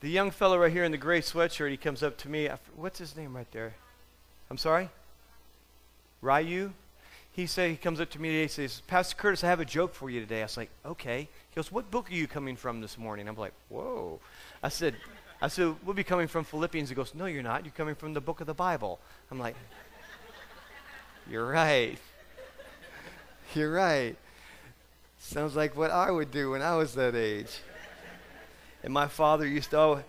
The 0.00 0.08
young 0.08 0.30
fellow 0.30 0.58
right 0.58 0.72
here 0.72 0.84
in 0.84 0.92
the 0.92 0.98
gray 0.98 1.20
sweatshirt, 1.20 1.70
he 1.70 1.76
comes 1.76 2.02
up 2.02 2.16
to 2.18 2.28
me. 2.28 2.48
What's 2.76 2.98
his 2.98 3.16
name 3.16 3.34
right 3.34 3.50
there? 3.50 3.74
I'm 4.48 4.58
sorry? 4.58 4.90
Ryu? 6.22 6.72
He 7.32 7.46
say 7.46 7.70
he 7.70 7.76
comes 7.76 8.00
up 8.00 8.10
to 8.10 8.20
me 8.20 8.28
today 8.30 8.42
and 8.42 8.50
says, 8.50 8.82
Pastor 8.86 9.16
Curtis, 9.16 9.44
I 9.44 9.48
have 9.48 9.60
a 9.60 9.64
joke 9.64 9.94
for 9.94 10.08
you 10.10 10.20
today. 10.20 10.40
I 10.40 10.44
was 10.44 10.56
like, 10.56 10.70
okay. 10.84 11.28
He 11.50 11.56
goes, 11.56 11.70
What 11.70 11.90
book 11.90 12.10
are 12.10 12.14
you 12.14 12.26
coming 12.26 12.56
from 12.56 12.80
this 12.80 12.96
morning? 12.96 13.28
I'm 13.28 13.36
like, 13.36 13.52
Whoa. 13.68 14.20
I 14.62 14.68
said, 14.68 14.94
I 15.40 15.48
said, 15.48 15.74
We'll 15.84 15.94
be 15.94 16.04
coming 16.04 16.26
from 16.26 16.44
Philippians. 16.44 16.88
He 16.88 16.94
goes, 16.94 17.14
No, 17.14 17.26
you're 17.26 17.42
not. 17.42 17.64
You're 17.64 17.74
coming 17.76 17.94
from 17.94 18.14
the 18.14 18.20
book 18.20 18.40
of 18.40 18.46
the 18.46 18.54
Bible. 18.54 18.98
I'm 19.30 19.38
like, 19.38 19.56
You're 21.30 21.46
right. 21.46 21.98
You're 23.54 23.72
right. 23.72 24.16
Sounds 25.18 25.56
like 25.56 25.76
what 25.76 25.90
I 25.90 26.10
would 26.10 26.30
do 26.30 26.52
when 26.52 26.62
I 26.62 26.76
was 26.76 26.94
that 26.94 27.14
age. 27.14 27.60
And 28.82 28.92
my 28.92 29.08
father 29.08 29.46
used 29.46 29.70
to 29.70 29.78
always, 29.78 30.04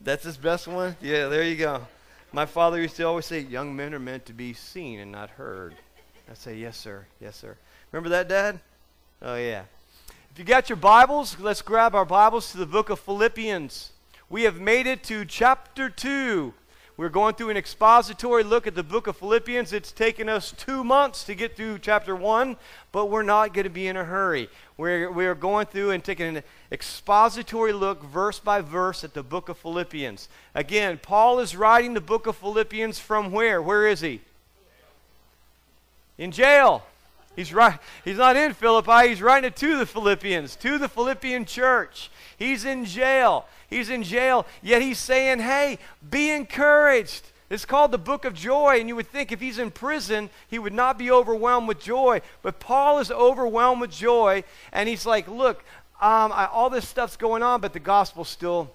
that's 0.00 0.24
his 0.24 0.36
best 0.36 0.68
one? 0.68 0.96
Yeah, 1.00 1.28
there 1.28 1.42
you 1.42 1.56
go. 1.56 1.86
My 2.32 2.46
father 2.46 2.80
used 2.80 2.96
to 2.96 3.04
always 3.04 3.26
say, 3.26 3.40
Young 3.40 3.74
men 3.74 3.94
are 3.94 3.98
meant 3.98 4.26
to 4.26 4.32
be 4.32 4.52
seen 4.52 5.00
and 5.00 5.10
not 5.10 5.30
heard. 5.30 5.74
I 6.30 6.34
say, 6.34 6.56
Yes, 6.56 6.76
sir. 6.76 7.06
Yes, 7.20 7.36
sir. 7.36 7.56
Remember 7.90 8.10
that, 8.10 8.28
Dad? 8.28 8.60
Oh, 9.22 9.36
yeah. 9.36 9.62
If 10.30 10.38
you 10.38 10.44
got 10.44 10.68
your 10.68 10.76
Bibles, 10.76 11.38
let's 11.40 11.62
grab 11.62 11.94
our 11.94 12.04
Bibles 12.04 12.52
to 12.52 12.58
the 12.58 12.66
book 12.66 12.90
of 12.90 13.00
Philippians. 13.00 13.92
We 14.28 14.42
have 14.42 14.60
made 14.60 14.86
it 14.86 15.02
to 15.04 15.24
chapter 15.24 15.88
2. 15.88 16.52
We're 16.98 17.08
going 17.10 17.36
through 17.36 17.50
an 17.50 17.56
expository 17.56 18.42
look 18.42 18.66
at 18.66 18.74
the 18.74 18.82
book 18.82 19.06
of 19.06 19.16
Philippians. 19.16 19.72
It's 19.72 19.92
taken 19.92 20.28
us 20.28 20.50
two 20.50 20.82
months 20.82 21.22
to 21.24 21.36
get 21.36 21.56
through 21.56 21.78
chapter 21.78 22.16
1, 22.16 22.56
but 22.90 23.06
we're 23.06 23.22
not 23.22 23.54
going 23.54 23.66
to 23.66 23.70
be 23.70 23.86
in 23.86 23.96
a 23.96 24.02
hurry. 24.02 24.50
We're, 24.76 25.08
we're 25.12 25.36
going 25.36 25.66
through 25.66 25.92
and 25.92 26.02
taking 26.02 26.36
an 26.36 26.42
expository 26.72 27.72
look, 27.72 28.02
verse 28.02 28.40
by 28.40 28.62
verse, 28.62 29.04
at 29.04 29.14
the 29.14 29.22
book 29.22 29.48
of 29.48 29.56
Philippians. 29.58 30.28
Again, 30.56 30.98
Paul 31.00 31.38
is 31.38 31.54
writing 31.54 31.94
the 31.94 32.00
book 32.00 32.26
of 32.26 32.36
Philippians 32.36 32.98
from 32.98 33.30
where? 33.30 33.62
Where 33.62 33.86
is 33.86 34.00
he? 34.00 34.20
In 36.18 36.32
jail. 36.32 36.82
He's, 37.38 37.54
right, 37.54 37.78
he's 38.04 38.16
not 38.16 38.34
in 38.34 38.52
Philippi, 38.52 39.10
he's 39.10 39.22
writing 39.22 39.46
it 39.46 39.54
to 39.58 39.78
the 39.78 39.86
Philippians, 39.86 40.56
to 40.56 40.76
the 40.76 40.88
Philippian 40.88 41.44
church. 41.44 42.10
He's 42.36 42.64
in 42.64 42.84
jail. 42.84 43.46
He's 43.70 43.90
in 43.90 44.02
jail, 44.02 44.44
yet 44.60 44.82
he's 44.82 44.98
saying, 44.98 45.38
hey, 45.38 45.78
be 46.10 46.30
encouraged. 46.30 47.22
It's 47.48 47.64
called 47.64 47.92
the 47.92 47.98
book 47.98 48.24
of 48.24 48.34
joy, 48.34 48.80
and 48.80 48.88
you 48.88 48.96
would 48.96 49.06
think 49.06 49.30
if 49.30 49.40
he's 49.40 49.60
in 49.60 49.70
prison, 49.70 50.30
he 50.48 50.58
would 50.58 50.72
not 50.72 50.98
be 50.98 51.12
overwhelmed 51.12 51.68
with 51.68 51.80
joy. 51.80 52.22
But 52.42 52.58
Paul 52.58 52.98
is 52.98 53.12
overwhelmed 53.12 53.82
with 53.82 53.92
joy, 53.92 54.42
and 54.72 54.88
he's 54.88 55.06
like, 55.06 55.28
look, 55.28 55.58
um, 56.00 56.32
I, 56.32 56.46
all 56.46 56.70
this 56.70 56.88
stuff's 56.88 57.16
going 57.16 57.44
on, 57.44 57.60
but 57.60 57.72
the 57.72 57.78
gospel's 57.78 58.28
still 58.28 58.72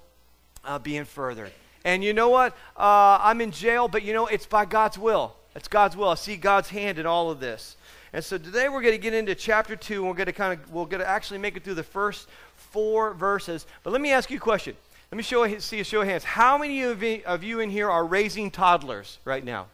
uh, 0.63 0.79
being 0.79 1.03
furthered. 1.03 1.51
And 1.83 2.01
you 2.01 2.13
know 2.13 2.29
what? 2.29 2.53
Uh, 2.77 3.19
I'm 3.19 3.41
in 3.41 3.51
jail, 3.51 3.89
but 3.89 4.03
you 4.03 4.13
know, 4.13 4.27
it's 4.27 4.45
by 4.45 4.63
God's 4.63 4.97
will. 4.97 5.35
It's 5.53 5.67
God's 5.67 5.97
will. 5.97 6.07
I 6.07 6.15
see 6.15 6.37
God's 6.37 6.69
hand 6.69 6.97
in 6.97 7.05
all 7.05 7.29
of 7.29 7.41
this. 7.41 7.75
And 8.13 8.23
so 8.23 8.37
today 8.37 8.69
we're 8.69 8.81
going 8.81 8.93
to 8.93 8.99
get 8.99 9.15
into 9.15 9.33
chapter 9.33 9.75
2, 9.75 9.95
and 9.95 10.07
we're 10.07 10.13
going 10.13 10.27
to 10.27 10.33
kind 10.33 10.53
of, 10.53 10.71
we're 10.71 10.85
going 10.85 11.01
to 11.01 11.09
actually 11.09 11.39
make 11.39 11.57
it 11.57 11.63
through 11.63 11.73
the 11.73 11.83
first 11.83 12.29
four 12.55 13.15
verses. 13.15 13.65
But 13.81 13.91
let 13.91 14.01
me 14.01 14.11
ask 14.11 14.29
you 14.29 14.37
a 14.37 14.39
question. 14.39 14.75
Let 15.11 15.17
me 15.17 15.23
show, 15.23 15.57
see 15.59 15.79
a 15.79 15.83
show 15.83 16.01
of 16.01 16.07
hands. 16.07 16.23
How 16.23 16.57
many 16.57 16.83
of 16.83 17.43
you 17.43 17.59
in 17.59 17.69
here 17.71 17.89
are 17.89 18.05
raising 18.05 18.51
toddlers 18.51 19.17
right 19.25 19.43
now? 19.43 19.67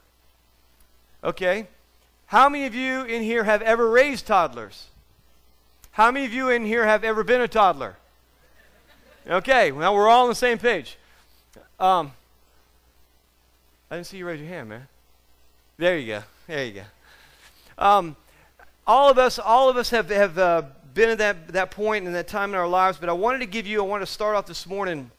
Okay. 1.24 1.68
How 2.28 2.48
many 2.48 2.66
of 2.66 2.76
you 2.76 3.04
in 3.04 3.24
here 3.24 3.44
have 3.44 3.62
ever 3.62 3.90
raised 3.90 4.28
toddlers? 4.28 4.88
How 5.92 6.12
many 6.12 6.26
of 6.26 6.34
you 6.34 6.50
in 6.50 6.66
here 6.66 6.86
have 6.86 7.04
ever 7.04 7.24
been 7.24 7.42
a 7.42 7.48
toddler? 7.48 7.98
Okay, 9.28 9.72
well, 9.72 9.94
we're 9.94 10.08
all 10.08 10.24
on 10.24 10.30
the 10.30 10.36
same 10.36 10.58
page. 10.58 10.98
Um, 11.80 12.14
I 13.92 13.96
didn't 13.96 14.08
see 14.08 14.18
you 14.18 14.26
raise 14.26 14.40
your 14.40 14.48
hand, 14.48 14.70
man. 14.70 14.88
There 15.78 15.98
you 15.98 16.08
go. 16.08 16.24
There 16.48 16.66
you 16.66 16.74
go. 16.74 16.84
Um, 17.78 18.16
all 18.90 19.08
of 19.08 19.20
us, 19.20 19.38
all 19.38 19.70
of 19.70 19.78
us 19.78 19.92
have, 19.92 20.10
have 20.10 20.36
uh, 20.40 20.64
been 20.96 21.10
at 21.10 21.20
that, 21.20 21.50
that 21.50 21.70
point 21.70 22.08
in 22.08 22.14
that 22.14 22.28
time 22.28 22.50
in 22.50 22.56
our 22.56 22.68
lives, 22.68 22.98
but 22.98 23.08
I 23.08 23.14
wanted 23.14 23.38
to 23.38 23.46
give 23.46 23.68
you, 23.68 23.84
I 23.84 23.86
wanted 23.86 24.08
to 24.08 24.12
start 24.12 24.36
off 24.36 24.48
this 24.48 24.66
morning 24.66 25.12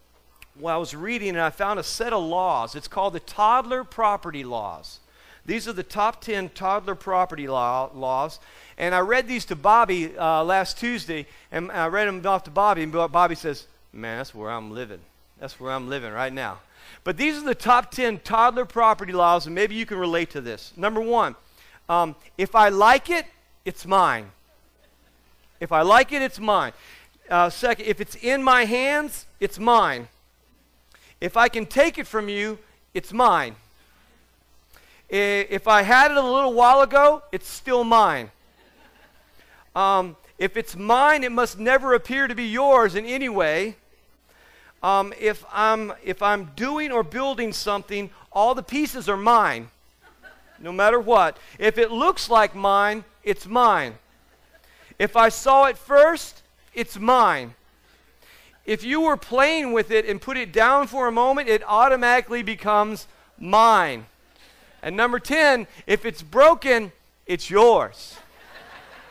while 0.59 0.75
I 0.75 0.79
was 0.79 0.93
reading 0.93 1.29
and 1.29 1.41
I 1.41 1.51
found 1.51 1.79
a 1.79 1.85
set 1.85 2.13
of 2.13 2.21
laws. 2.21 2.75
It's 2.75 2.89
called 2.89 3.13
the 3.13 3.21
Toddler 3.21 3.85
Property 3.85 4.43
Laws. 4.43 4.99
These 5.47 5.69
are 5.69 5.73
the 5.73 5.85
top 5.85 6.21
10 6.21 6.49
toddler 6.49 6.97
property 6.97 7.47
law, 7.47 7.91
laws. 7.95 8.41
And 8.77 8.93
I 8.93 8.99
read 8.99 9.29
these 9.29 9.45
to 9.47 9.57
Bobby 9.57 10.19
uh, 10.19 10.43
last 10.43 10.77
Tuesday, 10.77 11.29
and 11.53 11.71
I 11.71 11.87
read 11.87 12.09
them 12.09 12.27
off 12.27 12.43
to 12.45 12.51
Bobby, 12.51 12.83
and 12.83 12.91
Bobby 12.91 13.37
says, 13.37 13.69
Man, 13.93 14.19
that's 14.19 14.35
where 14.35 14.51
I'm 14.51 14.73
living. 14.73 15.01
That's 15.39 15.61
where 15.61 15.71
I'm 15.71 15.89
living 15.89 16.13
right 16.13 16.33
now. 16.33 16.59
But 17.05 17.17
these 17.17 17.37
are 17.37 17.45
the 17.45 17.55
top 17.55 17.93
10 17.93 18.19
toddler 18.25 18.65
property 18.65 19.13
laws, 19.13 19.47
and 19.47 19.55
maybe 19.55 19.77
you 19.77 19.87
can 19.87 19.99
relate 19.99 20.31
to 20.31 20.41
this. 20.41 20.73
Number 20.77 21.01
one, 21.01 21.37
um, 21.89 22.17
if 22.37 22.57
I 22.57 22.71
like 22.71 23.11
it, 23.11 23.27
it's 23.65 23.87
mine. 23.87 24.31
If 25.61 25.73
I 25.73 25.83
like 25.83 26.13
it, 26.13 26.23
it's 26.23 26.41
mine. 26.41 26.73
Uh, 27.29 27.51
second, 27.51 27.87
if 27.87 28.01
it's 28.01 28.17
in 28.17 28.43
my 28.43 28.65
hands, 28.65 29.27
it's 29.39 29.59
mine. 29.59 30.09
If 31.21 31.37
I 31.37 31.49
can 31.49 31.67
take 31.67 31.99
it 31.99 32.07
from 32.07 32.29
you, 32.29 32.59
it's 32.95 33.13
mine. 33.13 33.55
If 35.09 35.67
I 35.69 35.83
had 35.83 36.13
it 36.13 36.17
a 36.17 36.23
little 36.23 36.55
while 36.55 36.83
ago, 36.83 37.23
it's 37.33 37.49
still 37.49 37.85
mine. 37.85 38.31
Um, 39.75 40.17
if 40.39 40.57
it's 40.57 40.77
mine, 40.77 41.25
it 41.25 41.33
must 41.33 41.59
never 41.59 41.95
appear 41.95 42.27
to 42.27 42.35
be 42.35 42.45
yours 42.45 42.95
in 42.95 43.05
any 43.05 43.29
way. 43.29 43.77
Um, 44.83 45.13
if, 45.21 45.45
I'm, 45.53 45.93
if 46.03 46.23
I'm 46.23 46.47
doing 46.57 46.91
or 46.91 47.03
building 47.03 47.53
something, 47.53 48.11
all 48.33 48.55
the 48.55 48.63
pieces 48.63 49.09
are 49.09 49.17
mine, 49.17 49.69
no 50.59 50.73
matter 50.73 50.99
what. 50.99 51.37
If 51.59 51.77
it 51.77 51.91
looks 51.91 52.31
like 52.31 52.55
mine, 52.55 53.05
it's 53.23 53.47
mine. 53.47 53.95
If 54.99 55.17
I 55.17 55.29
saw 55.29 55.67
it 55.67 55.79
first, 55.79 56.43
it's 56.75 56.99
mine. 56.99 57.55
If 58.67 58.85
you 58.85 59.01
were 59.01 59.17
playing 59.17 59.73
with 59.73 59.91
it 59.91 60.07
and 60.07 60.21
put 60.21 60.37
it 60.37 60.53
down 60.53 60.87
for 60.87 61.09
a 61.09 61.13
moment, 61.13 61.49
it 61.49 61.63
automatically 61.67 62.43
becomes 62.43 63.07
mine. 63.39 64.07
And 64.83 64.97
number 64.97 65.19
10, 65.19 65.67
if 65.87 66.05
it's 66.05 66.23
broken, 66.23 66.93
it's 67.27 67.51
yours. 67.51 68.19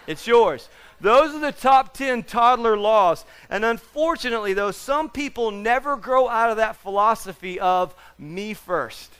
it's 0.08 0.26
yours. 0.28 0.70
Those 1.02 1.34
are 1.34 1.40
the 1.40 1.52
top 1.52 1.94
10 1.94 2.24
toddler 2.24 2.78
laws. 2.78 3.26
And 3.50 3.64
unfortunately, 3.64 4.54
though, 4.54 4.72
some 4.72 5.10
people 5.10 5.52
never 5.52 5.96
grow 5.96 6.28
out 6.28 6.50
of 6.50 6.58
that 6.58 6.76
philosophy 6.76 7.60
of 7.60 7.96
me 8.18 8.54
first. 8.54 9.12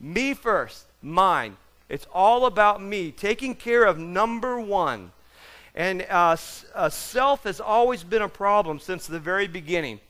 Me 0.00 0.34
first, 0.34 0.86
mine. 1.02 1.56
It's 1.88 2.06
all 2.12 2.46
about 2.46 2.82
me, 2.82 3.10
taking 3.10 3.54
care 3.54 3.84
of 3.84 3.98
number 3.98 4.60
one. 4.60 5.12
And 5.74 6.04
uh, 6.10 6.36
uh, 6.74 6.88
self 6.88 7.44
has 7.44 7.60
always 7.60 8.02
been 8.02 8.22
a 8.22 8.28
problem 8.28 8.78
since 8.78 9.06
the 9.06 9.20
very 9.20 9.46
beginning. 9.46 10.00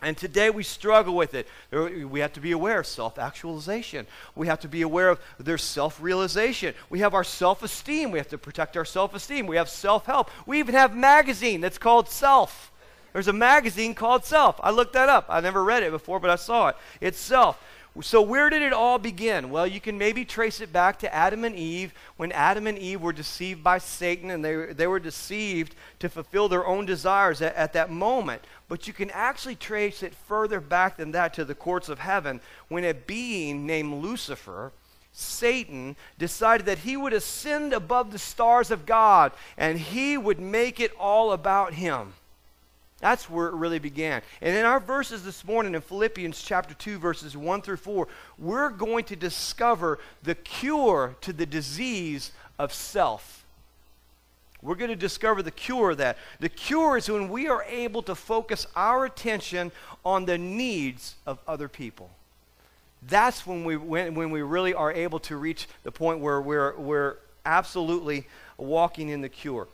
And 0.00 0.16
today 0.16 0.48
we 0.50 0.62
struggle 0.62 1.16
with 1.16 1.34
it. 1.34 1.48
We 1.72 2.20
have 2.20 2.32
to 2.34 2.40
be 2.40 2.52
aware 2.52 2.78
of 2.78 2.86
self 2.86 3.18
actualization. 3.18 4.06
We 4.36 4.46
have 4.46 4.60
to 4.60 4.68
be 4.68 4.82
aware 4.82 5.08
of 5.08 5.20
their 5.40 5.58
self 5.58 6.00
realization. 6.00 6.74
We 6.88 7.00
have 7.00 7.14
our 7.14 7.24
self 7.24 7.64
esteem. 7.64 8.12
We 8.12 8.18
have 8.18 8.28
to 8.28 8.38
protect 8.38 8.76
our 8.76 8.84
self 8.84 9.14
esteem. 9.14 9.48
We 9.48 9.56
have 9.56 9.68
self 9.68 10.06
help. 10.06 10.30
We 10.46 10.60
even 10.60 10.74
have 10.76 10.92
a 10.92 10.96
magazine 10.96 11.60
that's 11.60 11.78
called 11.78 12.08
Self. 12.08 12.70
There's 13.12 13.26
a 13.26 13.32
magazine 13.32 13.94
called 13.94 14.24
Self. 14.24 14.60
I 14.62 14.70
looked 14.70 14.92
that 14.92 15.08
up. 15.08 15.26
I 15.28 15.40
never 15.40 15.64
read 15.64 15.82
it 15.82 15.90
before, 15.90 16.20
but 16.20 16.30
I 16.30 16.36
saw 16.36 16.68
it. 16.68 16.76
It's 17.00 17.18
Self. 17.18 17.60
So, 18.00 18.22
where 18.22 18.48
did 18.48 18.62
it 18.62 18.72
all 18.72 18.98
begin? 18.98 19.50
Well, 19.50 19.66
you 19.66 19.80
can 19.80 19.98
maybe 19.98 20.24
trace 20.24 20.60
it 20.60 20.72
back 20.72 20.98
to 21.00 21.12
Adam 21.12 21.44
and 21.44 21.56
Eve 21.56 21.92
when 22.16 22.30
Adam 22.32 22.66
and 22.66 22.78
Eve 22.78 23.00
were 23.00 23.12
deceived 23.12 23.64
by 23.64 23.78
Satan 23.78 24.30
and 24.30 24.44
they, 24.44 24.72
they 24.72 24.86
were 24.86 25.00
deceived 25.00 25.74
to 25.98 26.08
fulfill 26.08 26.48
their 26.48 26.66
own 26.66 26.86
desires 26.86 27.42
at, 27.42 27.54
at 27.56 27.72
that 27.72 27.90
moment. 27.90 28.42
But 28.68 28.86
you 28.86 28.92
can 28.92 29.10
actually 29.10 29.56
trace 29.56 30.02
it 30.02 30.14
further 30.14 30.60
back 30.60 30.96
than 30.96 31.12
that 31.12 31.34
to 31.34 31.44
the 31.44 31.54
courts 31.54 31.88
of 31.88 31.98
heaven 31.98 32.40
when 32.68 32.84
a 32.84 32.94
being 32.94 33.66
named 33.66 34.02
Lucifer. 34.02 34.72
Satan 35.12 35.96
decided 36.18 36.66
that 36.66 36.78
he 36.78 36.96
would 36.96 37.12
ascend 37.12 37.72
above 37.72 38.12
the 38.12 38.18
stars 38.18 38.70
of 38.70 38.86
God 38.86 39.32
and 39.56 39.76
he 39.78 40.16
would 40.16 40.38
make 40.38 40.78
it 40.78 40.92
all 40.98 41.32
about 41.32 41.74
him. 41.74 42.12
That's 43.00 43.30
where 43.30 43.48
it 43.48 43.54
really 43.54 43.78
began. 43.78 44.22
And 44.40 44.56
in 44.56 44.64
our 44.64 44.80
verses 44.80 45.22
this 45.22 45.44
morning 45.44 45.74
in 45.74 45.80
Philippians 45.80 46.42
chapter 46.42 46.74
2, 46.74 46.98
verses 46.98 47.36
1 47.36 47.62
through 47.62 47.76
4, 47.76 48.08
we're 48.38 48.70
going 48.70 49.04
to 49.04 49.16
discover 49.16 50.00
the 50.24 50.34
cure 50.34 51.14
to 51.20 51.32
the 51.32 51.46
disease 51.46 52.32
of 52.58 52.72
self. 52.72 53.44
We're 54.60 54.74
going 54.74 54.90
to 54.90 54.96
discover 54.96 55.42
the 55.42 55.52
cure 55.52 55.90
of 55.90 55.98
that. 55.98 56.18
The 56.40 56.48
cure 56.48 56.96
is 56.96 57.08
when 57.08 57.28
we 57.28 57.46
are 57.46 57.62
able 57.68 58.02
to 58.02 58.16
focus 58.16 58.66
our 58.74 59.04
attention 59.04 59.70
on 60.04 60.24
the 60.24 60.36
needs 60.36 61.14
of 61.24 61.38
other 61.46 61.68
people. 61.68 62.10
That's 63.06 63.46
when 63.46 63.64
we, 63.64 63.76
when, 63.76 64.16
when 64.16 64.30
we 64.30 64.42
really 64.42 64.74
are 64.74 64.92
able 64.92 65.20
to 65.20 65.36
reach 65.36 65.68
the 65.84 65.92
point 65.92 66.18
where 66.18 66.40
we're, 66.40 66.76
we're 66.76 67.16
absolutely 67.46 68.26
walking 68.56 69.08
in 69.08 69.20
the 69.20 69.28
cure. 69.28 69.68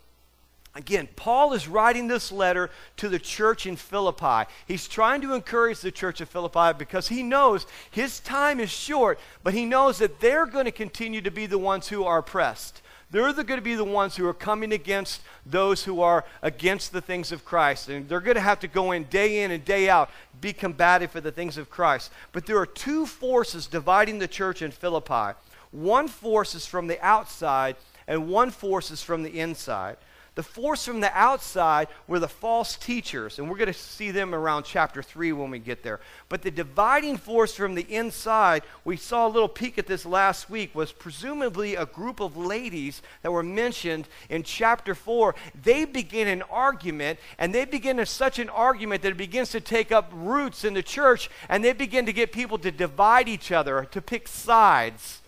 Again, 0.76 1.08
Paul 1.14 1.52
is 1.52 1.68
writing 1.68 2.08
this 2.08 2.32
letter 2.32 2.68
to 2.96 3.08
the 3.08 3.20
church 3.20 3.64
in 3.64 3.76
Philippi. 3.76 4.50
He's 4.66 4.88
trying 4.88 5.20
to 5.20 5.34
encourage 5.34 5.80
the 5.80 5.92
church 5.92 6.20
of 6.20 6.28
Philippi 6.28 6.76
because 6.76 7.08
he 7.08 7.22
knows 7.22 7.66
his 7.92 8.18
time 8.18 8.58
is 8.58 8.70
short, 8.70 9.20
but 9.44 9.54
he 9.54 9.66
knows 9.66 9.98
that 9.98 10.18
they're 10.18 10.46
going 10.46 10.64
to 10.64 10.72
continue 10.72 11.20
to 11.20 11.30
be 11.30 11.46
the 11.46 11.58
ones 11.58 11.88
who 11.88 12.04
are 12.04 12.18
oppressed. 12.18 12.82
They're 13.12 13.32
the, 13.32 13.44
going 13.44 13.60
to 13.60 13.64
be 13.64 13.76
the 13.76 13.84
ones 13.84 14.16
who 14.16 14.26
are 14.26 14.34
coming 14.34 14.72
against 14.72 15.22
those 15.46 15.84
who 15.84 16.00
are 16.00 16.24
against 16.42 16.92
the 16.92 17.00
things 17.00 17.30
of 17.30 17.44
Christ. 17.44 17.88
And 17.88 18.08
they're 18.08 18.18
going 18.18 18.34
to 18.34 18.40
have 18.40 18.58
to 18.60 18.68
go 18.68 18.90
in 18.90 19.04
day 19.04 19.44
in 19.44 19.52
and 19.52 19.64
day 19.64 19.88
out, 19.88 20.10
be 20.40 20.52
combative 20.52 21.12
for 21.12 21.20
the 21.20 21.30
things 21.30 21.56
of 21.56 21.70
Christ. 21.70 22.10
But 22.32 22.46
there 22.46 22.58
are 22.58 22.66
two 22.66 23.06
forces 23.06 23.68
dividing 23.68 24.18
the 24.18 24.26
church 24.26 24.62
in 24.62 24.72
Philippi 24.72 25.38
one 25.70 26.06
force 26.06 26.54
is 26.54 26.66
from 26.66 26.86
the 26.86 27.04
outside, 27.04 27.74
and 28.06 28.28
one 28.28 28.50
force 28.50 28.92
is 28.92 29.02
from 29.02 29.24
the 29.24 29.40
inside. 29.40 29.96
The 30.34 30.42
force 30.42 30.84
from 30.84 30.98
the 31.00 31.16
outside 31.16 31.86
were 32.08 32.18
the 32.18 32.26
false 32.26 32.74
teachers, 32.74 33.38
and 33.38 33.48
we're 33.48 33.56
going 33.56 33.72
to 33.72 33.72
see 33.72 34.10
them 34.10 34.34
around 34.34 34.64
chapter 34.64 35.00
3 35.00 35.32
when 35.32 35.50
we 35.50 35.60
get 35.60 35.84
there. 35.84 36.00
But 36.28 36.42
the 36.42 36.50
dividing 36.50 37.18
force 37.18 37.54
from 37.54 37.76
the 37.76 37.86
inside, 37.88 38.64
we 38.84 38.96
saw 38.96 39.28
a 39.28 39.30
little 39.30 39.48
peek 39.48 39.78
at 39.78 39.86
this 39.86 40.04
last 40.04 40.50
week, 40.50 40.74
was 40.74 40.90
presumably 40.90 41.76
a 41.76 41.86
group 41.86 42.18
of 42.18 42.36
ladies 42.36 43.00
that 43.22 43.30
were 43.30 43.44
mentioned 43.44 44.08
in 44.28 44.42
chapter 44.42 44.96
4. 44.96 45.36
They 45.62 45.84
begin 45.84 46.26
an 46.26 46.42
argument, 46.42 47.20
and 47.38 47.54
they 47.54 47.64
begin 47.64 48.04
such 48.04 48.40
an 48.40 48.48
argument 48.48 49.02
that 49.02 49.12
it 49.12 49.16
begins 49.16 49.50
to 49.50 49.60
take 49.60 49.92
up 49.92 50.10
roots 50.12 50.64
in 50.64 50.74
the 50.74 50.82
church, 50.82 51.30
and 51.48 51.62
they 51.62 51.72
begin 51.72 52.06
to 52.06 52.12
get 52.12 52.32
people 52.32 52.58
to 52.58 52.72
divide 52.72 53.28
each 53.28 53.52
other, 53.52 53.86
to 53.92 54.02
pick 54.02 54.26
sides 54.26 55.20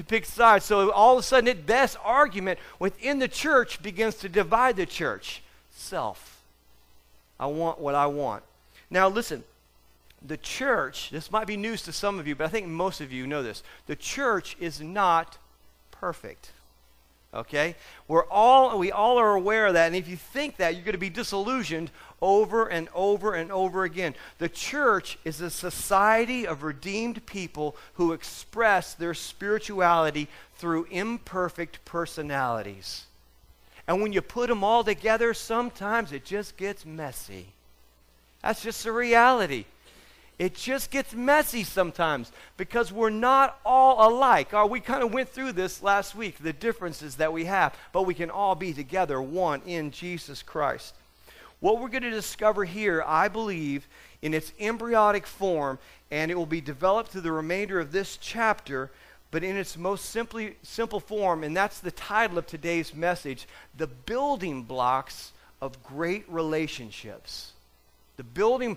to 0.00 0.06
pick 0.06 0.24
sides. 0.24 0.64
So 0.64 0.90
all 0.90 1.14
of 1.14 1.20
a 1.20 1.22
sudden, 1.22 1.48
it, 1.48 1.66
best, 1.66 1.96
argument 2.02 2.58
within 2.78 3.18
the 3.18 3.28
church 3.28 3.82
begins 3.82 4.14
to 4.16 4.28
divide 4.28 4.76
the 4.76 4.86
church. 4.86 5.42
Self. 5.70 6.40
I 7.38 7.46
want 7.46 7.78
what 7.78 7.94
I 7.94 8.06
want. 8.06 8.42
Now, 8.90 9.08
listen, 9.08 9.44
the 10.26 10.36
church, 10.36 11.10
this 11.10 11.30
might 11.30 11.46
be 11.46 11.56
news 11.56 11.82
to 11.82 11.92
some 11.92 12.18
of 12.18 12.26
you, 12.26 12.34
but 12.34 12.44
I 12.44 12.48
think 12.48 12.66
most 12.66 13.00
of 13.00 13.12
you 13.12 13.26
know 13.26 13.42
this. 13.42 13.62
The 13.86 13.96
church 13.96 14.56
is 14.58 14.80
not 14.80 15.38
perfect. 15.90 16.50
Okay? 17.32 17.76
We're 18.08 18.26
all, 18.26 18.78
we 18.78 18.90
all 18.90 19.18
are 19.18 19.34
aware 19.34 19.66
of 19.66 19.74
that, 19.74 19.86
and 19.86 19.96
if 19.96 20.08
you 20.08 20.16
think 20.16 20.56
that, 20.56 20.74
you're 20.74 20.84
going 20.84 20.92
to 20.92 20.98
be 20.98 21.10
disillusioned 21.10 21.90
over 22.22 22.66
and 22.66 22.88
over 22.94 23.34
and 23.34 23.50
over 23.50 23.84
again. 23.84 24.14
The 24.38 24.48
church 24.48 25.18
is 25.24 25.40
a 25.40 25.50
society 25.50 26.46
of 26.46 26.62
redeemed 26.62 27.24
people 27.26 27.76
who 27.94 28.12
express 28.12 28.94
their 28.94 29.14
spirituality 29.14 30.28
through 30.56 30.86
imperfect 30.90 31.84
personalities. 31.84 33.04
And 33.86 34.02
when 34.02 34.12
you 34.12 34.22
put 34.22 34.48
them 34.48 34.62
all 34.62 34.84
together, 34.84 35.34
sometimes 35.34 36.12
it 36.12 36.24
just 36.24 36.56
gets 36.56 36.84
messy. 36.84 37.46
That's 38.42 38.62
just 38.62 38.84
the 38.84 38.92
reality. 38.92 39.64
It 40.38 40.54
just 40.54 40.90
gets 40.90 41.12
messy 41.12 41.64
sometimes 41.64 42.32
because 42.56 42.90
we're 42.90 43.10
not 43.10 43.58
all 43.64 44.08
alike. 44.08 44.54
Oh, 44.54 44.64
we 44.64 44.80
kind 44.80 45.02
of 45.02 45.12
went 45.12 45.28
through 45.28 45.52
this 45.52 45.82
last 45.82 46.14
week, 46.14 46.38
the 46.38 46.54
differences 46.54 47.16
that 47.16 47.32
we 47.32 47.44
have, 47.44 47.76
but 47.92 48.04
we 48.04 48.14
can 48.14 48.30
all 48.30 48.54
be 48.54 48.72
together, 48.72 49.20
one 49.20 49.60
in 49.66 49.90
Jesus 49.90 50.42
Christ. 50.42 50.94
What 51.60 51.78
we're 51.78 51.88
going 51.88 52.02
to 52.02 52.10
discover 52.10 52.64
here, 52.64 53.04
I 53.06 53.28
believe, 53.28 53.86
in 54.22 54.34
its 54.34 54.52
embryonic 54.58 55.26
form, 55.26 55.78
and 56.10 56.30
it 56.30 56.34
will 56.34 56.46
be 56.46 56.60
developed 56.60 57.10
through 57.10 57.20
the 57.20 57.32
remainder 57.32 57.78
of 57.78 57.92
this 57.92 58.16
chapter, 58.16 58.90
but 59.30 59.44
in 59.44 59.56
its 59.56 59.76
most 59.76 60.06
simply 60.06 60.56
simple 60.62 61.00
form, 61.00 61.44
and 61.44 61.56
that's 61.56 61.80
the 61.80 61.90
title 61.90 62.38
of 62.38 62.46
today's 62.46 62.94
message, 62.94 63.46
the 63.76 63.86
building 63.86 64.62
blocks 64.62 65.32
of 65.60 65.82
great 65.82 66.24
relationships. 66.28 67.52
The 68.16 68.24
building 68.24 68.76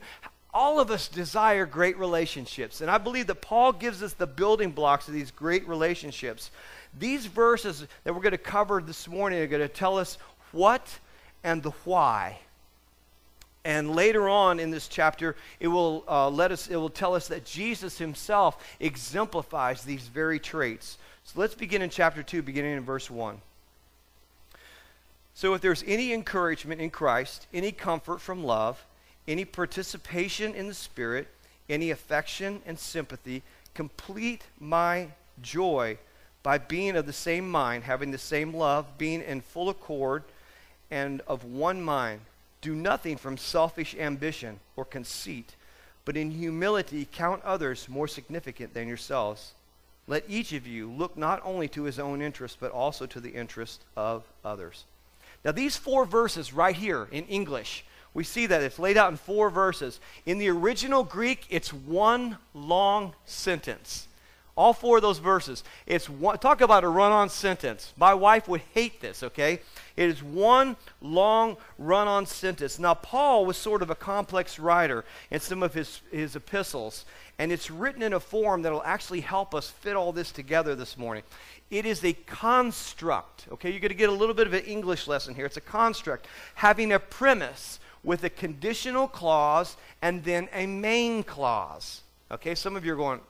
all 0.53 0.79
of 0.79 0.91
us 0.91 1.07
desire 1.07 1.65
great 1.65 1.97
relationships. 1.97 2.81
And 2.81 2.91
I 2.91 2.99
believe 2.99 3.27
that 3.27 3.41
Paul 3.41 3.73
gives 3.73 4.03
us 4.03 4.13
the 4.13 4.27
building 4.27 4.69
blocks 4.69 5.07
of 5.07 5.13
these 5.13 5.31
great 5.31 5.67
relationships. 5.67 6.51
These 6.99 7.25
verses 7.25 7.87
that 8.03 8.13
we're 8.13 8.21
going 8.21 8.33
to 8.33 8.37
cover 8.37 8.79
this 8.79 9.07
morning 9.07 9.39
are 9.39 9.47
going 9.47 9.67
to 9.67 9.67
tell 9.67 9.97
us 9.97 10.19
what 10.51 10.99
and 11.43 11.63
the 11.63 11.71
why. 11.85 12.37
And 13.65 13.95
later 13.95 14.27
on 14.27 14.59
in 14.59 14.71
this 14.71 14.87
chapter, 14.87 15.35
it 15.59 15.67
will, 15.67 16.03
uh, 16.07 16.29
let 16.29 16.51
us, 16.51 16.67
it 16.67 16.75
will 16.75 16.89
tell 16.89 17.15
us 17.15 17.29
that 17.29 17.45
Jesus 17.45 17.97
himself 17.97 18.75
exemplifies 18.79 19.83
these 19.83 20.07
very 20.07 20.39
traits. 20.39 20.97
So 21.23 21.39
let's 21.39 21.55
begin 21.55 21.81
in 21.81 21.89
chapter 21.89 22.21
2, 22.23 22.41
beginning 22.41 22.75
in 22.77 22.83
verse 22.83 23.09
1. 23.09 23.39
So 25.33 25.53
if 25.53 25.61
there's 25.61 25.83
any 25.87 26.13
encouragement 26.13 26.81
in 26.81 26.89
Christ, 26.89 27.47
any 27.53 27.71
comfort 27.71 28.19
from 28.19 28.43
love, 28.43 28.83
any 29.27 29.45
participation 29.45 30.53
in 30.53 30.67
the 30.67 30.73
Spirit, 30.73 31.27
any 31.69 31.89
affection 31.89 32.61
and 32.65 32.77
sympathy, 32.77 33.41
complete 33.73 34.43
my 34.59 35.07
joy 35.41 35.97
by 36.43 36.57
being 36.57 36.97
of 36.97 37.05
the 37.05 37.13
same 37.13 37.49
mind, 37.49 37.85
having 37.85 38.11
the 38.11 38.17
same 38.17 38.53
love, 38.53 38.97
being 38.97 39.21
in 39.21 39.39
full 39.39 39.69
accord 39.69 40.23
and 40.91 41.21
of 41.21 41.45
one 41.45 41.81
mind. 41.81 42.19
Do 42.63 42.73
nothing 42.73 43.17
from 43.17 43.35
selfish 43.35 43.93
ambition 43.93 44.61
or 44.77 44.85
conceit, 44.85 45.57
but 46.05 46.15
in 46.15 46.31
humility 46.31 47.05
count 47.11 47.43
others 47.43 47.89
more 47.89 48.07
significant 48.07 48.73
than 48.73 48.87
yourselves. 48.87 49.51
Let 50.07 50.23
each 50.29 50.53
of 50.53 50.65
you 50.65 50.89
look 50.89 51.17
not 51.17 51.41
only 51.43 51.67
to 51.67 51.83
his 51.83 51.99
own 51.99 52.21
interest, 52.21 52.57
but 52.61 52.71
also 52.71 53.05
to 53.05 53.19
the 53.19 53.31
interest 53.31 53.81
of 53.97 54.23
others. 54.45 54.85
Now, 55.43 55.51
these 55.51 55.75
four 55.75 56.05
verses 56.05 56.53
right 56.53 56.75
here 56.75 57.09
in 57.11 57.25
English, 57.25 57.83
we 58.13 58.23
see 58.23 58.45
that 58.45 58.63
it's 58.63 58.79
laid 58.79 58.95
out 58.95 59.11
in 59.11 59.17
four 59.17 59.49
verses. 59.49 59.99
In 60.25 60.37
the 60.37 60.47
original 60.47 61.03
Greek, 61.03 61.45
it's 61.49 61.73
one 61.73 62.37
long 62.53 63.13
sentence. 63.25 64.07
All 64.55 64.73
four 64.73 64.97
of 64.97 65.01
those 65.01 65.17
verses. 65.17 65.63
It's 65.87 66.07
one, 66.07 66.37
talk 66.37 66.61
about 66.61 66.83
a 66.83 66.87
run-on 66.87 67.29
sentence. 67.29 67.91
My 67.97 68.13
wife 68.13 68.47
would 68.47 68.61
hate 68.75 69.01
this, 69.01 69.23
okay? 69.23 69.61
It 69.97 70.09
is 70.09 70.21
one 70.21 70.77
long 71.01 71.57
run 71.79 72.07
on 72.07 72.27
sentence. 72.27 72.77
Now, 72.77 72.93
Paul 72.93 73.47
was 73.47 73.57
sort 73.57 73.81
of 73.81 73.89
a 73.89 73.95
complex 73.95 74.59
writer 74.59 75.05
in 75.31 75.39
some 75.39 75.63
of 75.63 75.73
his, 75.73 76.01
his 76.11 76.35
epistles, 76.35 77.05
and 77.39 77.51
it's 77.51 77.71
written 77.71 78.03
in 78.03 78.13
a 78.13 78.19
form 78.19 78.61
that 78.61 78.71
will 78.71 78.83
actually 78.83 79.21
help 79.21 79.55
us 79.55 79.71
fit 79.71 79.95
all 79.95 80.11
this 80.11 80.31
together 80.31 80.75
this 80.75 80.99
morning. 80.99 81.23
It 81.71 81.87
is 81.87 82.03
a 82.03 82.13
construct, 82.13 83.47
okay? 83.53 83.71
You're 83.71 83.79
going 83.79 83.89
to 83.89 83.95
get 83.95 84.09
a 84.09 84.13
little 84.13 84.35
bit 84.35 84.45
of 84.45 84.53
an 84.53 84.65
English 84.65 85.07
lesson 85.07 85.33
here. 85.33 85.47
It's 85.47 85.57
a 85.57 85.61
construct 85.61 86.27
having 86.53 86.91
a 86.91 86.99
premise 86.99 87.79
with 88.03 88.23
a 88.23 88.29
conditional 88.29 89.07
clause 89.07 89.77
and 90.03 90.23
then 90.23 90.47
a 90.53 90.67
main 90.67 91.23
clause. 91.23 92.01
Okay, 92.31 92.53
some 92.53 92.75
of 92.75 92.85
you 92.85 92.93
are 92.93 92.97
going, 92.97 93.21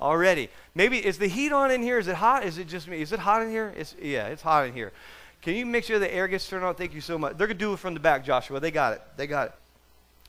already. 0.00 0.48
Maybe 0.74 1.04
is 1.04 1.18
the 1.18 1.26
heat 1.26 1.52
on 1.52 1.70
in 1.70 1.82
here? 1.82 1.98
Is 1.98 2.08
it 2.08 2.16
hot? 2.16 2.44
Is 2.44 2.58
it 2.58 2.66
just 2.66 2.88
me? 2.88 3.00
Is 3.00 3.12
it 3.12 3.20
hot 3.20 3.42
in 3.42 3.50
here? 3.50 3.72
It's, 3.76 3.94
yeah, 4.00 4.26
it's 4.28 4.42
hot 4.42 4.66
in 4.66 4.72
here. 4.72 4.92
Can 5.42 5.54
you 5.54 5.66
make 5.66 5.84
sure 5.84 5.98
the 5.98 6.12
air 6.12 6.26
gets 6.26 6.48
turned 6.48 6.64
on? 6.64 6.74
Thank 6.74 6.94
you 6.94 7.00
so 7.00 7.18
much. 7.18 7.36
They're 7.36 7.46
gonna 7.46 7.58
do 7.58 7.74
it 7.74 7.78
from 7.78 7.94
the 7.94 8.00
back, 8.00 8.24
Joshua. 8.24 8.60
They 8.60 8.70
got 8.70 8.94
it. 8.94 9.02
They 9.16 9.26
got 9.26 9.48
it. 9.48 9.54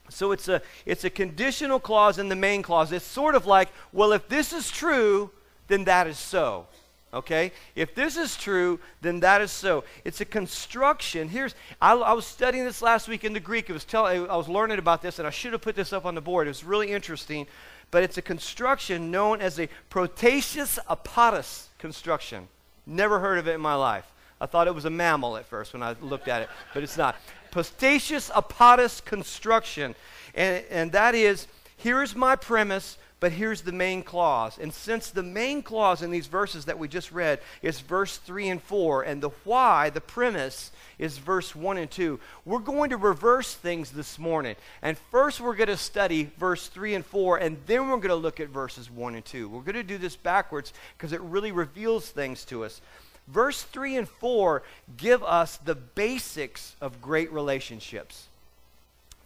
So 0.10 0.32
it's 0.32 0.48
a 0.48 0.62
it's 0.86 1.04
a 1.04 1.10
conditional 1.10 1.80
clause 1.80 2.20
in 2.20 2.30
the 2.30 2.36
main 2.36 2.62
clause. 2.62 2.92
It's 2.92 3.06
sort 3.06 3.36
of 3.36 3.46
like, 3.46 3.70
well, 3.92 4.12
if 4.12 4.28
this 4.28 4.54
is 4.54 4.70
true, 4.70 5.32
then 5.68 5.86
that 5.86 6.08
is 6.08 6.20
so. 6.20 6.68
Okay? 7.14 7.54
If 7.76 7.96
this 7.96 8.18
is 8.18 8.36
true, 8.36 8.78
then 9.02 9.22
that 9.22 9.42
is 9.42 9.50
so. 9.50 9.86
It's 10.04 10.20
a 10.20 10.26
construction. 10.26 11.30
Here's 11.30 11.56
I, 11.82 11.94
I 11.94 12.12
was 12.12 12.26
studying 12.26 12.66
this 12.66 12.82
last 12.82 13.08
week 13.08 13.24
in 13.24 13.32
the 13.32 13.40
Greek. 13.40 13.70
It 13.70 13.74
was 13.74 13.86
tell, 13.86 14.06
I 14.06 14.20
was 14.20 14.50
learning 14.50 14.80
about 14.80 15.02
this, 15.02 15.18
and 15.18 15.26
I 15.26 15.32
should 15.32 15.54
have 15.54 15.62
put 15.62 15.76
this 15.76 15.94
up 15.94 16.06
on 16.06 16.14
the 16.14 16.22
board. 16.22 16.48
It 16.48 16.50
was 16.50 16.66
really 16.66 16.92
interesting 16.92 17.48
but 17.92 18.04
it's 18.04 18.18
a 18.18 18.22
construction 18.22 19.12
known 19.12 19.42
as 19.42 19.60
a 19.60 19.70
protasis 19.90 20.78
apatis 20.90 21.68
construction. 21.80 22.48
Never 22.86 23.20
heard 23.20 23.38
of 23.38 23.48
it 23.48 23.54
in 23.54 23.62
my 23.62 23.76
life. 23.76 24.12
I 24.40 24.46
thought 24.46 24.68
it 24.68 24.76
was 24.76 24.86
a 24.86 24.90
mammal 24.90 25.38
at 25.38 25.46
first 25.46 25.74
when 25.74 25.82
I 25.82 25.96
looked 26.02 26.28
at 26.28 26.42
it, 26.42 26.50
but 26.74 26.84
it's 26.84 26.98
not. 26.98 27.16
Protasis 27.52 28.30
apatis 28.32 29.04
construction. 29.04 29.96
And, 30.34 30.64
and 30.70 30.92
that 30.92 31.16
is 31.16 31.48
here's 31.78 32.16
my 32.16 32.36
premise, 32.36 32.98
but 33.26 33.32
here's 33.32 33.62
the 33.62 33.72
main 33.72 34.04
clause. 34.04 34.60
And 34.60 34.72
since 34.72 35.10
the 35.10 35.24
main 35.24 35.64
clause 35.64 36.04
in 36.04 36.12
these 36.12 36.28
verses 36.28 36.66
that 36.66 36.78
we 36.78 36.88
just 36.88 37.12
read 37.12 37.40
is 37.64 37.80
verse 37.80 38.18
3 38.18 38.50
and 38.50 38.62
4, 38.62 39.02
and 39.02 39.20
the 39.20 39.32
why, 39.46 39.90
the 39.90 40.00
premise, 40.00 40.70
is 41.00 41.18
verse 41.18 41.56
1 41.56 41.80
and 41.80 41.90
2, 41.90 42.20
we're 42.46 42.60
going 42.60 42.92
to 42.92 42.98
reverse 42.98 43.56
things 43.56 43.90
this 43.90 44.20
morning. 44.20 44.56
And 44.84 44.96
first 45.10 45.42
we're 45.42 45.56
going 45.56 45.70
to 45.70 45.76
study 45.76 46.30
verse 46.38 46.68
3 46.68 46.94
and 46.94 47.04
4, 47.04 47.38
and 47.38 47.58
then 47.66 47.90
we're 47.90 47.98
going 47.98 48.10
to 48.10 48.16
look 48.16 48.40
at 48.40 48.50
verses 48.50 48.92
1 48.92 49.16
and 49.16 49.26
2. 49.26 49.50
We're 49.50 49.62
going 49.62 49.74
to 49.74 49.82
do 49.82 49.98
this 49.98 50.16
backwards 50.16 50.72
because 50.96 51.12
it 51.12 51.22
really 51.22 51.52
reveals 51.52 52.08
things 52.08 52.46
to 52.46 52.64
us. 52.64 52.80
Verse 53.28 53.64
3 53.64 53.98
and 53.98 54.08
4 54.08 54.62
give 54.98 55.24
us 55.24 55.58
the 55.58 55.74
basics 55.74 56.76
of 56.80 57.02
great 57.02 57.34
relationships. 57.34 58.28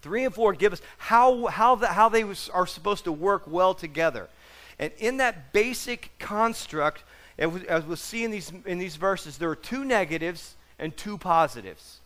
3 0.01 0.25
and 0.25 0.33
4 0.33 0.53
give 0.53 0.73
us 0.73 0.81
how, 0.97 1.47
how, 1.47 1.75
the, 1.75 1.87
how 1.87 2.09
they 2.09 2.23
are 2.53 2.67
supposed 2.67 3.03
to 3.05 3.11
work 3.11 3.43
well 3.45 3.73
together. 3.73 4.29
And 4.77 4.91
in 4.97 5.17
that 5.17 5.51
basic 5.51 6.11
construct, 6.19 7.03
as 7.37 7.83
we'll 7.85 7.95
see 7.95 8.23
in 8.23 8.31
these, 8.31 8.51
in 8.65 8.79
these 8.79 8.95
verses, 8.95 9.37
there 9.37 9.49
are 9.49 9.55
two 9.55 9.83
negatives 9.83 10.55
and 10.77 10.95
two 10.95 11.17
positives. 11.17 11.99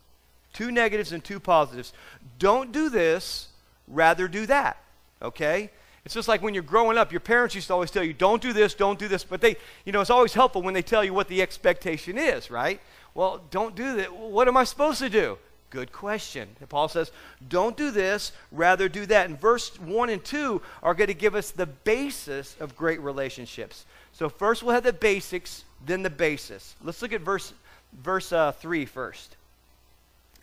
Two 0.54 0.72
negatives 0.72 1.12
and 1.12 1.24
two 1.24 1.40
positives. 1.40 1.94
Don't 2.40 2.72
do 2.72 2.90
this, 2.90 3.48
rather 3.88 4.28
do 4.28 4.46
that. 4.48 4.78
Okay? 5.22 5.70
It's 6.06 6.14
just 6.14 6.28
like 6.28 6.42
when 6.42 6.54
you're 6.54 6.64
growing 6.64 6.98
up, 6.98 7.12
your 7.12 7.22
parents 7.22 7.56
used 7.56 7.68
to 7.68 7.74
always 7.74 7.90
tell 7.90 8.04
you, 8.04 8.14
don't 8.14 8.42
do 8.42 8.54
this, 8.54 8.74
don't 8.74 9.00
do 9.00 9.08
this. 9.08 9.24
But 9.24 9.42
they, 9.42 9.56
you 9.86 9.92
know, 9.92 10.02
it's 10.02 10.10
always 10.10 10.34
helpful 10.34 10.62
when 10.62 10.74
they 10.74 10.82
tell 10.82 11.04
you 11.04 11.14
what 11.14 11.28
the 11.28 11.42
expectation 11.42 12.18
is, 12.18 12.52
right? 12.52 12.82
Well, 13.16 13.42
don't 13.52 13.76
do 13.76 13.96
that. 13.98 14.14
What 14.14 14.48
am 14.48 14.58
I 14.58 14.64
supposed 14.64 15.00
to 15.00 15.10
do? 15.10 15.38
Good 15.74 15.92
question. 15.92 16.48
And 16.60 16.70
Paul 16.70 16.88
says, 16.88 17.12
don't 17.50 17.76
do 17.76 17.90
this, 17.90 18.32
rather 18.52 18.88
do 18.88 19.08
that. 19.08 19.26
And 19.26 19.42
verse 19.42 19.80
1 19.80 20.10
and 20.12 20.24
2 20.24 20.62
are 20.84 20.94
going 20.94 21.08
to 21.08 21.16
give 21.16 21.34
us 21.34 21.50
the 21.50 21.66
basis 21.66 22.56
of 22.60 22.78
great 22.78 23.02
relationships. 23.02 23.86
So 24.12 24.30
first 24.30 24.62
we'll 24.62 24.76
have 24.76 24.84
the 24.84 24.94
basics, 24.94 25.64
then 25.84 26.04
the 26.04 26.12
basis. 26.12 26.76
Let's 26.84 27.02
look 27.02 27.12
at 27.12 27.22
verse, 27.22 27.54
verse 27.92 28.32
uh, 28.32 28.52
3 28.52 28.86
first 28.86 29.36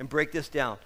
and 0.00 0.08
break 0.08 0.32
this 0.32 0.48
down. 0.48 0.78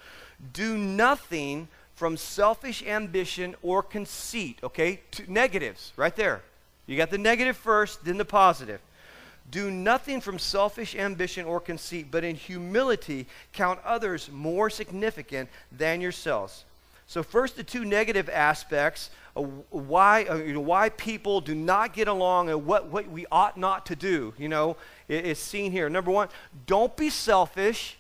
Do 0.53 0.77
nothing 0.77 1.69
from 1.95 2.19
selfish 2.19 2.83
ambition 2.87 3.55
or 3.63 3.83
conceit. 3.83 4.59
Okay? 4.63 5.01
Two 5.11 5.25
negatives, 5.27 5.95
right 5.97 6.15
there. 6.15 6.43
You 6.87 6.99
got 6.99 7.09
the 7.09 7.17
negative 7.17 7.57
first, 7.57 8.05
then 8.05 8.19
the 8.19 8.27
positive. 8.27 8.83
Do 9.51 9.71
nothing 9.71 10.21
from 10.21 10.39
selfish 10.39 10.95
ambition 10.95 11.45
or 11.45 11.61
conceit, 11.61 12.09
but 12.11 12.25
in 12.25 12.35
humility 12.35 13.27
count 13.53 13.81
others 13.85 14.31
more 14.31 14.71
significant 14.71 15.49
than 15.71 16.01
yourselves. 16.01 16.65
So, 17.07 17.23
first, 17.23 17.57
the 17.57 17.63
two 17.63 17.85
negative 17.85 18.31
aspects 18.31 19.11
why, 19.35 20.25
uh, 20.25 20.61
why 20.61 20.91
people 20.91 21.41
do 21.41 21.55
not 21.55 21.93
get 21.93 22.07
along 22.09 22.51
and 22.51 22.65
what, 22.67 22.87
what 22.87 23.09
we 23.11 23.27
ought 23.33 23.57
not 23.57 23.87
to 23.87 23.97
do, 23.97 24.33
you 24.39 24.49
know, 24.49 24.77
is 25.09 25.39
seen 25.39 25.73
here. 25.73 25.91
Number 25.91 26.11
one, 26.11 26.29
don't 26.67 26.97
be 26.97 27.11
selfish, 27.11 27.99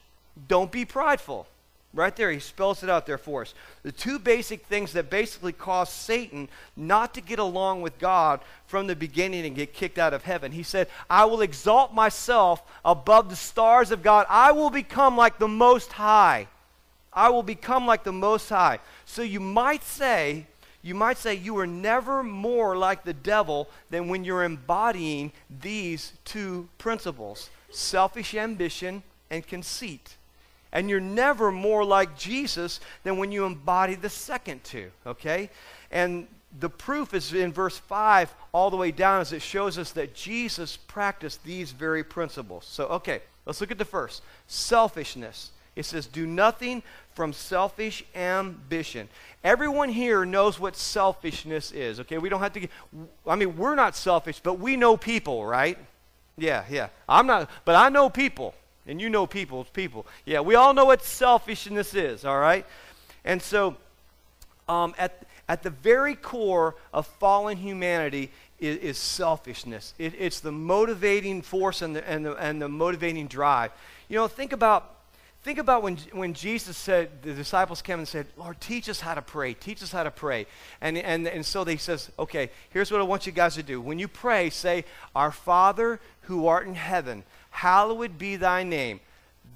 don't 0.48 0.70
be 0.70 0.84
prideful. 0.84 1.46
Right 1.94 2.14
there, 2.16 2.32
he 2.32 2.40
spells 2.40 2.82
it 2.82 2.90
out 2.90 3.06
there 3.06 3.18
for 3.18 3.42
us. 3.42 3.54
The 3.84 3.92
two 3.92 4.18
basic 4.18 4.66
things 4.66 4.92
that 4.94 5.10
basically 5.10 5.52
cause 5.52 5.88
Satan 5.88 6.48
not 6.76 7.14
to 7.14 7.20
get 7.20 7.38
along 7.38 7.82
with 7.82 8.00
God 8.00 8.40
from 8.66 8.88
the 8.88 8.96
beginning 8.96 9.46
and 9.46 9.54
get 9.54 9.72
kicked 9.72 9.96
out 9.98 10.12
of 10.12 10.24
heaven. 10.24 10.50
He 10.50 10.64
said, 10.64 10.88
I 11.08 11.24
will 11.26 11.40
exalt 11.40 11.94
myself 11.94 12.62
above 12.84 13.30
the 13.30 13.36
stars 13.36 13.92
of 13.92 14.02
God. 14.02 14.26
I 14.28 14.50
will 14.50 14.70
become 14.70 15.16
like 15.16 15.38
the 15.38 15.46
Most 15.46 15.92
High. 15.92 16.48
I 17.12 17.30
will 17.30 17.44
become 17.44 17.86
like 17.86 18.02
the 18.02 18.12
Most 18.12 18.48
High. 18.48 18.80
So 19.04 19.22
you 19.22 19.38
might 19.38 19.84
say, 19.84 20.48
you 20.82 20.96
might 20.96 21.16
say 21.16 21.34
you 21.34 21.56
are 21.58 21.66
never 21.66 22.24
more 22.24 22.76
like 22.76 23.04
the 23.04 23.14
devil 23.14 23.68
than 23.90 24.08
when 24.08 24.24
you're 24.24 24.42
embodying 24.42 25.30
these 25.48 26.12
two 26.24 26.68
principles 26.76 27.50
selfish 27.70 28.34
ambition 28.34 29.02
and 29.30 29.46
conceit. 29.46 30.16
And 30.74 30.90
you're 30.90 31.00
never 31.00 31.50
more 31.50 31.84
like 31.84 32.18
Jesus 32.18 32.80
than 33.04 33.16
when 33.16 33.32
you 33.32 33.46
embody 33.46 33.94
the 33.94 34.10
second 34.10 34.64
two, 34.64 34.90
okay? 35.06 35.48
And 35.90 36.26
the 36.58 36.68
proof 36.68 37.14
is 37.14 37.32
in 37.32 37.52
verse 37.52 37.78
5 37.78 38.34
all 38.52 38.70
the 38.70 38.76
way 38.76 38.90
down 38.90 39.20
as 39.20 39.32
it 39.32 39.40
shows 39.40 39.78
us 39.78 39.92
that 39.92 40.14
Jesus 40.14 40.76
practiced 40.76 41.42
these 41.44 41.72
very 41.72 42.04
principles. 42.04 42.66
So, 42.66 42.86
okay, 42.86 43.20
let's 43.46 43.60
look 43.60 43.70
at 43.70 43.78
the 43.78 43.84
first 43.84 44.22
selfishness. 44.46 45.52
It 45.76 45.84
says, 45.84 46.06
Do 46.06 46.26
nothing 46.26 46.82
from 47.14 47.32
selfish 47.32 48.04
ambition. 48.14 49.08
Everyone 49.42 49.88
here 49.88 50.24
knows 50.24 50.58
what 50.60 50.76
selfishness 50.76 51.72
is, 51.72 52.00
okay? 52.00 52.18
We 52.18 52.28
don't 52.28 52.40
have 52.40 52.52
to 52.52 52.60
get, 52.60 52.70
I 53.26 53.36
mean, 53.36 53.56
we're 53.56 53.74
not 53.74 53.96
selfish, 53.96 54.40
but 54.40 54.58
we 54.58 54.76
know 54.76 54.96
people, 54.96 55.44
right? 55.44 55.78
Yeah, 56.36 56.64
yeah. 56.68 56.88
I'm 57.08 57.26
not, 57.26 57.48
but 57.64 57.76
I 57.76 57.88
know 57.88 58.08
people. 58.10 58.54
And 58.86 59.00
you 59.00 59.08
know 59.08 59.26
people, 59.26 59.64
people. 59.72 60.06
Yeah, 60.24 60.40
we 60.40 60.54
all 60.54 60.74
know 60.74 60.84
what 60.84 61.02
selfishness 61.02 61.94
is, 61.94 62.24
all 62.24 62.38
right? 62.38 62.66
And 63.24 63.40
so, 63.40 63.76
um, 64.68 64.94
at, 64.98 65.26
at 65.48 65.62
the 65.62 65.70
very 65.70 66.14
core 66.14 66.74
of 66.92 67.06
fallen 67.06 67.56
humanity 67.56 68.30
is, 68.60 68.76
is 68.78 68.98
selfishness. 68.98 69.94
It, 69.98 70.14
it's 70.18 70.40
the 70.40 70.52
motivating 70.52 71.42
force 71.42 71.82
and 71.82 71.96
the, 71.96 72.08
and, 72.08 72.26
the, 72.26 72.34
and 72.34 72.60
the 72.60 72.68
motivating 72.68 73.26
drive. 73.26 73.72
You 74.08 74.16
know, 74.18 74.28
think 74.28 74.52
about 74.52 74.94
Think 75.44 75.58
about 75.58 75.82
when, 75.82 75.98
when 76.12 76.32
Jesus 76.32 76.74
said, 76.74 77.10
the 77.20 77.34
disciples 77.34 77.82
came 77.82 77.98
and 77.98 78.08
said, 78.08 78.26
Lord, 78.38 78.58
teach 78.62 78.88
us 78.88 78.98
how 78.98 79.12
to 79.12 79.20
pray. 79.20 79.52
Teach 79.52 79.82
us 79.82 79.92
how 79.92 80.02
to 80.02 80.10
pray. 80.10 80.46
And, 80.80 80.96
and, 80.96 81.28
and 81.28 81.44
so 81.44 81.64
they 81.64 81.76
says, 81.76 82.10
okay, 82.18 82.48
here's 82.70 82.90
what 82.90 82.98
I 82.98 83.04
want 83.04 83.26
you 83.26 83.32
guys 83.32 83.54
to 83.56 83.62
do. 83.62 83.78
When 83.78 83.98
you 83.98 84.08
pray, 84.08 84.48
say, 84.48 84.86
Our 85.14 85.30
Father 85.30 86.00
who 86.22 86.46
art 86.46 86.66
in 86.66 86.74
heaven, 86.74 87.24
hallowed 87.54 88.18
be 88.18 88.36
thy 88.36 88.64
name. 88.64 89.00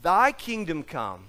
Thy 0.03 0.31
kingdom 0.31 0.85
come, 0.85 1.25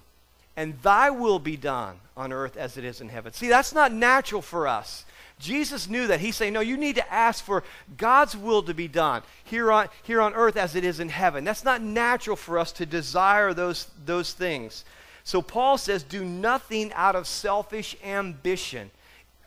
and 0.56 0.80
thy 0.82 1.10
will 1.10 1.40
be 1.40 1.58
done 1.58 2.00
on 2.16 2.32
earth 2.32 2.56
as 2.56 2.78
it 2.78 2.84
is 2.84 3.02
in 3.02 3.10
heaven. 3.10 3.34
See, 3.34 3.50
that's 3.50 3.74
not 3.74 3.92
natural 3.92 4.42
for 4.42 4.68
us. 4.68 5.04
Jesus 5.40 5.90
knew 5.90 6.06
that. 6.08 6.20
He's 6.20 6.36
saying, 6.36 6.54
No, 6.54 6.60
you 6.60 6.78
need 6.78 6.96
to 6.96 7.14
ask 7.14 7.44
for 7.44 7.64
God's 7.98 8.38
will 8.38 8.62
to 8.64 8.74
be 8.74 8.88
done 8.88 9.24
here 9.44 9.72
on, 9.72 9.88
here 10.04 10.22
on 10.22 10.34
earth 10.36 10.58
as 10.58 10.76
it 10.76 10.84
is 10.84 11.00
in 11.00 11.10
heaven. 11.10 11.44
That's 11.44 11.64
not 11.64 11.82
natural 11.82 12.36
for 12.36 12.60
us 12.60 12.72
to 12.74 12.86
desire 12.86 13.54
those, 13.54 13.88
those 14.06 14.34
things. 14.34 14.86
So 15.24 15.42
Paul 15.42 15.78
says, 15.78 16.04
Do 16.04 16.24
nothing 16.24 16.94
out 16.94 17.16
of 17.16 17.26
selfish 17.26 17.96
ambition. 18.04 18.92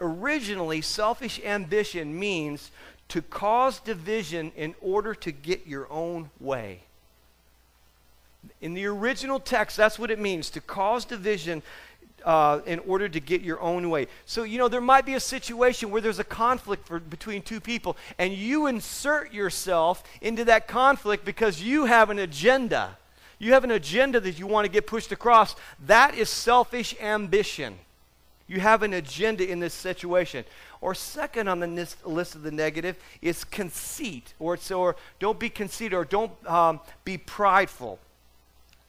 Originally, 0.00 0.80
selfish 0.80 1.40
ambition 1.44 2.18
means 2.18 2.72
to 3.08 3.22
cause 3.22 3.78
division 3.78 4.50
in 4.56 4.74
order 4.80 5.14
to 5.14 5.30
get 5.30 5.66
your 5.66 5.86
own 5.92 6.30
way. 6.40 6.80
In 8.60 8.74
the 8.74 8.86
original 8.86 9.40
text, 9.40 9.76
that's 9.76 9.98
what 9.98 10.10
it 10.10 10.18
means 10.18 10.50
to 10.50 10.60
cause 10.60 11.04
division 11.04 11.62
uh, 12.24 12.60
in 12.66 12.78
order 12.80 13.08
to 13.08 13.20
get 13.20 13.42
your 13.42 13.60
own 13.60 13.90
way. 13.90 14.06
So, 14.26 14.42
you 14.42 14.58
know, 14.58 14.68
there 14.68 14.80
might 14.80 15.04
be 15.04 15.14
a 15.14 15.20
situation 15.20 15.90
where 15.90 16.00
there's 16.00 16.18
a 16.18 16.24
conflict 16.24 16.86
for, 16.86 17.00
between 17.00 17.42
two 17.42 17.60
people, 17.60 17.96
and 18.18 18.32
you 18.32 18.66
insert 18.66 19.32
yourself 19.32 20.02
into 20.20 20.44
that 20.44 20.68
conflict 20.68 21.24
because 21.24 21.62
you 21.62 21.86
have 21.86 22.10
an 22.10 22.18
agenda. 22.18 22.96
You 23.38 23.52
have 23.54 23.64
an 23.64 23.72
agenda 23.72 24.20
that 24.20 24.38
you 24.38 24.46
want 24.46 24.66
to 24.66 24.70
get 24.70 24.86
pushed 24.86 25.10
across. 25.10 25.56
That 25.86 26.14
is 26.14 26.30
selfish 26.30 26.94
ambition. 27.00 27.76
You 28.46 28.60
have 28.60 28.82
an 28.82 28.92
agenda 28.92 29.48
in 29.48 29.58
this 29.60 29.74
situation. 29.74 30.44
Or 30.80 30.94
second 30.94 31.48
on 31.48 31.60
the 31.60 31.88
list 32.04 32.34
of 32.34 32.42
the 32.42 32.50
negative 32.50 32.96
is 33.20 33.44
conceit, 33.44 34.34
or, 34.38 34.58
or 34.72 34.96
don't 35.18 35.38
be 35.38 35.48
conceited, 35.48 35.94
or 35.94 36.04
don't 36.04 36.32
um, 36.46 36.80
be 37.04 37.18
prideful. 37.18 37.98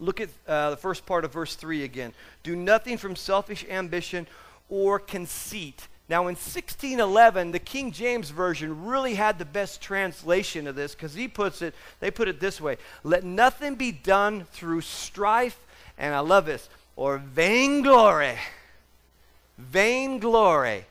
Look 0.04 0.20
at 0.20 0.30
uh, 0.48 0.72
the 0.72 0.78
first 0.78 1.06
part 1.06 1.24
of 1.24 1.32
verse 1.32 1.56
3 1.56 1.84
again. 1.84 2.14
Do 2.44 2.56
nothing 2.56 2.98
from 2.98 3.16
selfish 3.16 3.66
ambition 3.70 4.28
or 4.70 5.00
conceit. 5.00 5.88
Now, 6.10 6.24
in 6.24 6.36
1611, 6.36 7.52
the 7.52 7.60
King 7.60 7.92
James 7.94 8.30
Version 8.30 8.86
really 8.86 9.16
had 9.16 9.40
the 9.40 9.46
best 9.46 9.82
translation 9.82 10.68
of 10.68 10.76
this 10.76 10.94
because 10.94 11.14
he 11.14 11.30
puts 11.30 11.62
it, 11.62 11.74
they 12.02 12.12
put 12.12 12.28
it 12.28 12.40
this 12.40 12.60
way 12.60 12.78
Let 13.04 13.24
nothing 13.24 13.76
be 13.76 13.92
done 13.92 14.44
through 14.52 14.82
strife, 14.82 15.58
and 15.98 16.14
I 16.14 16.20
love 16.20 16.46
this, 16.46 16.68
or 16.98 17.18
vainglory. 17.18 18.38
Vainglory. 19.58 20.86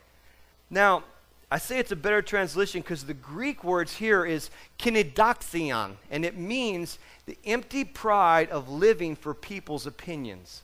Now, 0.71 1.05
I 1.53 1.59
say 1.59 1.79
it's 1.79 1.93
a 1.93 1.97
better 1.97 2.23
translation 2.23 2.81
because 2.81 3.05
the 3.05 3.13
Greek 3.13 3.63
words 3.63 3.97
here 3.97 4.25
is 4.25 4.49
kinedoxion, 4.79 5.97
and 6.11 6.25
it 6.25 6.35
means 6.35 6.99
the 7.27 7.37
empty 7.45 7.85
pride 7.85 8.49
of 8.49 8.71
living 8.71 9.15
for 9.15 9.35
people's 9.35 9.87
opinions. 9.87 10.63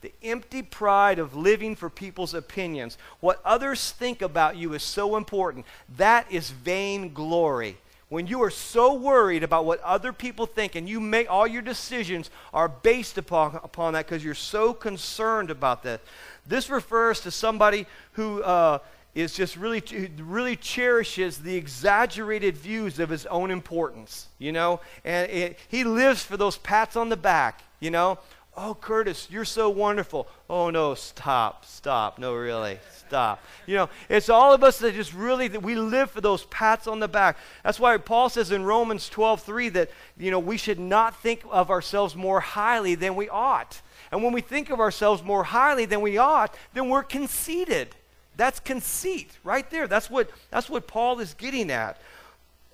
The 0.00 0.12
empty 0.24 0.62
pride 0.62 1.20
of 1.20 1.36
living 1.36 1.76
for 1.76 1.88
people's 1.88 2.34
opinions. 2.34 2.98
What 3.20 3.40
others 3.44 3.92
think 3.92 4.22
about 4.22 4.56
you 4.56 4.74
is 4.74 4.82
so 4.82 5.14
important. 5.14 5.66
That 5.96 6.26
is 6.32 6.50
vain 6.50 7.14
glory. 7.14 7.76
When 8.08 8.26
you 8.26 8.42
are 8.42 8.50
so 8.50 8.92
worried 8.92 9.44
about 9.44 9.66
what 9.66 9.80
other 9.82 10.12
people 10.12 10.46
think 10.46 10.74
and 10.74 10.88
you 10.88 10.98
make 10.98 11.30
all 11.30 11.46
your 11.46 11.62
decisions 11.62 12.28
are 12.52 12.68
based 12.68 13.18
upon, 13.18 13.54
upon 13.62 13.92
that 13.92 14.06
because 14.06 14.24
you're 14.24 14.34
so 14.34 14.74
concerned 14.74 15.48
about 15.48 15.84
that. 15.84 16.00
This 16.44 16.68
refers 16.68 17.20
to 17.20 17.30
somebody 17.30 17.86
who 18.14 18.42
uh, 18.42 18.80
is 19.14 19.34
just 19.34 19.56
really 19.56 19.82
really 20.18 20.56
cherishes 20.56 21.38
the 21.38 21.56
exaggerated 21.56 22.56
views 22.56 22.98
of 22.98 23.08
his 23.08 23.26
own 23.26 23.50
importance 23.50 24.28
you 24.38 24.52
know? 24.52 24.80
And 25.04 25.30
it, 25.30 25.58
he 25.68 25.84
lives 25.84 26.22
for 26.22 26.36
those 26.36 26.56
pats 26.58 26.96
on 26.96 27.08
the 27.08 27.16
back 27.16 27.62
you 27.80 27.90
know? 27.90 28.18
Oh 28.56 28.74
curtis 28.74 29.28
you're 29.30 29.44
so 29.44 29.70
wonderful. 29.70 30.28
Oh 30.48 30.70
no 30.70 30.94
stop 30.94 31.64
stop. 31.64 32.18
No 32.18 32.34
really 32.34 32.78
stop. 32.96 33.42
You 33.66 33.76
know 33.76 33.90
it's 34.08 34.28
all 34.28 34.52
of 34.52 34.62
us 34.62 34.78
that 34.78 34.94
just 34.94 35.14
really 35.14 35.48
that 35.48 35.62
we 35.62 35.74
live 35.74 36.10
for 36.10 36.20
those 36.20 36.44
pats 36.44 36.86
on 36.86 37.00
the 37.00 37.08
back. 37.08 37.36
That's 37.64 37.80
why 37.80 37.96
paul 37.96 38.28
says 38.28 38.50
in 38.50 38.64
romans 38.64 39.08
12 39.08 39.42
3 39.42 39.68
that 39.70 39.90
you 40.18 40.30
know 40.30 40.38
we 40.38 40.56
should 40.56 40.78
not 40.78 41.20
think 41.22 41.42
of 41.50 41.70
ourselves 41.70 42.14
more 42.14 42.40
highly 42.40 42.94
than 42.94 43.16
we 43.16 43.28
ought. 43.28 43.80
And 44.12 44.24
when 44.24 44.32
we 44.32 44.40
think 44.40 44.70
of 44.70 44.80
ourselves 44.80 45.22
more 45.22 45.44
highly 45.44 45.84
than 45.84 46.00
we 46.00 46.18
ought 46.18 46.54
then 46.74 46.88
we're 46.88 47.02
conceited 47.04 47.94
that's 48.40 48.58
conceit 48.58 49.30
right 49.44 49.70
there. 49.70 49.86
That's 49.86 50.08
what, 50.08 50.30
that's 50.50 50.70
what 50.70 50.86
Paul 50.86 51.20
is 51.20 51.34
getting 51.34 51.70
at. 51.70 52.00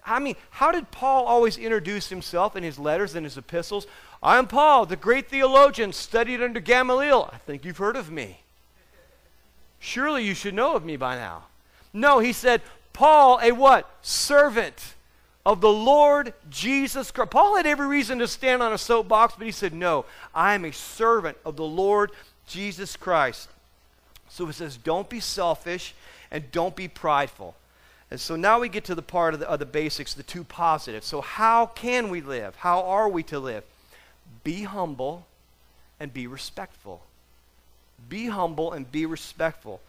I 0.04 0.20
mean, 0.20 0.36
how 0.50 0.70
did 0.70 0.92
Paul 0.92 1.24
always 1.24 1.58
introduce 1.58 2.08
himself 2.08 2.54
in 2.54 2.62
his 2.62 2.78
letters 2.78 3.16
and 3.16 3.26
his 3.26 3.36
epistles? 3.36 3.88
I 4.22 4.38
am 4.38 4.46
Paul, 4.46 4.86
the 4.86 4.94
great 4.94 5.28
theologian, 5.28 5.92
studied 5.92 6.40
under 6.40 6.60
Gamaliel. 6.60 7.30
I 7.32 7.38
think 7.38 7.64
you've 7.64 7.78
heard 7.78 7.96
of 7.96 8.12
me. 8.12 8.42
Surely 9.80 10.24
you 10.24 10.34
should 10.34 10.54
know 10.54 10.76
of 10.76 10.84
me 10.84 10.96
by 10.96 11.16
now. 11.16 11.46
No, 11.92 12.20
he 12.20 12.32
said, 12.32 12.62
Paul, 12.92 13.40
a 13.42 13.50
what? 13.50 13.90
Servant 14.02 14.94
of 15.44 15.60
the 15.60 15.72
Lord 15.72 16.32
Jesus 16.48 17.10
Christ. 17.10 17.32
Paul 17.32 17.56
had 17.56 17.66
every 17.66 17.88
reason 17.88 18.20
to 18.20 18.28
stand 18.28 18.62
on 18.62 18.72
a 18.72 18.78
soapbox, 18.78 19.34
but 19.36 19.46
he 19.46 19.52
said, 19.52 19.74
No, 19.74 20.04
I 20.32 20.54
am 20.54 20.64
a 20.64 20.72
servant 20.72 21.36
of 21.44 21.56
the 21.56 21.64
Lord 21.64 22.12
Jesus 22.46 22.96
Christ. 22.96 23.48
So 24.28 24.48
it 24.48 24.54
says, 24.54 24.76
Don't 24.76 25.08
be 25.08 25.20
selfish 25.20 25.94
and 26.30 26.50
don't 26.52 26.76
be 26.76 26.88
prideful. 26.88 27.54
And 28.10 28.20
so 28.20 28.36
now 28.36 28.60
we 28.60 28.68
get 28.68 28.84
to 28.84 28.94
the 28.94 29.02
part 29.02 29.34
of 29.34 29.40
the, 29.40 29.48
of 29.48 29.58
the 29.58 29.66
basics, 29.66 30.14
the 30.14 30.22
two 30.22 30.44
positives. 30.44 31.06
So, 31.06 31.20
how 31.20 31.66
can 31.66 32.08
we 32.08 32.20
live? 32.20 32.54
How 32.56 32.82
are 32.84 33.08
we 33.08 33.22
to 33.24 33.38
live? 33.38 33.64
Be 34.44 34.62
humble 34.62 35.26
and 35.98 36.12
be 36.12 36.26
respectful. 36.26 37.02
Be 38.08 38.26
humble 38.26 38.72
and 38.72 38.90
be 38.90 39.06
respectful. 39.06 39.80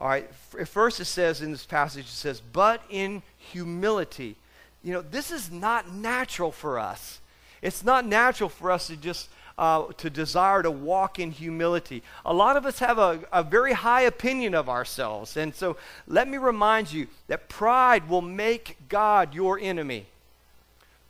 All 0.00 0.08
right, 0.08 0.28
first 0.66 1.00
it 1.00 1.06
says 1.06 1.40
in 1.40 1.52
this 1.52 1.64
passage, 1.64 2.04
it 2.04 2.08
says, 2.08 2.40
but 2.52 2.82
in 2.90 3.22
humility. 3.38 4.36
You 4.84 4.92
know, 4.92 5.00
this 5.00 5.30
is 5.30 5.50
not 5.50 5.90
natural 5.90 6.52
for 6.52 6.78
us. 6.78 7.20
It's 7.62 7.82
not 7.82 8.06
natural 8.06 8.50
for 8.50 8.70
us 8.70 8.88
to 8.88 8.96
just 8.96 9.30
uh, 9.58 9.84
to 9.96 10.10
desire 10.10 10.62
to 10.62 10.70
walk 10.70 11.18
in 11.18 11.30
humility. 11.30 12.02
A 12.24 12.32
lot 12.32 12.56
of 12.56 12.66
us 12.66 12.78
have 12.78 12.98
a, 12.98 13.20
a 13.32 13.42
very 13.42 13.72
high 13.72 14.02
opinion 14.02 14.54
of 14.54 14.68
ourselves. 14.68 15.36
And 15.36 15.54
so 15.54 15.76
let 16.06 16.28
me 16.28 16.36
remind 16.36 16.92
you 16.92 17.06
that 17.28 17.48
pride 17.48 18.08
will 18.08 18.22
make 18.22 18.76
God 18.88 19.34
your 19.34 19.58
enemy. 19.58 20.06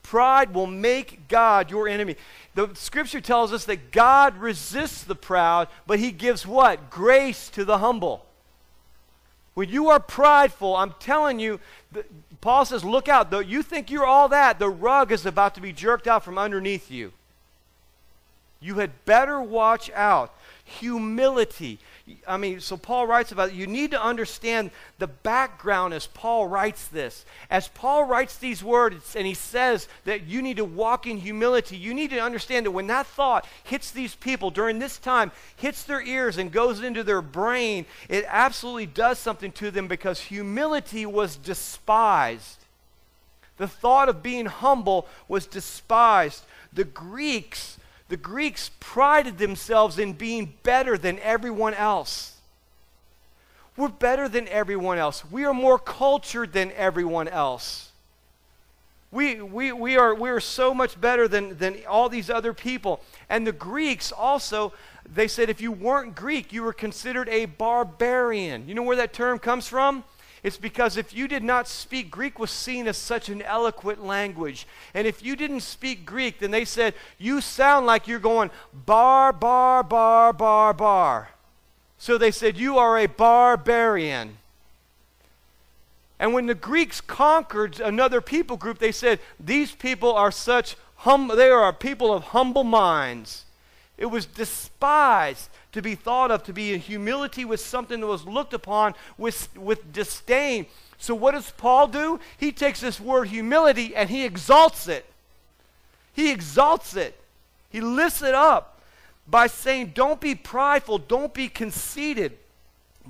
Pride 0.02 0.54
will 0.54 0.68
make 0.68 1.26
God 1.26 1.70
your 1.70 1.88
enemy. 1.88 2.14
The 2.54 2.70
scripture 2.74 3.20
tells 3.20 3.52
us 3.52 3.64
that 3.64 3.90
God 3.90 4.38
resists 4.38 5.02
the 5.02 5.16
proud, 5.16 5.66
but 5.86 5.98
he 5.98 6.12
gives 6.12 6.46
what? 6.46 6.90
Grace 6.90 7.48
to 7.50 7.64
the 7.64 7.78
humble. 7.78 8.24
When 9.54 9.68
you 9.68 9.88
are 9.88 9.98
prideful, 9.98 10.76
I'm 10.76 10.94
telling 11.00 11.40
you, 11.40 11.58
the, 11.90 12.04
Paul 12.40 12.64
says, 12.64 12.84
look 12.84 13.08
out. 13.08 13.30
Though 13.30 13.40
you 13.40 13.62
think 13.62 13.90
you're 13.90 14.06
all 14.06 14.28
that, 14.28 14.60
the 14.60 14.68
rug 14.68 15.10
is 15.10 15.26
about 15.26 15.56
to 15.56 15.60
be 15.60 15.72
jerked 15.72 16.06
out 16.06 16.22
from 16.22 16.38
underneath 16.38 16.90
you. 16.90 17.12
You 18.66 18.74
had 18.74 19.04
better 19.04 19.40
watch 19.40 19.92
out. 19.92 20.34
Humility. 20.64 21.78
I 22.26 22.36
mean, 22.36 22.58
so 22.58 22.76
Paul 22.76 23.06
writes 23.06 23.30
about 23.30 23.50
it. 23.50 23.54
You 23.54 23.68
need 23.68 23.92
to 23.92 24.02
understand 24.02 24.72
the 24.98 25.06
background 25.06 25.94
as 25.94 26.08
Paul 26.08 26.48
writes 26.48 26.88
this. 26.88 27.24
As 27.48 27.68
Paul 27.68 28.02
writes 28.02 28.36
these 28.38 28.64
words 28.64 29.14
and 29.14 29.24
he 29.24 29.34
says 29.34 29.86
that 30.04 30.24
you 30.26 30.42
need 30.42 30.56
to 30.56 30.64
walk 30.64 31.06
in 31.06 31.18
humility, 31.18 31.76
you 31.76 31.94
need 31.94 32.10
to 32.10 32.18
understand 32.18 32.66
that 32.66 32.72
when 32.72 32.88
that 32.88 33.06
thought 33.06 33.46
hits 33.62 33.92
these 33.92 34.16
people 34.16 34.50
during 34.50 34.80
this 34.80 34.98
time, 34.98 35.30
hits 35.54 35.84
their 35.84 36.02
ears 36.02 36.36
and 36.36 36.50
goes 36.50 36.82
into 36.82 37.04
their 37.04 37.22
brain, 37.22 37.86
it 38.08 38.24
absolutely 38.26 38.86
does 38.86 39.20
something 39.20 39.52
to 39.52 39.70
them 39.70 39.86
because 39.86 40.18
humility 40.18 41.06
was 41.06 41.36
despised. 41.36 42.58
The 43.58 43.68
thought 43.68 44.08
of 44.08 44.24
being 44.24 44.46
humble 44.46 45.06
was 45.28 45.46
despised. 45.46 46.42
The 46.72 46.84
Greeks 46.84 47.78
the 48.08 48.16
Greeks 48.16 48.70
prided 48.78 49.38
themselves 49.38 49.98
in 49.98 50.12
being 50.12 50.54
better 50.62 50.96
than 50.96 51.18
everyone 51.20 51.74
else. 51.74 52.36
We're 53.76 53.88
better 53.88 54.28
than 54.28 54.48
everyone 54.48 54.98
else. 54.98 55.24
We 55.30 55.44
are 55.44 55.52
more 55.52 55.78
cultured 55.78 56.52
than 56.52 56.72
everyone 56.72 57.28
else. 57.28 57.90
We, 59.10 59.40
we, 59.40 59.72
we, 59.72 59.96
are, 59.96 60.14
we 60.14 60.30
are 60.30 60.40
so 60.40 60.72
much 60.74 61.00
better 61.00 61.28
than, 61.28 61.58
than 61.58 61.78
all 61.88 62.08
these 62.08 62.30
other 62.30 62.52
people. 62.52 63.00
And 63.28 63.46
the 63.46 63.52
Greeks 63.52 64.12
also, 64.12 64.72
they 65.04 65.28
said 65.28 65.50
if 65.50 65.60
you 65.60 65.72
weren't 65.72 66.14
Greek, 66.14 66.52
you 66.52 66.62
were 66.62 66.72
considered 66.72 67.28
a 67.28 67.46
barbarian. 67.46 68.68
You 68.68 68.74
know 68.74 68.82
where 68.82 68.96
that 68.96 69.12
term 69.12 69.38
comes 69.38 69.68
from? 69.68 70.04
It's 70.46 70.56
because 70.56 70.96
if 70.96 71.12
you 71.12 71.26
did 71.26 71.42
not 71.42 71.66
speak, 71.66 72.08
Greek 72.08 72.38
was 72.38 72.52
seen 72.52 72.86
as 72.86 72.96
such 72.96 73.28
an 73.28 73.42
eloquent 73.42 74.06
language. 74.06 74.64
And 74.94 75.04
if 75.04 75.20
you 75.20 75.34
didn't 75.34 75.62
speak 75.62 76.06
Greek, 76.06 76.38
then 76.38 76.52
they 76.52 76.64
said, 76.64 76.94
you 77.18 77.40
sound 77.40 77.84
like 77.84 78.06
you're 78.06 78.20
going 78.20 78.52
bar, 78.72 79.32
bar, 79.32 79.82
bar, 79.82 80.32
bar, 80.32 80.72
bar. 80.72 81.30
So 81.98 82.16
they 82.16 82.30
said, 82.30 82.56
you 82.56 82.78
are 82.78 82.96
a 82.96 83.06
barbarian. 83.08 84.38
And 86.20 86.32
when 86.32 86.46
the 86.46 86.54
Greeks 86.54 87.00
conquered 87.00 87.80
another 87.80 88.20
people 88.20 88.56
group, 88.56 88.78
they 88.78 88.92
said, 88.92 89.18
these 89.40 89.72
people 89.72 90.14
are 90.14 90.30
such 90.30 90.76
hum, 90.98 91.28
they 91.34 91.50
are 91.50 91.72
people 91.72 92.14
of 92.14 92.22
humble 92.22 92.62
minds. 92.62 93.46
It 93.98 94.06
was 94.06 94.26
despised 94.26 95.50
to 95.76 95.82
be 95.82 95.94
thought 95.94 96.30
of, 96.30 96.42
to 96.42 96.54
be 96.54 96.72
in 96.72 96.80
humility 96.80 97.44
was 97.44 97.62
something 97.62 98.00
that 98.00 98.06
was 98.06 98.24
looked 98.24 98.54
upon 98.54 98.94
with, 99.18 99.54
with 99.54 99.92
disdain. 99.92 100.64
So, 100.96 101.14
what 101.14 101.32
does 101.32 101.50
Paul 101.50 101.88
do? 101.88 102.18
He 102.38 102.50
takes 102.50 102.80
this 102.80 102.98
word 102.98 103.28
humility 103.28 103.94
and 103.94 104.08
he 104.08 104.24
exalts 104.24 104.88
it. 104.88 105.04
He 106.14 106.32
exalts 106.32 106.96
it. 106.96 107.20
He 107.68 107.82
lifts 107.82 108.22
it 108.22 108.34
up 108.34 108.80
by 109.28 109.48
saying, 109.48 109.92
Don't 109.94 110.18
be 110.18 110.34
prideful, 110.34 110.96
don't 110.96 111.34
be 111.34 111.46
conceited, 111.46 112.38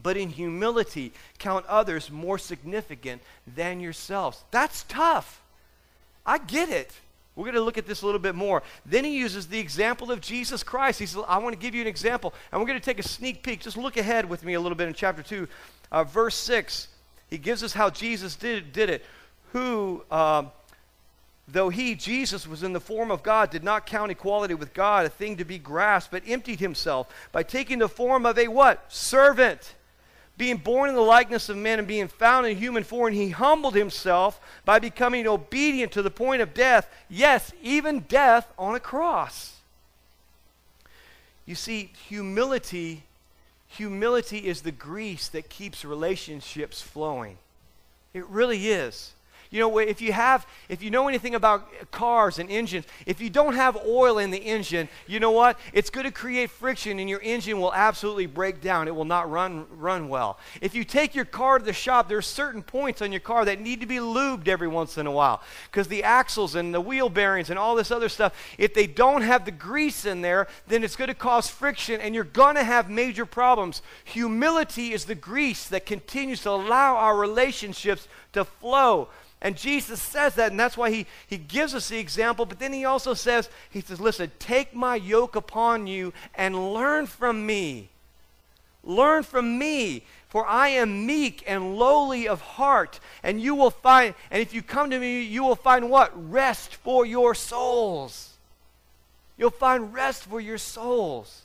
but 0.02 0.16
in 0.16 0.30
humility 0.30 1.12
count 1.38 1.64
others 1.66 2.10
more 2.10 2.36
significant 2.36 3.22
than 3.46 3.78
yourselves. 3.78 4.42
That's 4.50 4.82
tough. 4.88 5.40
I 6.26 6.38
get 6.38 6.68
it. 6.68 6.90
We're 7.36 7.44
going 7.44 7.54
to 7.56 7.60
look 7.60 7.76
at 7.76 7.86
this 7.86 8.00
a 8.00 8.06
little 8.06 8.18
bit 8.18 8.34
more. 8.34 8.62
Then 8.86 9.04
he 9.04 9.18
uses 9.18 9.46
the 9.46 9.58
example 9.58 10.10
of 10.10 10.22
Jesus 10.22 10.62
Christ. 10.62 10.98
He 10.98 11.04
says, 11.04 11.22
I 11.28 11.36
want 11.36 11.52
to 11.52 11.58
give 11.58 11.74
you 11.74 11.82
an 11.82 11.86
example. 11.86 12.32
And 12.50 12.60
we're 12.60 12.66
going 12.66 12.80
to 12.80 12.84
take 12.84 12.98
a 12.98 13.06
sneak 13.06 13.42
peek. 13.42 13.60
Just 13.60 13.76
look 13.76 13.98
ahead 13.98 14.28
with 14.28 14.42
me 14.42 14.54
a 14.54 14.60
little 14.60 14.76
bit 14.76 14.88
in 14.88 14.94
chapter 14.94 15.22
2, 15.22 15.46
uh, 15.92 16.04
verse 16.04 16.34
6. 16.34 16.88
He 17.28 17.36
gives 17.36 17.62
us 17.62 17.74
how 17.74 17.90
Jesus 17.90 18.36
did, 18.36 18.72
did 18.72 18.88
it. 18.88 19.04
Who, 19.52 20.02
uh, 20.10 20.44
though 21.46 21.68
he, 21.68 21.94
Jesus, 21.94 22.46
was 22.46 22.62
in 22.62 22.72
the 22.72 22.80
form 22.80 23.10
of 23.10 23.22
God, 23.22 23.50
did 23.50 23.62
not 23.62 23.84
count 23.84 24.10
equality 24.10 24.54
with 24.54 24.72
God 24.72 25.04
a 25.04 25.10
thing 25.10 25.36
to 25.36 25.44
be 25.44 25.58
grasped, 25.58 26.12
but 26.12 26.22
emptied 26.26 26.60
himself 26.60 27.08
by 27.32 27.42
taking 27.42 27.80
the 27.80 27.88
form 27.88 28.24
of 28.24 28.38
a 28.38 28.48
what? 28.48 28.90
Servant 28.90 29.74
being 30.36 30.58
born 30.58 30.90
in 30.90 30.94
the 30.94 31.00
likeness 31.00 31.48
of 31.48 31.56
men 31.56 31.78
and 31.78 31.88
being 31.88 32.08
found 32.08 32.46
in 32.46 32.56
human 32.56 32.84
form, 32.84 33.12
he 33.12 33.30
humbled 33.30 33.74
himself 33.74 34.40
by 34.64 34.78
becoming 34.78 35.26
obedient 35.26 35.92
to 35.92 36.02
the 36.02 36.10
point 36.10 36.42
of 36.42 36.52
death. 36.52 36.88
Yes, 37.08 37.52
even 37.62 38.00
death 38.00 38.52
on 38.58 38.74
a 38.74 38.80
cross. 38.80 39.56
You 41.46 41.54
see, 41.54 41.92
humility, 42.08 43.04
humility 43.68 44.46
is 44.46 44.62
the 44.62 44.72
grease 44.72 45.28
that 45.28 45.48
keeps 45.48 45.84
relationships 45.84 46.82
flowing. 46.82 47.38
It 48.12 48.26
really 48.26 48.68
is. 48.68 49.12
You 49.56 49.62
know, 49.62 49.78
if 49.78 50.02
you 50.02 50.12
have, 50.12 50.46
if 50.68 50.82
you 50.82 50.90
know 50.90 51.08
anything 51.08 51.34
about 51.34 51.90
cars 51.90 52.38
and 52.38 52.50
engines, 52.50 52.84
if 53.06 53.22
you 53.22 53.30
don't 53.30 53.54
have 53.54 53.74
oil 53.86 54.18
in 54.18 54.30
the 54.30 54.36
engine, 54.36 54.86
you 55.06 55.18
know 55.18 55.30
what? 55.30 55.58
It's 55.72 55.88
going 55.88 56.04
to 56.04 56.12
create 56.12 56.50
friction 56.50 56.98
and 56.98 57.08
your 57.08 57.22
engine 57.22 57.58
will 57.58 57.72
absolutely 57.72 58.26
break 58.26 58.60
down. 58.60 58.86
It 58.86 58.94
will 58.94 59.06
not 59.06 59.30
run, 59.30 59.64
run 59.78 60.10
well. 60.10 60.38
If 60.60 60.74
you 60.74 60.84
take 60.84 61.14
your 61.14 61.24
car 61.24 61.58
to 61.58 61.64
the 61.64 61.72
shop, 61.72 62.06
there 62.06 62.18
are 62.18 62.22
certain 62.22 62.62
points 62.62 63.00
on 63.00 63.12
your 63.12 63.22
car 63.22 63.46
that 63.46 63.58
need 63.58 63.80
to 63.80 63.86
be 63.86 63.96
lubed 63.96 64.46
every 64.46 64.68
once 64.68 64.98
in 64.98 65.06
a 65.06 65.10
while 65.10 65.40
because 65.70 65.88
the 65.88 66.04
axles 66.04 66.54
and 66.54 66.74
the 66.74 66.80
wheel 66.82 67.08
bearings 67.08 67.48
and 67.48 67.58
all 67.58 67.74
this 67.74 67.90
other 67.90 68.10
stuff, 68.10 68.34
if 68.58 68.74
they 68.74 68.86
don't 68.86 69.22
have 69.22 69.46
the 69.46 69.50
grease 69.50 70.04
in 70.04 70.20
there, 70.20 70.48
then 70.68 70.84
it's 70.84 70.96
going 70.96 71.08
to 71.08 71.14
cause 71.14 71.48
friction 71.48 71.98
and 72.02 72.14
you're 72.14 72.24
going 72.24 72.56
to 72.56 72.64
have 72.64 72.90
major 72.90 73.24
problems. 73.24 73.80
Humility 74.04 74.92
is 74.92 75.06
the 75.06 75.14
grease 75.14 75.66
that 75.68 75.86
continues 75.86 76.42
to 76.42 76.50
allow 76.50 76.96
our 76.96 77.16
relationships 77.16 78.06
to 78.34 78.44
flow. 78.44 79.08
And 79.42 79.56
Jesus 79.56 80.00
says 80.00 80.34
that, 80.36 80.50
and 80.50 80.58
that's 80.58 80.76
why 80.76 80.90
he, 80.90 81.06
he 81.26 81.36
gives 81.36 81.74
us 81.74 81.88
the 81.88 81.98
example. 81.98 82.46
But 82.46 82.58
then 82.58 82.72
he 82.72 82.84
also 82.84 83.14
says, 83.14 83.50
He 83.70 83.80
says, 83.80 84.00
Listen, 84.00 84.30
take 84.38 84.74
my 84.74 84.96
yoke 84.96 85.36
upon 85.36 85.86
you 85.86 86.12
and 86.34 86.72
learn 86.72 87.06
from 87.06 87.44
me. 87.44 87.90
Learn 88.82 89.24
from 89.24 89.58
me, 89.58 90.04
for 90.28 90.46
I 90.46 90.68
am 90.68 91.06
meek 91.06 91.42
and 91.46 91.76
lowly 91.76 92.28
of 92.28 92.40
heart. 92.40 93.00
And 93.22 93.40
you 93.40 93.54
will 93.54 93.70
find, 93.70 94.14
and 94.30 94.40
if 94.40 94.54
you 94.54 94.62
come 94.62 94.90
to 94.90 94.98
me, 94.98 95.22
you 95.22 95.42
will 95.42 95.56
find 95.56 95.90
what? 95.90 96.12
Rest 96.30 96.76
for 96.76 97.04
your 97.04 97.34
souls. 97.34 98.34
You'll 99.36 99.50
find 99.50 99.92
rest 99.92 100.24
for 100.24 100.40
your 100.40 100.58
souls. 100.58 101.42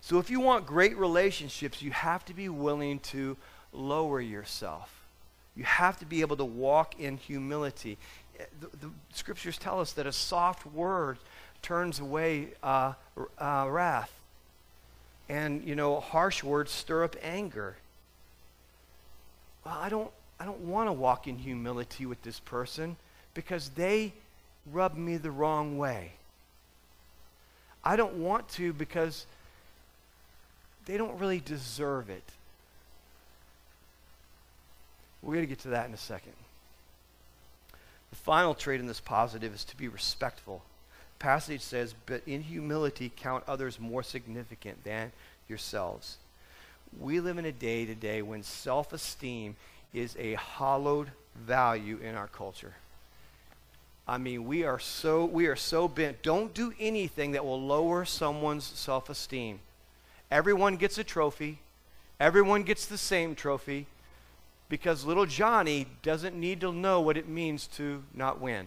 So 0.00 0.18
if 0.18 0.30
you 0.30 0.40
want 0.40 0.66
great 0.66 0.96
relationships, 0.96 1.82
you 1.82 1.90
have 1.90 2.24
to 2.24 2.34
be 2.34 2.48
willing 2.48 2.98
to 3.00 3.36
lower 3.72 4.20
yourself. 4.20 4.97
You 5.58 5.64
have 5.64 5.98
to 5.98 6.06
be 6.06 6.20
able 6.20 6.36
to 6.36 6.44
walk 6.44 7.00
in 7.00 7.16
humility. 7.16 7.98
The, 8.60 8.68
the 8.80 8.90
scriptures 9.12 9.58
tell 9.58 9.80
us 9.80 9.92
that 9.94 10.06
a 10.06 10.12
soft 10.12 10.64
word 10.64 11.18
turns 11.62 11.98
away 11.98 12.50
uh, 12.62 12.92
uh, 13.36 13.66
wrath. 13.68 14.12
And, 15.28 15.64
you 15.64 15.74
know, 15.74 15.98
harsh 15.98 16.44
words 16.44 16.70
stir 16.70 17.02
up 17.02 17.16
anger. 17.20 17.76
Well, 19.66 19.76
I 19.76 19.88
don't, 19.88 20.10
I 20.38 20.44
don't 20.44 20.60
want 20.60 20.88
to 20.88 20.92
walk 20.92 21.26
in 21.26 21.38
humility 21.38 22.06
with 22.06 22.22
this 22.22 22.38
person 22.38 22.94
because 23.34 23.70
they 23.70 24.12
rub 24.72 24.96
me 24.96 25.16
the 25.16 25.32
wrong 25.32 25.76
way. 25.76 26.12
I 27.82 27.96
don't 27.96 28.14
want 28.14 28.48
to 28.50 28.72
because 28.72 29.26
they 30.86 30.96
don't 30.96 31.18
really 31.18 31.40
deserve 31.40 32.10
it. 32.10 32.22
We're 35.22 35.34
going 35.34 35.46
to 35.46 35.48
get 35.48 35.60
to 35.60 35.68
that 35.68 35.86
in 35.88 35.94
a 35.94 35.98
second. 35.98 36.32
The 38.10 38.16
final 38.16 38.54
trait 38.54 38.80
in 38.80 38.86
this 38.86 39.00
positive 39.00 39.54
is 39.54 39.64
to 39.64 39.76
be 39.76 39.88
respectful. 39.88 40.62
The 41.18 41.24
passage 41.24 41.60
says, 41.60 41.94
But 42.06 42.22
in 42.26 42.42
humility, 42.42 43.12
count 43.14 43.44
others 43.46 43.80
more 43.80 44.02
significant 44.02 44.84
than 44.84 45.12
yourselves. 45.48 46.16
We 46.98 47.20
live 47.20 47.38
in 47.38 47.44
a 47.44 47.52
day 47.52 47.84
today 47.84 48.22
when 48.22 48.42
self 48.42 48.92
esteem 48.92 49.56
is 49.92 50.16
a 50.18 50.34
hollowed 50.34 51.10
value 51.34 51.98
in 52.02 52.14
our 52.14 52.28
culture. 52.28 52.74
I 54.06 54.16
mean, 54.16 54.46
we 54.46 54.64
are 54.64 54.78
so 54.78 55.26
we 55.26 55.46
are 55.48 55.56
so 55.56 55.86
bent. 55.86 56.22
Don't 56.22 56.54
do 56.54 56.72
anything 56.80 57.32
that 57.32 57.44
will 57.44 57.60
lower 57.60 58.06
someone's 58.06 58.64
self-esteem. 58.64 59.60
Everyone 60.30 60.76
gets 60.76 60.96
a 60.96 61.04
trophy. 61.04 61.58
Everyone 62.18 62.62
gets 62.62 62.86
the 62.86 62.98
same 62.98 63.34
trophy 63.34 63.86
because 64.68 65.04
little 65.04 65.26
Johnny 65.26 65.86
doesn't 66.02 66.38
need 66.38 66.60
to 66.60 66.72
know 66.72 67.00
what 67.00 67.16
it 67.16 67.28
means 67.28 67.66
to 67.68 68.02
not 68.14 68.40
win. 68.40 68.66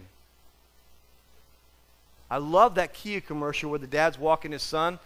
I 2.30 2.38
love 2.38 2.76
that 2.76 2.94
Kia 2.94 3.20
commercial 3.20 3.70
where 3.70 3.78
the 3.78 3.86
dad's 3.86 4.18
walking 4.18 4.52
his 4.52 4.62
son 4.62 4.98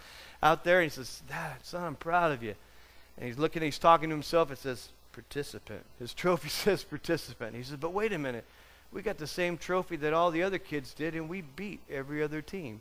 out 0.42 0.64
there 0.64 0.80
and 0.80 0.90
he 0.90 0.94
says, 0.94 1.22
Dad, 1.28 1.56
son, 1.64 1.82
I'm 1.82 1.96
proud 1.96 2.32
of 2.32 2.42
you. 2.42 2.54
And 3.16 3.26
he's 3.26 3.38
looking, 3.38 3.62
he's 3.62 3.78
talking 3.78 4.10
to 4.10 4.14
himself. 4.14 4.50
It 4.50 4.58
says, 4.58 4.90
participant. 5.12 5.84
His 5.98 6.14
trophy 6.14 6.48
says 6.48 6.84
participant. 6.84 7.56
He 7.56 7.62
says, 7.62 7.78
but 7.78 7.92
wait 7.92 8.12
a 8.12 8.18
minute. 8.18 8.44
We 8.92 9.02
got 9.02 9.18
the 9.18 9.26
same 9.26 9.58
trophy 9.58 9.96
that 9.96 10.12
all 10.12 10.30
the 10.30 10.42
other 10.42 10.58
kids 10.58 10.94
did, 10.94 11.14
and 11.14 11.28
we 11.28 11.40
beat 11.40 11.80
every 11.90 12.22
other 12.22 12.40
team. 12.40 12.80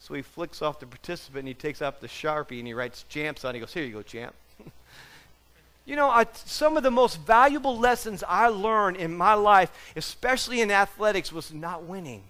So 0.00 0.14
he 0.14 0.22
flicks 0.22 0.60
off 0.60 0.80
the 0.80 0.86
participant 0.86 1.40
and 1.40 1.48
he 1.48 1.54
takes 1.54 1.80
off 1.80 2.00
the 2.00 2.08
Sharpie 2.08 2.58
and 2.58 2.66
he 2.66 2.74
writes 2.74 3.04
champs 3.08 3.44
on 3.44 3.54
it. 3.54 3.54
He 3.54 3.60
goes, 3.60 3.72
Here 3.72 3.84
you 3.84 3.92
go, 3.92 4.02
champ. 4.02 4.34
you 5.86 5.96
know, 5.96 6.08
I, 6.08 6.26
some 6.32 6.76
of 6.76 6.82
the 6.82 6.90
most 6.90 7.20
valuable 7.20 7.78
lessons 7.78 8.24
I 8.26 8.48
learned 8.48 8.96
in 8.96 9.14
my 9.14 9.34
life, 9.34 9.70
especially 9.96 10.62
in 10.62 10.70
athletics, 10.70 11.30
was 11.30 11.52
not 11.52 11.84
winning. 11.84 12.22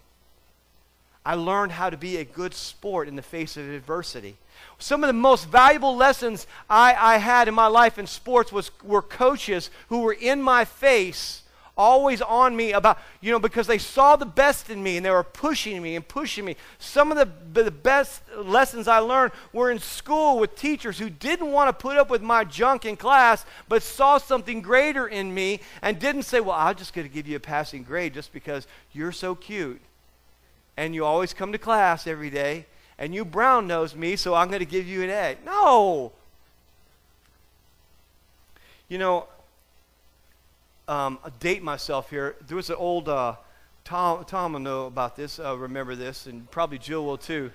I 1.24 1.34
learned 1.34 1.72
how 1.72 1.88
to 1.88 1.96
be 1.96 2.16
a 2.16 2.24
good 2.24 2.52
sport 2.52 3.08
in 3.08 3.16
the 3.16 3.22
face 3.22 3.56
of 3.56 3.68
adversity. 3.68 4.36
Some 4.78 5.04
of 5.04 5.08
the 5.08 5.14
most 5.14 5.48
valuable 5.48 5.96
lessons 5.96 6.46
I, 6.68 6.94
I 6.94 7.18
had 7.18 7.48
in 7.48 7.54
my 7.54 7.68
life 7.68 7.98
in 7.98 8.06
sports 8.06 8.52
was, 8.52 8.70
were 8.82 9.00
coaches 9.00 9.70
who 9.88 10.00
were 10.00 10.12
in 10.12 10.42
my 10.42 10.64
face 10.64 11.43
always 11.76 12.22
on 12.22 12.56
me 12.56 12.72
about, 12.72 12.98
you 13.20 13.32
know, 13.32 13.38
because 13.38 13.66
they 13.66 13.78
saw 13.78 14.16
the 14.16 14.26
best 14.26 14.70
in 14.70 14.82
me 14.82 14.96
and 14.96 15.04
they 15.04 15.10
were 15.10 15.24
pushing 15.24 15.82
me 15.82 15.96
and 15.96 16.06
pushing 16.06 16.44
me. 16.44 16.56
Some 16.78 17.10
of 17.10 17.18
the, 17.18 17.62
the 17.62 17.70
best 17.70 18.22
lessons 18.36 18.86
I 18.86 18.98
learned 18.98 19.32
were 19.52 19.70
in 19.70 19.78
school 19.78 20.38
with 20.38 20.56
teachers 20.56 20.98
who 20.98 21.10
didn't 21.10 21.50
want 21.50 21.68
to 21.68 21.72
put 21.72 21.96
up 21.96 22.10
with 22.10 22.22
my 22.22 22.44
junk 22.44 22.84
in 22.84 22.96
class, 22.96 23.44
but 23.68 23.82
saw 23.82 24.18
something 24.18 24.62
greater 24.62 25.06
in 25.06 25.34
me 25.34 25.60
and 25.82 25.98
didn't 25.98 26.22
say, 26.22 26.40
well, 26.40 26.56
I'm 26.56 26.76
just 26.76 26.94
going 26.94 27.08
to 27.08 27.12
give 27.12 27.26
you 27.26 27.36
a 27.36 27.40
passing 27.40 27.82
grade 27.82 28.14
just 28.14 28.32
because 28.32 28.66
you're 28.92 29.12
so 29.12 29.34
cute 29.34 29.80
and 30.76 30.94
you 30.94 31.04
always 31.04 31.32
come 31.34 31.52
to 31.52 31.58
class 31.58 32.06
every 32.06 32.30
day 32.30 32.66
and 32.98 33.14
you 33.14 33.24
brown 33.24 33.66
nose 33.66 33.96
me, 33.96 34.16
so 34.16 34.34
I'm 34.34 34.48
going 34.48 34.60
to 34.60 34.66
give 34.66 34.86
you 34.86 35.02
an 35.02 35.10
A. 35.10 35.36
No! 35.44 36.12
You 38.88 38.98
know, 38.98 39.26
um, 40.88 41.18
date 41.40 41.62
myself 41.62 42.10
here. 42.10 42.36
There 42.46 42.56
was 42.56 42.70
an 42.70 42.76
old 42.76 43.08
uh, 43.08 43.36
Tom. 43.84 44.24
Tom 44.24 44.52
will 44.52 44.60
know 44.60 44.86
about 44.86 45.16
this. 45.16 45.38
Uh, 45.38 45.56
remember 45.56 45.94
this, 45.94 46.26
and 46.26 46.50
probably 46.50 46.78
Jill 46.78 47.04
will 47.04 47.18
too. 47.18 47.50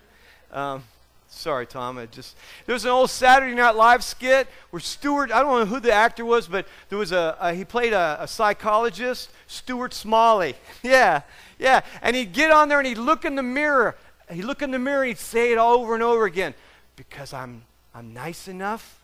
Um, 0.51 0.83
sorry, 1.27 1.67
Tom. 1.67 1.97
I 1.97 2.05
just 2.07 2.35
there 2.65 2.73
was 2.73 2.85
an 2.85 2.91
old 2.91 3.09
Saturday 3.09 3.55
Night 3.55 3.75
Live 3.75 4.03
skit 4.03 4.47
where 4.71 4.79
Stuart. 4.79 5.31
I 5.31 5.41
don't 5.41 5.59
know 5.59 5.65
who 5.65 5.79
the 5.79 5.91
actor 5.91 6.25
was, 6.25 6.47
but 6.47 6.67
there 6.89 6.97
was 6.97 7.11
a, 7.11 7.37
a 7.39 7.53
he 7.53 7.65
played 7.65 7.93
a, 7.93 8.17
a 8.21 8.27
psychologist, 8.27 9.29
Stuart 9.47 9.93
Smalley. 9.93 10.55
yeah, 10.83 11.21
yeah. 11.57 11.81
And 12.01 12.15
he'd 12.15 12.33
get 12.33 12.51
on 12.51 12.69
there 12.69 12.79
and 12.79 12.87
he'd 12.87 12.97
look 12.97 13.25
in 13.25 13.35
the 13.35 13.43
mirror. 13.43 13.95
He'd 14.31 14.43
look 14.43 14.61
in 14.61 14.71
the 14.71 14.79
mirror 14.79 15.01
and 15.01 15.09
he'd 15.09 15.17
say 15.17 15.51
it 15.51 15.57
all 15.57 15.73
over 15.75 15.93
and 15.93 16.03
over 16.03 16.25
again, 16.25 16.53
because 16.95 17.33
I'm 17.33 17.63
I'm 17.93 18.13
nice 18.13 18.47
enough, 18.47 18.99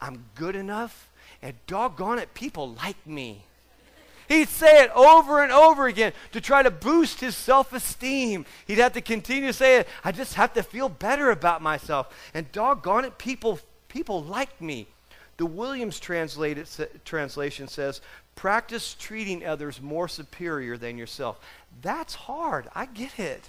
I'm 0.00 0.24
good 0.34 0.56
enough, 0.56 1.08
and 1.42 1.54
doggone 1.66 2.18
it, 2.18 2.34
people 2.34 2.72
like 2.72 3.06
me. 3.06 3.44
He'd 4.28 4.48
say 4.48 4.84
it 4.84 4.90
over 4.94 5.42
and 5.42 5.50
over 5.50 5.86
again 5.86 6.12
to 6.32 6.40
try 6.40 6.62
to 6.62 6.70
boost 6.70 7.20
his 7.20 7.34
self 7.34 7.72
esteem. 7.72 8.44
He'd 8.66 8.78
have 8.78 8.92
to 8.92 9.00
continue 9.00 9.48
to 9.48 9.52
say 9.54 9.78
it. 9.78 9.88
I 10.04 10.12
just 10.12 10.34
have 10.34 10.52
to 10.54 10.62
feel 10.62 10.90
better 10.90 11.30
about 11.30 11.62
myself. 11.62 12.14
And 12.34 12.50
doggone 12.52 13.06
it, 13.06 13.16
people, 13.16 13.58
people 13.88 14.22
like 14.22 14.60
me. 14.60 14.86
The 15.38 15.46
Williams 15.46 15.98
translation 16.00 17.68
says, 17.68 18.00
practice 18.34 18.94
treating 18.94 19.46
others 19.46 19.80
more 19.80 20.08
superior 20.08 20.76
than 20.76 20.98
yourself. 20.98 21.40
That's 21.80 22.14
hard. 22.14 22.68
I 22.74 22.86
get 22.86 23.18
it. 23.18 23.48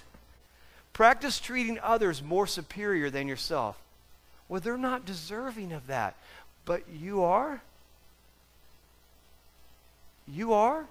Practice 0.92 1.40
treating 1.40 1.78
others 1.80 2.22
more 2.22 2.46
superior 2.46 3.10
than 3.10 3.28
yourself. 3.28 3.76
Well, 4.48 4.60
they're 4.60 4.78
not 4.78 5.04
deserving 5.04 5.72
of 5.72 5.88
that, 5.88 6.16
but 6.64 6.84
you 6.88 7.22
are. 7.22 7.62
You 10.32 10.52
are? 10.52 10.86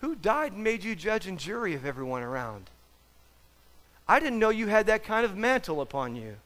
Who 0.00 0.14
died 0.14 0.52
and 0.52 0.62
made 0.62 0.84
you 0.84 0.94
judge 0.94 1.26
and 1.26 1.38
jury 1.38 1.74
of 1.74 1.84
everyone 1.84 2.22
around? 2.22 2.70
I 4.06 4.20
didn't 4.20 4.38
know 4.38 4.50
you 4.50 4.68
had 4.68 4.86
that 4.86 5.04
kind 5.04 5.24
of 5.24 5.36
mantle 5.36 5.80
upon 5.80 6.16
you. 6.16 6.36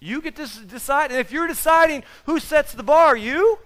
You 0.00 0.20
get 0.22 0.36
to 0.36 0.46
decide, 0.66 1.10
and 1.10 1.20
if 1.20 1.30
you're 1.30 1.46
deciding 1.46 2.04
who 2.26 2.40
sets 2.40 2.72
the 2.72 2.82
bar, 2.82 3.16
you? 3.16 3.58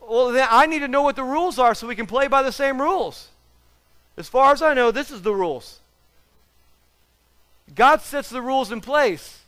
Well, 0.00 0.32
then 0.32 0.48
I 0.50 0.66
need 0.66 0.80
to 0.80 0.88
know 0.88 1.02
what 1.02 1.16
the 1.16 1.24
rules 1.24 1.58
are 1.58 1.74
so 1.74 1.86
we 1.86 1.94
can 1.94 2.06
play 2.06 2.26
by 2.28 2.42
the 2.42 2.52
same 2.52 2.80
rules. 2.80 3.28
As 4.16 4.28
far 4.28 4.52
as 4.52 4.62
I 4.62 4.74
know, 4.74 4.90
this 4.90 5.10
is 5.10 5.22
the 5.22 5.34
rules. 5.34 5.80
God 7.74 8.00
sets 8.00 8.30
the 8.30 8.42
rules 8.42 8.72
in 8.72 8.80
place. 8.80 9.42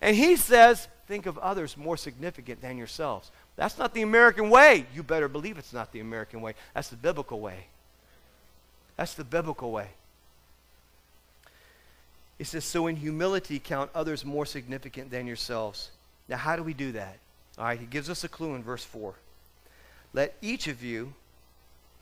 And 0.00 0.16
He 0.16 0.36
says, 0.36 0.88
think 1.06 1.26
of 1.26 1.38
others 1.38 1.76
more 1.76 1.96
significant 1.96 2.60
than 2.60 2.76
yourselves. 2.76 3.30
That's 3.56 3.78
not 3.78 3.94
the 3.94 4.02
American 4.02 4.50
way. 4.50 4.86
You 4.94 5.02
better 5.02 5.28
believe 5.28 5.56
it's 5.58 5.72
not 5.72 5.90
the 5.92 6.00
American 6.00 6.42
way. 6.42 6.54
That's 6.74 6.88
the 6.88 6.96
biblical 6.96 7.40
way. 7.40 7.66
That's 8.96 9.14
the 9.14 9.24
biblical 9.24 9.72
way. 9.72 9.88
It 12.38 12.46
says, 12.46 12.64
So 12.64 12.86
in 12.86 12.96
humility, 12.96 13.58
count 13.58 13.90
others 13.94 14.24
more 14.24 14.44
significant 14.44 15.10
than 15.10 15.26
yourselves. 15.26 15.90
Now, 16.28 16.36
how 16.36 16.56
do 16.56 16.62
we 16.62 16.74
do 16.74 16.92
that? 16.92 17.16
All 17.58 17.64
right, 17.64 17.80
he 17.80 17.86
gives 17.86 18.10
us 18.10 18.24
a 18.24 18.28
clue 18.28 18.54
in 18.54 18.62
verse 18.62 18.84
4. 18.84 19.14
Let 20.12 20.34
each 20.42 20.68
of 20.68 20.82
you 20.82 21.14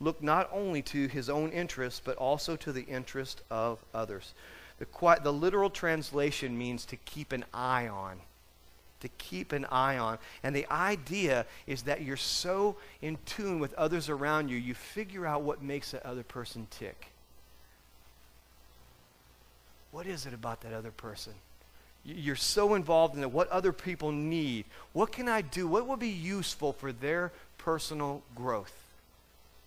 look 0.01 0.21
not 0.21 0.49
only 0.51 0.81
to 0.81 1.07
his 1.07 1.29
own 1.29 1.51
interest, 1.51 2.01
but 2.03 2.17
also 2.17 2.57
to 2.57 2.73
the 2.73 2.83
interest 2.83 3.41
of 3.49 3.79
others. 3.93 4.33
The, 4.79 5.19
the 5.23 5.31
literal 5.31 5.69
translation 5.69 6.57
means 6.57 6.85
to 6.87 6.97
keep 6.97 7.31
an 7.31 7.45
eye 7.53 7.87
on 7.87 8.19
to 9.01 9.07
keep 9.17 9.51
an 9.51 9.65
eye 9.65 9.97
on. 9.97 10.17
And 10.43 10.55
the 10.55 10.65
idea 10.71 11.45
is 11.67 11.83
that 11.83 12.01
you're 12.01 12.17
so 12.17 12.77
in 13.01 13.17
tune 13.25 13.59
with 13.59 13.73
others 13.75 14.09
around 14.09 14.49
you, 14.49 14.57
you 14.57 14.73
figure 14.73 15.25
out 15.25 15.41
what 15.41 15.61
makes 15.61 15.91
that 15.91 16.05
other 16.05 16.23
person 16.23 16.67
tick. 16.71 17.07
What 19.91 20.07
is 20.07 20.25
it 20.25 20.33
about 20.33 20.61
that 20.61 20.73
other 20.73 20.91
person? 20.91 21.33
You're 22.03 22.35
so 22.35 22.75
involved 22.75 23.15
in 23.15 23.23
it. 23.23 23.31
What 23.31 23.49
other 23.49 23.71
people 23.71 24.11
need? 24.11 24.65
What 24.93 25.11
can 25.11 25.27
I 25.27 25.41
do? 25.41 25.67
What 25.67 25.87
will 25.87 25.97
be 25.97 26.09
useful 26.09 26.73
for 26.73 26.91
their 26.91 27.31
personal 27.57 28.21
growth? 28.35 28.84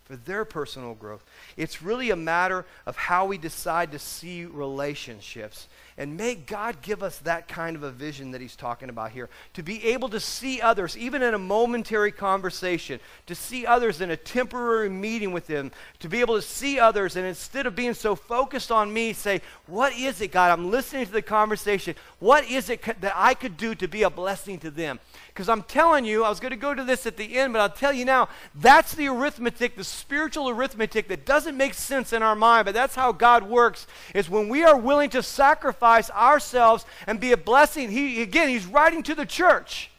For 0.09 0.17
their 0.17 0.47
personal 0.47 0.95
growth. 0.95 1.23
It's 1.59 1.83
really 1.83 2.11
a 2.11 2.17
matter 2.17 2.65
of 2.87 2.97
how 2.97 3.27
we 3.27 3.37
decide 3.37 3.93
to 3.93 3.99
see 3.99 4.47
relationships 4.47 5.69
and 5.99 6.17
may 6.17 6.37
God 6.37 6.81
give 6.81 7.03
us 7.03 7.19
that 7.19 7.49
kind 7.49 7.75
of 7.75 7.83
a 7.83 7.91
vision 7.91 8.31
that 8.31 8.41
he's 8.41 8.55
talking 8.55 8.89
about 8.89 9.11
here. 9.11 9.29
To 9.55 9.65
be 9.65 9.85
able 9.87 10.09
to 10.11 10.21
see 10.21 10.61
others, 10.61 10.97
even 10.97 11.23
in 11.23 11.35
a 11.35 11.39
momentary 11.39 12.13
conversation, 12.13 13.01
to 13.27 13.35
see 13.35 13.67
others 13.67 14.01
in 14.01 14.13
a 14.13 14.17
temporary 14.17 14.89
meeting 14.89 15.33
with 15.33 15.49
them, 15.49 15.73
to 15.99 16.09
be 16.09 16.21
able 16.21 16.37
to 16.37 16.43
see 16.43 16.79
others 16.79 17.17
and 17.17 17.27
instead 17.27 17.67
of 17.67 17.75
being 17.75 17.95
so 17.95 18.15
focused 18.15 18.71
on 18.71 18.93
me, 18.93 19.13
say, 19.13 19.43
What 19.67 19.93
is 19.93 20.21
it, 20.21 20.31
God? 20.31 20.53
I'm 20.53 20.71
listening 20.71 21.05
to 21.05 21.11
the 21.11 21.21
conversation. 21.21 21.97
What 22.21 22.49
is 22.49 22.71
it 22.71 22.81
that 23.01 23.13
I 23.17 23.35
could 23.35 23.57
do 23.57 23.75
to 23.75 23.89
be 23.89 24.05
a 24.05 24.11
blessing 24.11 24.61
to 24.61 24.71
them? 24.71 25.01
Because 25.27 25.49
I'm 25.49 25.65
telling 25.65 26.05
you, 26.05 26.23
I 26.23 26.29
was 26.29 26.39
going 26.39 26.51
to 26.53 26.57
go 26.57 26.75
to 26.75 26.85
this 26.85 27.07
at 27.07 27.17
the 27.17 27.39
end, 27.39 27.53
but 27.53 27.61
I'll 27.61 27.69
tell 27.71 27.93
you 27.93 28.05
now, 28.05 28.29
that's 28.55 28.95
the 28.95 29.09
arithmetic, 29.09 29.75
the 29.75 29.83
spiritual 29.99 30.49
arithmetic 30.49 31.09
that 31.09 31.27
doesn't 31.27 31.57
make 31.57 31.75
sense 31.75 32.13
in 32.13 32.23
our 32.23 32.35
mind, 32.35 32.65
but 32.65 32.75
that's 32.75 32.95
how 32.95 33.13
God 33.13 33.43
works, 33.43 33.87
is 34.15 34.31
when 34.31 34.49
we 34.49 34.65
are 34.65 34.79
willing 34.79 35.11
to 35.11 35.23
sacrifice 35.23 36.11
ourselves 36.11 36.87
and 37.07 37.21
be 37.21 37.33
a 37.33 37.37
blessing. 37.37 37.91
He, 37.91 38.23
again, 38.23 38.49
he's 38.49 38.67
writing 38.67 39.03
to 39.05 39.15
the 39.15 39.27
church. 39.27 39.91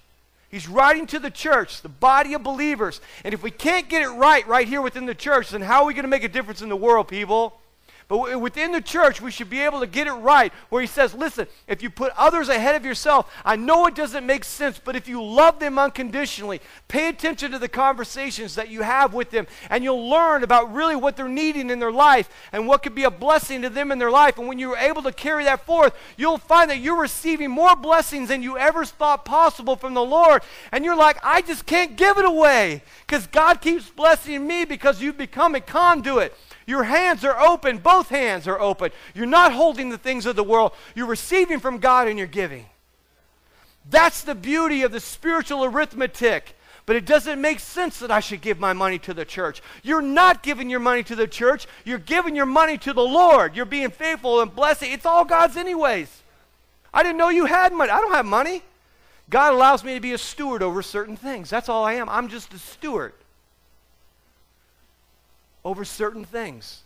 He's 0.50 0.68
writing 0.68 1.06
to 1.08 1.20
the 1.20 1.30
church, 1.30 1.82
the 1.82 1.90
body 1.90 2.34
of 2.34 2.42
believers. 2.42 3.02
And 3.24 3.34
if 3.34 3.44
we 3.44 3.52
can't 3.52 3.88
get 3.88 4.02
it 4.02 4.10
right 4.10 4.48
right 4.48 4.68
here 4.68 4.82
within 4.82 5.06
the 5.06 5.14
church, 5.14 5.50
then 5.50 5.62
how 5.62 5.82
are 5.82 5.86
we 5.86 5.94
going 5.94 6.04
to 6.04 6.10
make 6.10 6.24
a 6.24 6.30
difference 6.30 6.62
in 6.62 6.70
the 6.70 6.76
world, 6.76 7.08
people? 7.08 7.60
But 8.10 8.42
within 8.42 8.72
the 8.72 8.82
church, 8.82 9.22
we 9.22 9.30
should 9.30 9.52
be 9.52 9.60
able 9.60 9.82
to 9.82 9.88
get 9.88 10.08
it 10.08 10.14
right 10.14 10.52
where 10.70 10.82
he 10.82 10.88
says, 10.88 11.14
listen, 11.14 11.46
if 11.68 11.84
you 11.84 11.92
put 11.92 12.12
others 12.18 12.50
ahead 12.50 12.74
of 12.74 12.84
yourself, 12.84 13.32
I 13.46 13.56
know 13.56 13.86
it 13.86 13.94
doesn't 13.94 14.26
make 14.26 14.44
sense, 14.44 14.82
but 14.84 14.96
if 14.96 15.08
you 15.08 15.24
love 15.24 15.60
them 15.60 15.78
unconditionally, 15.78 16.60
pay 16.88 17.10
attention 17.10 17.52
to 17.52 17.60
the 17.60 17.68
conversations 17.70 18.56
that 18.56 18.70
you 18.70 18.82
have 18.82 19.14
with 19.14 19.30
them, 19.30 19.46
and 19.70 19.84
you'll 19.84 20.10
learn 20.10 20.44
about 20.44 20.74
really 20.74 20.96
what 20.96 21.18
they're 21.18 21.28
needing 21.28 21.70
in 21.70 21.78
their 21.78 21.92
life 21.92 22.32
and 22.52 22.66
what 22.66 22.82
could 22.82 22.96
be 22.96 23.04
a 23.04 23.12
blessing 23.12 23.62
to 23.62 23.70
them 23.70 23.92
in 23.92 24.00
their 24.00 24.10
life. 24.10 24.40
And 24.40 24.48
when 24.48 24.58
you're 24.58 24.76
able 24.76 25.04
to 25.04 25.14
carry 25.14 25.44
that 25.44 25.68
forth, 25.68 25.94
you'll 26.18 26.40
find 26.40 26.72
that 26.72 26.80
you're 26.80 27.00
receiving 27.00 27.52
more 27.52 27.76
blessings 27.76 28.30
than 28.30 28.42
you 28.42 28.58
ever 28.58 28.86
thought 28.86 29.24
possible 29.24 29.76
from 29.76 29.94
the 29.94 30.04
Lord. 30.04 30.42
And 30.72 30.84
you're 30.84 30.96
like, 30.96 31.20
I 31.24 31.42
just 31.44 31.68
can't 31.68 31.96
give 31.96 32.18
it 32.18 32.26
away 32.26 32.82
because 33.06 33.28
God 33.28 33.62
keeps 33.62 33.88
blessing 33.92 34.48
me 34.48 34.66
because 34.66 35.00
you've 35.00 35.16
become 35.16 35.54
a 35.54 35.62
conduit. 35.62 36.36
Your 36.70 36.84
hands 36.84 37.26
are 37.26 37.40
open. 37.40 37.80
Both 37.80 38.10
hands 38.10 38.48
are 38.48 38.60
open. 38.60 38.92
You're 39.16 39.26
not 39.26 39.54
holding 39.54 39.90
the 39.90 39.98
things 39.98 40.28
of 40.28 40.36
the 40.36 40.44
world. 40.44 40.74
You're 40.94 41.08
receiving 41.08 41.60
from 41.60 41.80
God 41.80 42.08
and 42.08 42.16
you're 42.16 42.28
giving. 42.28 42.68
That's 43.90 44.22
the 44.22 44.36
beauty 44.36 44.84
of 44.84 44.92
the 44.92 45.00
spiritual 45.00 45.66
arithmetic. 45.66 46.56
But 46.86 46.96
it 46.96 47.08
doesn't 47.08 47.42
make 47.42 47.60
sense 47.60 47.98
that 47.98 48.12
I 48.12 48.20
should 48.20 48.42
give 48.42 48.60
my 48.60 48.74
money 48.74 49.00
to 49.00 49.16
the 49.16 49.26
church. 49.26 49.64
You're 49.82 50.04
not 50.04 50.44
giving 50.44 50.70
your 50.70 50.80
money 50.80 51.02
to 51.06 51.16
the 51.16 51.26
church. 51.26 51.66
You're 51.86 51.98
giving 51.98 52.36
your 52.36 52.46
money 52.46 52.78
to 52.78 52.94
the 52.94 53.02
Lord. 53.02 53.56
You're 53.56 53.66
being 53.66 53.90
faithful 53.90 54.40
and 54.40 54.54
blessing. 54.54 54.92
It's 54.92 55.08
all 55.08 55.26
God's, 55.26 55.58
anyways. 55.58 56.22
I 56.94 57.02
didn't 57.02 57.18
know 57.18 57.30
you 57.30 57.48
had 57.48 57.74
money. 57.74 57.90
I 57.90 58.00
don't 58.00 58.14
have 58.14 58.28
money. 58.28 58.62
God 59.32 59.56
allows 59.56 59.84
me 59.84 59.96
to 59.96 60.00
be 60.00 60.14
a 60.14 60.20
steward 60.20 60.62
over 60.62 60.84
certain 60.84 61.18
things. 61.18 61.50
That's 61.50 61.68
all 61.68 61.84
I 61.84 61.94
am. 61.94 62.08
I'm 62.10 62.28
just 62.28 62.54
a 62.54 62.60
steward 62.60 63.14
over 65.64 65.86
certain 65.86 66.26
things. 66.26 66.82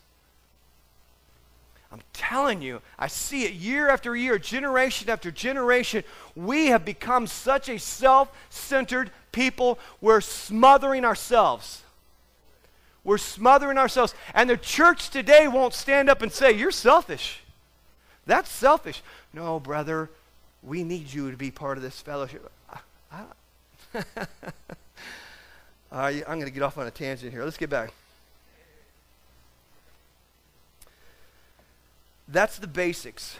I'm 1.94 2.02
telling 2.12 2.64
you, 2.64 2.82
I 2.98 3.06
see 3.08 3.44
it 3.44 3.54
year 3.54 3.88
after 3.88 4.16
year, 4.16 4.40
generation 4.40 5.12
after 5.12 5.30
generation. 5.30 6.04
We 6.36 6.68
have 6.68 6.84
become 6.84 7.28
such 7.28 7.70
a 7.70 7.78
self 7.78 8.32
centered 8.50 9.12
people. 9.32 9.78
We're 10.02 10.22
smothering 10.22 11.06
ourselves. 11.06 11.84
We're 13.04 13.20
smothering 13.20 13.78
ourselves. 13.78 14.16
And 14.34 14.50
the 14.50 14.58
church 14.58 15.12
today 15.12 15.48
won't 15.48 15.76
stand 15.76 16.10
up 16.10 16.24
and 16.24 16.32
say, 16.32 16.52
You're 16.52 16.72
selfish. 16.72 17.44
That's 18.26 18.50
selfish. 18.50 19.04
No, 19.32 19.60
brother, 19.60 20.10
we 20.64 20.84
need 20.84 21.14
you 21.14 21.30
to 21.30 21.38
be 21.38 21.52
part 21.52 21.78
of 21.78 21.84
this 21.84 22.02
fellowship. 22.02 22.50
I, 23.12 23.24
I, 25.92 26.10
I'm 26.28 26.40
going 26.40 26.46
to 26.46 26.52
get 26.52 26.64
off 26.64 26.80
on 26.80 26.88
a 26.88 26.92
tangent 26.92 27.32
here. 27.32 27.44
Let's 27.44 27.58
get 27.58 27.70
back. 27.70 27.94
That's 32.28 32.58
the 32.58 32.68
basics. 32.68 33.38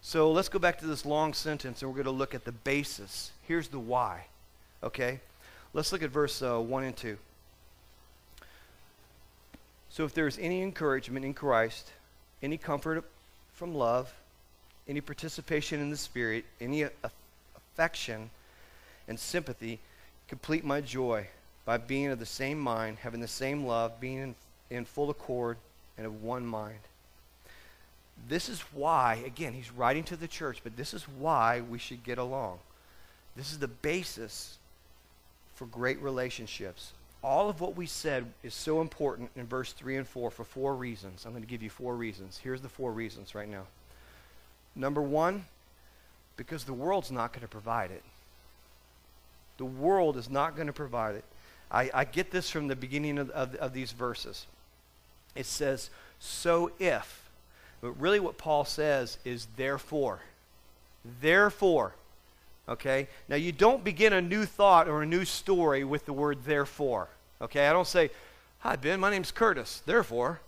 So 0.00 0.32
let's 0.32 0.48
go 0.48 0.58
back 0.58 0.78
to 0.80 0.86
this 0.86 1.06
long 1.06 1.32
sentence 1.32 1.80
and 1.80 1.90
we're 1.90 2.02
going 2.02 2.06
to 2.06 2.10
look 2.10 2.34
at 2.34 2.44
the 2.44 2.52
basis. 2.52 3.30
Here's 3.46 3.68
the 3.68 3.78
why. 3.78 4.26
Okay? 4.82 5.20
Let's 5.72 5.92
look 5.92 6.02
at 6.02 6.10
verse 6.10 6.42
uh, 6.42 6.58
1 6.58 6.84
and 6.84 6.96
2. 6.96 7.16
So 9.90 10.04
if 10.04 10.12
there 10.12 10.26
is 10.26 10.38
any 10.38 10.62
encouragement 10.62 11.24
in 11.24 11.34
Christ, 11.34 11.92
any 12.42 12.56
comfort 12.56 13.04
from 13.52 13.74
love, 13.74 14.12
any 14.88 15.00
participation 15.00 15.80
in 15.80 15.90
the 15.90 15.96
Spirit, 15.96 16.44
any 16.60 16.84
affection 17.54 18.30
and 19.06 19.18
sympathy, 19.18 19.78
complete 20.28 20.64
my 20.64 20.80
joy 20.80 21.28
by 21.64 21.76
being 21.76 22.06
of 22.08 22.18
the 22.18 22.26
same 22.26 22.58
mind, 22.58 22.98
having 22.98 23.20
the 23.20 23.28
same 23.28 23.66
love, 23.66 24.00
being 24.00 24.18
in, 24.18 24.34
in 24.70 24.84
full 24.84 25.10
accord, 25.10 25.56
and 25.96 26.06
of 26.06 26.22
one 26.22 26.44
mind. 26.44 26.80
This 28.28 28.48
is 28.48 28.60
why, 28.72 29.22
again, 29.26 29.52
he's 29.52 29.70
writing 29.72 30.04
to 30.04 30.16
the 30.16 30.28
church, 30.28 30.60
but 30.62 30.76
this 30.76 30.94
is 30.94 31.04
why 31.04 31.60
we 31.60 31.78
should 31.78 32.04
get 32.04 32.18
along. 32.18 32.58
This 33.36 33.52
is 33.52 33.58
the 33.58 33.68
basis 33.68 34.58
for 35.54 35.66
great 35.66 36.00
relationships. 36.00 36.92
All 37.22 37.48
of 37.48 37.60
what 37.60 37.76
we 37.76 37.86
said 37.86 38.26
is 38.42 38.54
so 38.54 38.80
important 38.80 39.30
in 39.36 39.46
verse 39.46 39.72
3 39.72 39.96
and 39.96 40.08
4 40.08 40.30
for 40.30 40.44
four 40.44 40.74
reasons. 40.74 41.24
I'm 41.24 41.32
going 41.32 41.42
to 41.42 41.48
give 41.48 41.62
you 41.62 41.70
four 41.70 41.94
reasons. 41.94 42.40
Here's 42.42 42.60
the 42.60 42.68
four 42.68 42.92
reasons 42.92 43.34
right 43.34 43.48
now. 43.48 43.64
Number 44.74 45.02
one, 45.02 45.44
because 46.36 46.64
the 46.64 46.72
world's 46.72 47.10
not 47.10 47.32
going 47.32 47.42
to 47.42 47.48
provide 47.48 47.90
it. 47.90 48.02
The 49.58 49.64
world 49.64 50.16
is 50.16 50.30
not 50.30 50.56
going 50.56 50.66
to 50.66 50.72
provide 50.72 51.14
it. 51.14 51.24
I, 51.70 51.90
I 51.94 52.04
get 52.04 52.30
this 52.30 52.50
from 52.50 52.68
the 52.68 52.76
beginning 52.76 53.18
of, 53.18 53.30
of, 53.30 53.54
of 53.56 53.72
these 53.72 53.92
verses. 53.92 54.46
It 55.34 55.46
says, 55.46 55.90
So 56.18 56.72
if 56.78 57.21
but 57.82 58.00
really, 58.00 58.20
what 58.20 58.38
Paul 58.38 58.64
says 58.64 59.18
is 59.24 59.48
therefore. 59.56 60.20
Therefore. 61.20 61.92
Okay? 62.68 63.08
Now, 63.28 63.36
you 63.36 63.50
don't 63.50 63.82
begin 63.82 64.12
a 64.12 64.22
new 64.22 64.46
thought 64.46 64.88
or 64.88 65.02
a 65.02 65.06
new 65.06 65.24
story 65.24 65.82
with 65.82 66.06
the 66.06 66.12
word 66.12 66.38
therefore. 66.46 67.08
Okay? 67.42 67.66
I 67.66 67.72
don't 67.72 67.86
say, 67.86 68.10
Hi, 68.60 68.76
Ben, 68.76 69.00
my 69.00 69.10
name's 69.10 69.32
Curtis. 69.32 69.82
Therefore. 69.84 70.40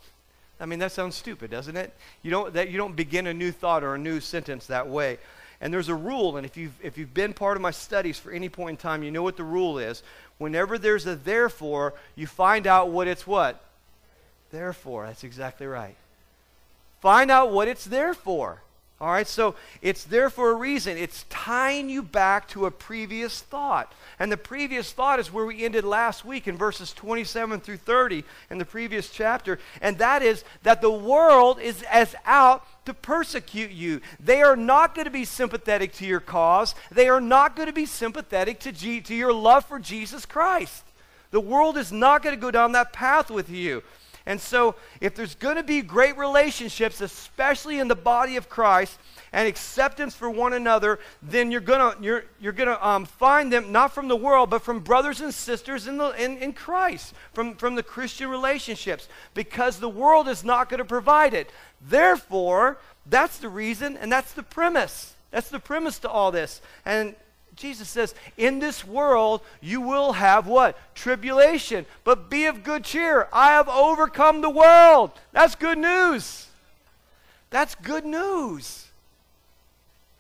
I 0.61 0.67
mean, 0.67 0.79
that 0.79 0.93
sounds 0.93 1.17
stupid, 1.17 1.51
doesn't 1.51 1.77
it? 1.77 1.93
You 2.23 2.31
don't, 2.31 2.55
that, 2.55 2.71
you 2.71 2.79
don't 2.79 2.95
begin 2.95 3.27
a 3.27 3.35
new 3.35 3.51
thought 3.51 3.83
or 3.83 3.97
a 3.97 3.99
new 3.99 4.21
sentence 4.21 4.67
that 4.69 4.89
way. 4.89 5.19
And 5.61 5.75
there's 5.75 5.89
a 5.89 5.95
rule, 5.95 6.37
and 6.37 6.47
if 6.47 6.57
you've, 6.57 6.75
if 6.81 6.97
you've 6.97 7.13
been 7.13 7.33
part 7.33 7.57
of 7.57 7.63
my 7.63 7.73
studies 7.73 8.19
for 8.19 8.31
any 8.31 8.49
point 8.49 8.71
in 8.71 8.77
time, 8.77 9.03
you 9.03 9.11
know 9.11 9.25
what 9.25 9.37
the 9.37 9.43
rule 9.43 9.79
is. 9.79 10.05
Whenever 10.39 10.79
there's 10.79 11.07
a 11.07 11.17
therefore, 11.17 11.95
you 12.15 12.29
find 12.29 12.69
out 12.69 12.91
what 12.91 13.09
it's 13.09 13.27
what? 13.27 13.65
Therefore. 14.53 15.07
That's 15.07 15.25
exactly 15.25 15.67
right. 15.67 15.97
Find 17.05 17.31
out 17.31 17.53
what 17.53 17.69
it's 17.69 17.85
there 17.85 18.15
for. 18.15 18.63
All 18.99 19.11
right, 19.11 19.27
so 19.27 19.57
it's 19.83 20.05
there 20.05 20.31
for 20.31 20.53
a 20.53 20.55
reason. 20.55 20.97
It's 20.97 21.27
tying 21.29 21.91
you 21.91 22.03
back 22.03 22.49
to 22.49 22.65
a 22.65 22.71
previous 22.71 23.43
thought. 23.43 23.93
And 24.19 24.33
the 24.33 24.39
previous 24.39 24.91
thought 24.91 25.21
is 25.21 25.31
where 25.31 25.45
we 25.45 25.67
ended 25.67 25.85
last 25.85 26.25
week 26.25 26.49
in 26.49 26.57
verses 26.57 26.95
27 26.95 27.61
through 27.61 27.77
30 27.77 28.25
in 28.49 28.57
the 28.57 28.65
previous 28.65 29.11
chapter. 29.11 29.59
And 29.83 29.99
that 29.99 30.23
is 30.23 30.45
that 30.63 30.81
the 30.81 30.91
world 30.91 31.61
is 31.61 31.83
as 31.91 32.15
out 32.25 32.65
to 32.87 32.95
persecute 32.95 33.71
you. 33.71 34.01
They 34.19 34.41
are 34.41 34.57
not 34.57 34.95
going 34.95 35.05
to 35.05 35.11
be 35.11 35.27
sympathetic 35.27 35.93
to 35.97 36.07
your 36.07 36.21
cause, 36.21 36.75
they 36.91 37.11
are 37.11 37.21
not 37.21 37.55
going 37.55 37.69
to 37.69 37.75
be 37.75 37.85
sympathetic 37.85 38.61
to, 38.61 38.73
G- 38.73 39.03
to 39.03 39.15
your 39.15 39.35
love 39.35 39.67
for 39.67 39.79
Jesus 39.79 40.25
Christ. 40.25 40.85
The 41.33 41.41
world 41.41 41.77
is 41.77 41.93
not 41.93 42.23
going 42.23 42.35
to 42.35 42.41
go 42.41 42.51
down 42.51 42.73
that 42.73 42.95
path 42.95 43.31
with 43.31 43.51
you. 43.51 43.83
And 44.27 44.41
so, 44.41 44.75
if 45.03 45.15
there's 45.15 45.35
going 45.35 45.57
to 45.57 45.63
be 45.63 45.83
great 45.83 46.17
relationships, 46.17 47.03
especially 47.03 47.79
in 47.79 47.89
the 47.89 47.95
body 47.95 48.37
of 48.37 48.49
Christ, 48.49 48.99
and 49.33 49.47
acceptance 49.47 50.15
for 50.15 50.31
one 50.31 50.55
another, 50.55 50.99
then 51.23 51.51
you're 51.51 51.61
going 51.61 51.81
to 51.81 52.03
you're, 52.03 52.25
you're 52.41 52.53
gonna, 52.53 52.79
um, 52.81 53.05
find 53.05 53.53
them 53.53 53.71
not 53.71 53.93
from 53.93 54.09
the 54.09 54.17
world, 54.17 54.49
but 54.49 54.63
from 54.63 54.81
brothers 54.81 55.21
and 55.21 55.35
sisters 55.35 55.87
in, 55.87 55.99
the, 55.99 56.11
in, 56.13 56.39
in 56.39 56.53
Christ, 56.55 57.13
from, 57.35 57.55
from 57.57 57.75
the 57.75 57.83
Christian 57.83 58.31
relationships, 58.31 59.09
because 59.35 59.79
the 59.79 59.89
world 59.89 60.27
is 60.29 60.43
not 60.43 60.71
going 60.71 60.79
to 60.79 60.85
provide 60.85 61.35
it. 61.35 61.51
Therefore, 61.83 62.79
that's 63.05 63.39
the 63.39 63.49
reason, 63.51 63.99
and 63.99 64.11
that's 64.11 64.33
the 64.33 64.43
premise. 64.43 65.15
That's 65.33 65.51
the 65.51 65.61
premise 65.61 65.99
to 65.99 66.09
all 66.09 66.31
this. 66.31 66.63
And 66.87 67.15
Jesus 67.57 67.89
says, 67.89 68.15
In 68.37 68.59
this 68.59 68.85
world 68.85 69.41
you 69.61 69.81
will 69.81 70.13
have 70.13 70.47
what? 70.47 70.79
Tribulation. 70.95 71.87
But 72.03 72.29
be 72.31 72.47
of 72.47 72.63
good 72.63 72.85
cheer. 72.85 73.29
I 73.33 73.49
have 73.53 73.69
overcome 73.69 74.41
the 74.41 74.51
world. 74.51 75.13
That's 75.33 75.55
good 75.55 75.79
news. 75.79 76.49
That's 77.51 77.75
good 77.77 78.05
news. 78.05 78.87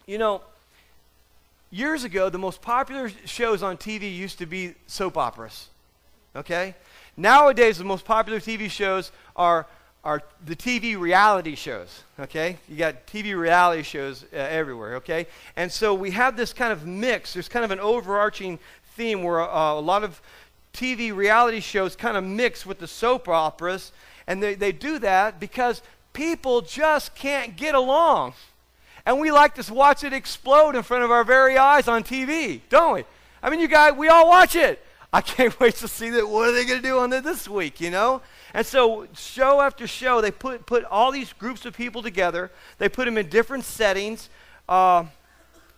You 0.07 0.18
know, 0.18 0.42
years 1.70 2.05
ago, 2.05 2.29
the 2.29 2.38
most 2.38 2.62
popular 2.62 3.11
shows 3.25 3.62
on 3.62 3.77
TV 3.77 4.14
used 4.14 4.38
to 4.38 4.47
be 4.47 4.75
soap 4.87 5.16
operas. 5.16 5.68
Okay? 6.37 6.75
Nowadays, 7.16 7.79
the 7.79 7.85
most 7.85 8.05
popular 8.05 8.38
TV 8.38 8.70
shows 8.70 9.11
are 9.35 9.66
are 10.05 10.23
the 10.45 10.55
TV 10.55 10.99
reality 10.99 11.55
shows, 11.55 12.03
okay? 12.21 12.59
You 12.69 12.77
got 12.77 13.07
TV 13.07 13.37
reality 13.37 13.83
shows 13.83 14.25
uh, 14.33 14.37
everywhere, 14.37 14.97
okay? 14.97 15.27
And 15.57 15.73
so 15.73 15.95
we 15.95 16.11
have 16.11 16.37
this 16.37 16.53
kind 16.53 16.73
of 16.73 16.87
mix. 16.87 17.33
There's 17.33 17.49
kind 17.49 17.64
of 17.64 17.71
an 17.71 17.81
overarching 17.81 18.59
theme 18.97 19.23
where 19.23 19.40
uh, 19.40 19.73
a 19.73 19.81
lot 19.81 20.05
of 20.05 20.21
TV 20.75 21.14
reality 21.14 21.61
shows 21.61 21.97
kind 21.97 22.19
of 22.19 22.25
mix 22.25 22.67
with 22.67 22.79
the 22.81 22.87
soap 22.87 23.29
operas, 23.29 23.93
and 24.27 24.43
they, 24.43 24.55
they 24.55 24.73
do 24.73 24.99
that 24.99 25.40
because 25.40 25.81
people 26.12 26.61
just 26.61 27.14
can't 27.14 27.57
get 27.57 27.75
along. 27.75 28.35
And 29.07 29.21
we 29.21 29.31
like 29.31 29.55
to 29.55 29.73
watch 29.73 30.05
it 30.05 30.12
explode 30.12 30.77
in 30.77 30.83
front 30.83 31.05
of 31.05 31.11
our 31.11 31.25
very 31.25 31.57
eyes 31.57 31.88
on 31.88 32.05
TV, 32.05 32.61
don't 32.69 32.95
we? 32.95 33.05
I 33.43 33.49
mean, 33.49 33.61
you 33.61 33.69
guys, 33.69 33.95
we 33.95 34.09
all 34.09 34.29
watch 34.29 34.55
it. 34.55 34.85
I 35.12 35.21
can't 35.23 35.59
wait 35.61 35.77
to 35.77 35.88
see 35.88 36.11
that. 36.11 36.29
What 36.29 36.49
are 36.49 36.53
they 36.53 36.67
going 36.67 36.83
to 36.83 36.87
do 36.87 36.99
on 36.99 37.12
it 37.12 37.25
this 37.25 37.49
week, 37.49 37.81
you 37.81 37.90
know? 37.90 38.21
And 38.55 38.64
so, 38.64 39.09
show 39.14 39.61
after 39.61 39.85
show, 39.88 40.21
they 40.21 40.31
put, 40.31 40.64
put 40.64 40.85
all 40.85 41.11
these 41.11 41.33
groups 41.33 41.67
of 41.67 41.77
people 41.77 42.03
together. 42.03 42.53
They 42.79 42.88
put 42.88 43.05
them 43.05 43.19
in 43.19 43.29
different 43.29 43.64
settings. 43.64 44.31
Uh, 44.69 45.07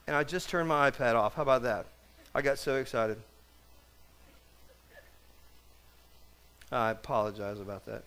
and 0.06 0.14
I 0.14 0.22
just 0.22 0.50
turned 0.50 0.68
my 0.68 0.90
iPad 0.90 1.14
off. 1.14 1.34
How 1.34 1.42
about 1.42 1.62
that? 1.62 1.86
I 2.34 2.42
got 2.42 2.58
so 2.58 2.76
excited. 2.76 3.16
I 6.70 6.90
apologize 6.90 7.60
about 7.60 7.86
that. 7.86 8.02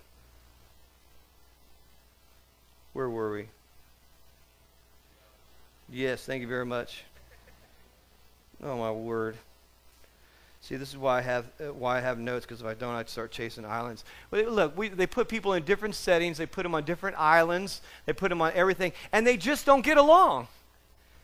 Where 2.94 3.10
were 3.10 3.32
we? 3.32 3.48
Yes, 5.92 6.24
thank 6.26 6.42
you 6.42 6.48
very 6.48 6.66
much. 6.66 7.04
Oh 8.62 8.78
my 8.78 8.92
word. 8.92 9.36
See, 10.70 10.76
this 10.76 10.90
is 10.90 10.98
why 10.98 11.18
I 11.18 11.22
have 11.22 11.46
uh, 11.60 11.74
why 11.74 11.98
I 11.98 12.02
have 12.02 12.20
notes 12.20 12.46
because 12.46 12.62
if 12.62 12.68
I 12.68 12.76
don't, 12.76 12.94
I'd 12.94 13.10
start 13.10 13.32
chasing 13.32 13.66
islands. 13.66 14.04
But 14.30 14.48
look, 14.50 14.78
we, 14.78 14.90
they 14.90 15.08
put 15.08 15.28
people 15.28 15.54
in 15.54 15.64
different 15.64 15.96
settings. 15.96 16.38
They 16.38 16.46
put 16.46 16.62
them 16.62 16.76
on 16.76 16.84
different 16.84 17.18
islands. 17.18 17.82
They 18.06 18.14
put 18.14 18.30
them 18.30 18.40
on 18.40 18.52
everything, 18.54 18.92
and 19.12 19.26
they 19.26 19.36
just 19.36 19.66
don't 19.66 19.84
get 19.84 19.98
along. 19.98 20.48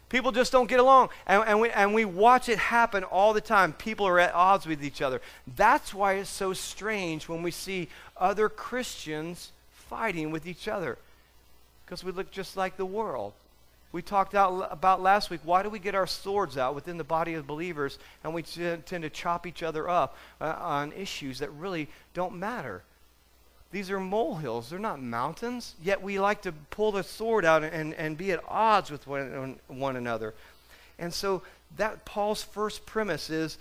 People 0.10 0.32
just 0.32 0.52
don't 0.52 0.68
get 0.68 0.80
along, 0.80 1.10
and, 1.28 1.44
and, 1.46 1.62
we, 1.62 1.70
and 1.70 1.94
we 1.94 2.06
watch 2.06 2.50
it 2.50 2.58
happen 2.58 3.04
all 3.04 3.34
the 3.34 3.42
time. 3.42 3.74
People 3.74 4.08
are 4.08 4.20
at 4.20 4.34
odds 4.34 4.66
with 4.66 4.84
each 4.84 5.00
other. 5.00 5.22
That's 5.56 5.94
why 5.94 6.14
it's 6.14 6.30
so 6.30 6.54
strange 6.54 7.30
when 7.30 7.44
we 7.44 7.52
see 7.52 7.90
other 8.18 8.50
Christians 8.50 9.52
fighting 9.74 10.32
with 10.32 10.48
each 10.48 10.68
other, 10.68 10.98
because 11.86 12.04
we 12.04 12.12
look 12.12 12.32
just 12.32 12.58
like 12.58 12.78
the 12.78 12.86
world 12.86 13.34
we 13.96 14.02
talked 14.02 14.36
out 14.36 14.68
about 14.72 15.02
last 15.02 15.30
week. 15.30 15.40
Why 15.46 15.64
do 15.64 15.70
we 15.70 15.80
get 15.80 15.96
our 15.96 16.06
swords 16.06 16.58
out 16.58 16.76
within 16.76 16.98
the 16.98 17.06
body 17.06 17.36
of 17.36 17.48
believers 17.48 17.98
and 18.26 18.34
we 18.34 18.42
tend 18.42 18.86
to 18.86 19.10
chop 19.10 19.48
each 19.48 19.64
other 19.64 19.88
up 19.88 20.18
uh, 20.42 20.54
on 20.60 20.92
issues 20.92 21.40
that 21.40 21.50
really 21.54 21.88
don't 22.14 22.36
matter? 22.36 22.84
These 23.72 23.90
are 23.90 24.00
molehills, 24.02 24.70
they're 24.70 24.80
not 24.80 25.02
mountains, 25.02 25.76
yet 25.82 26.04
we 26.04 26.20
like 26.20 26.42
to 26.42 26.52
pull 26.72 26.92
the 26.92 27.04
sword 27.04 27.46
out 27.46 27.64
and, 27.64 27.94
and 27.94 28.18
be 28.18 28.34
at 28.34 28.44
odds 28.50 28.92
with 28.92 29.08
one, 29.08 29.62
one 29.70 29.96
another. 29.96 30.34
And 31.00 31.14
so 31.14 31.42
that 31.78 32.04
Paul's 32.04 32.44
first 32.44 32.86
premise 32.86 33.30
is 33.30 33.58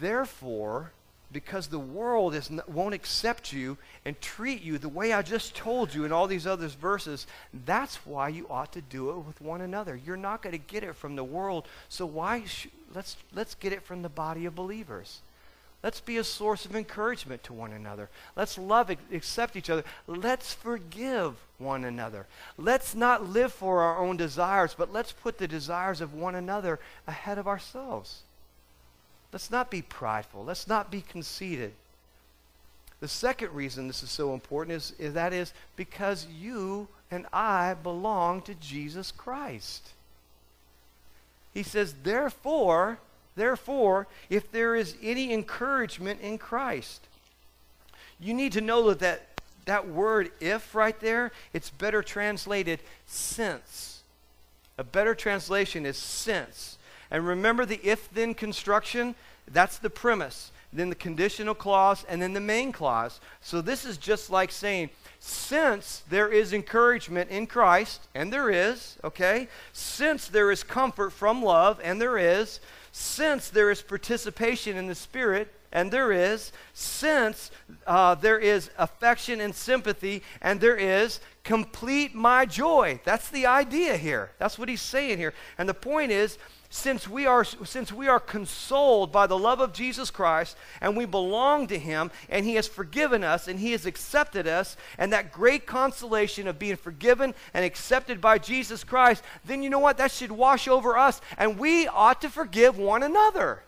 therefore 0.00 0.90
because 1.32 1.66
the 1.66 1.78
world 1.78 2.34
is 2.34 2.50
won't 2.66 2.94
accept 2.94 3.52
you 3.52 3.76
and 4.04 4.20
treat 4.20 4.62
you 4.62 4.78
the 4.78 4.88
way 4.88 5.12
I 5.12 5.22
just 5.22 5.54
told 5.54 5.94
you 5.94 6.04
in 6.04 6.12
all 6.12 6.26
these 6.26 6.46
other 6.46 6.68
verses, 6.68 7.26
that's 7.66 8.06
why 8.06 8.28
you 8.28 8.46
ought 8.48 8.72
to 8.72 8.80
do 8.80 9.10
it 9.10 9.18
with 9.18 9.40
one 9.40 9.60
another. 9.60 9.94
You're 9.96 10.16
not 10.16 10.42
going 10.42 10.52
to 10.52 10.58
get 10.58 10.82
it 10.82 10.96
from 10.96 11.16
the 11.16 11.24
world, 11.24 11.68
so 11.88 12.06
why 12.06 12.44
sh- 12.44 12.68
let's 12.94 13.16
let's 13.34 13.54
get 13.54 13.72
it 13.72 13.82
from 13.82 14.02
the 14.02 14.08
body 14.08 14.46
of 14.46 14.54
believers. 14.54 15.20
Let's 15.82 16.00
be 16.00 16.16
a 16.16 16.24
source 16.24 16.64
of 16.64 16.74
encouragement 16.74 17.44
to 17.44 17.52
one 17.52 17.72
another. 17.72 18.08
Let's 18.34 18.58
love, 18.58 18.90
accept 19.12 19.54
each 19.54 19.70
other. 19.70 19.84
Let's 20.08 20.52
forgive 20.52 21.36
one 21.58 21.84
another. 21.84 22.26
Let's 22.56 22.96
not 22.96 23.28
live 23.28 23.52
for 23.52 23.82
our 23.82 23.98
own 23.98 24.16
desires, 24.16 24.74
but 24.76 24.92
let's 24.92 25.12
put 25.12 25.38
the 25.38 25.46
desires 25.46 26.00
of 26.00 26.14
one 26.14 26.34
another 26.34 26.80
ahead 27.06 27.38
of 27.38 27.46
ourselves. 27.46 28.22
Let's 29.32 29.50
not 29.50 29.70
be 29.70 29.82
prideful. 29.82 30.44
Let's 30.44 30.66
not 30.66 30.90
be 30.90 31.02
conceited. 31.02 31.72
The 33.00 33.08
second 33.08 33.54
reason 33.54 33.86
this 33.86 34.02
is 34.02 34.10
so 34.10 34.34
important 34.34 34.76
is, 34.76 34.92
is 34.98 35.14
that 35.14 35.32
is 35.32 35.52
because 35.76 36.26
you 36.26 36.88
and 37.10 37.26
I 37.32 37.74
belong 37.74 38.42
to 38.42 38.54
Jesus 38.54 39.12
Christ. 39.12 39.90
He 41.54 41.62
says, 41.62 41.94
therefore, 42.02 42.98
therefore, 43.36 44.06
if 44.28 44.50
there 44.50 44.74
is 44.74 44.96
any 45.02 45.32
encouragement 45.32 46.20
in 46.20 46.38
Christ, 46.38 47.06
you 48.20 48.34
need 48.34 48.52
to 48.52 48.60
know 48.60 48.88
that 48.88 48.98
that, 49.00 49.28
that 49.66 49.88
word 49.88 50.32
if 50.40 50.74
right 50.74 50.98
there, 50.98 51.30
it's 51.52 51.70
better 51.70 52.02
translated 52.02 52.80
since. 53.06 54.02
A 54.76 54.84
better 54.84 55.14
translation 55.14 55.86
is 55.86 55.96
since. 55.96 56.77
And 57.10 57.26
remember 57.26 57.64
the 57.64 57.80
if 57.82 58.10
then 58.12 58.34
construction? 58.34 59.14
That's 59.46 59.78
the 59.78 59.90
premise. 59.90 60.52
Then 60.72 60.90
the 60.90 60.94
conditional 60.94 61.54
clause, 61.54 62.04
and 62.08 62.20
then 62.20 62.34
the 62.34 62.40
main 62.40 62.72
clause. 62.72 63.20
So 63.40 63.62
this 63.62 63.86
is 63.86 63.96
just 63.96 64.28
like 64.28 64.52
saying, 64.52 64.90
since 65.18 66.02
there 66.10 66.28
is 66.28 66.52
encouragement 66.52 67.30
in 67.30 67.46
Christ, 67.46 68.06
and 68.14 68.30
there 68.30 68.50
is, 68.50 68.98
okay? 69.02 69.48
Since 69.72 70.28
there 70.28 70.50
is 70.50 70.62
comfort 70.62 71.10
from 71.10 71.42
love, 71.42 71.80
and 71.82 71.98
there 71.98 72.18
is, 72.18 72.60
since 72.92 73.48
there 73.48 73.70
is 73.70 73.80
participation 73.80 74.76
in 74.76 74.86
the 74.88 74.94
Spirit, 74.94 75.52
and 75.72 75.90
there 75.90 76.12
is, 76.12 76.52
since 76.74 77.50
uh, 77.86 78.14
there 78.14 78.38
is 78.38 78.70
affection 78.78 79.40
and 79.40 79.54
sympathy, 79.54 80.22
and 80.42 80.60
there 80.60 80.76
is, 80.76 81.20
complete 81.48 82.14
my 82.14 82.44
joy. 82.44 83.00
That's 83.04 83.30
the 83.30 83.46
idea 83.46 83.96
here. 83.96 84.32
That's 84.38 84.58
what 84.58 84.68
he's 84.68 84.82
saying 84.82 85.16
here. 85.16 85.32
And 85.56 85.66
the 85.66 85.72
point 85.72 86.12
is, 86.12 86.36
since 86.68 87.08
we 87.08 87.24
are 87.24 87.42
since 87.42 87.90
we 87.90 88.06
are 88.06 88.20
consoled 88.20 89.10
by 89.10 89.26
the 89.26 89.38
love 89.38 89.58
of 89.58 89.72
Jesus 89.72 90.10
Christ 90.10 90.58
and 90.82 90.94
we 90.94 91.06
belong 91.06 91.66
to 91.68 91.78
him 91.78 92.10
and 92.28 92.44
he 92.44 92.56
has 92.56 92.68
forgiven 92.68 93.24
us 93.24 93.48
and 93.48 93.58
he 93.58 93.72
has 93.72 93.86
accepted 93.86 94.46
us 94.46 94.76
and 94.98 95.10
that 95.10 95.32
great 95.32 95.64
consolation 95.64 96.46
of 96.46 96.58
being 96.58 96.76
forgiven 96.76 97.34
and 97.54 97.64
accepted 97.64 98.20
by 98.20 98.36
Jesus 98.36 98.84
Christ 98.84 99.24
then 99.46 99.62
you 99.62 99.70
know 99.70 99.78
what 99.78 99.96
that 99.96 100.10
should 100.10 100.30
wash 100.30 100.68
over 100.68 100.98
us 100.98 101.22
and 101.38 101.58
we 101.58 101.88
ought 101.88 102.20
to 102.20 102.28
forgive 102.28 102.76
one 102.76 103.02
another 103.02 103.62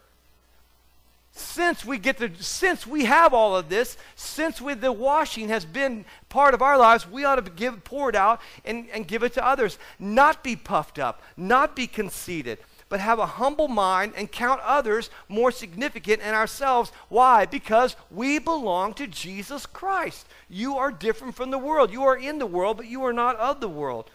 since 1.32 1.84
we 1.84 1.98
get 1.98 2.18
to 2.18 2.30
since 2.42 2.86
we 2.86 3.04
have 3.04 3.32
all 3.32 3.56
of 3.56 3.68
this 3.68 3.96
since 4.16 4.60
we, 4.60 4.74
the 4.74 4.92
washing 4.92 5.48
has 5.48 5.64
been 5.64 6.04
part 6.28 6.54
of 6.54 6.62
our 6.62 6.76
lives 6.76 7.08
we 7.08 7.24
ought 7.24 7.36
to 7.36 7.50
give 7.50 7.82
pour 7.84 8.10
it 8.10 8.16
out 8.16 8.40
and, 8.64 8.88
and 8.92 9.06
give 9.06 9.22
it 9.22 9.32
to 9.32 9.46
others 9.46 9.78
not 9.98 10.42
be 10.42 10.56
puffed 10.56 10.98
up 10.98 11.22
not 11.36 11.76
be 11.76 11.86
conceited 11.86 12.58
but 12.90 13.00
have 13.00 13.20
a 13.20 13.26
humble 13.26 13.68
mind 13.68 14.12
and 14.16 14.30
count 14.30 14.60
others 14.62 15.08
more 15.28 15.52
significant 15.52 16.20
than 16.20 16.34
ourselves. 16.34 16.90
Why? 17.08 17.46
Because 17.46 17.94
we 18.10 18.40
belong 18.40 18.94
to 18.94 19.06
Jesus 19.06 19.64
Christ. 19.64 20.26
You 20.50 20.76
are 20.76 20.90
different 20.90 21.36
from 21.36 21.52
the 21.52 21.58
world. 21.58 21.92
You 21.92 22.02
are 22.02 22.16
in 22.16 22.40
the 22.40 22.46
world, 22.46 22.76
but 22.76 22.88
you 22.88 23.04
are 23.04 23.12
not 23.12 23.36
of 23.36 23.60
the 23.60 23.68
world. 23.68 24.10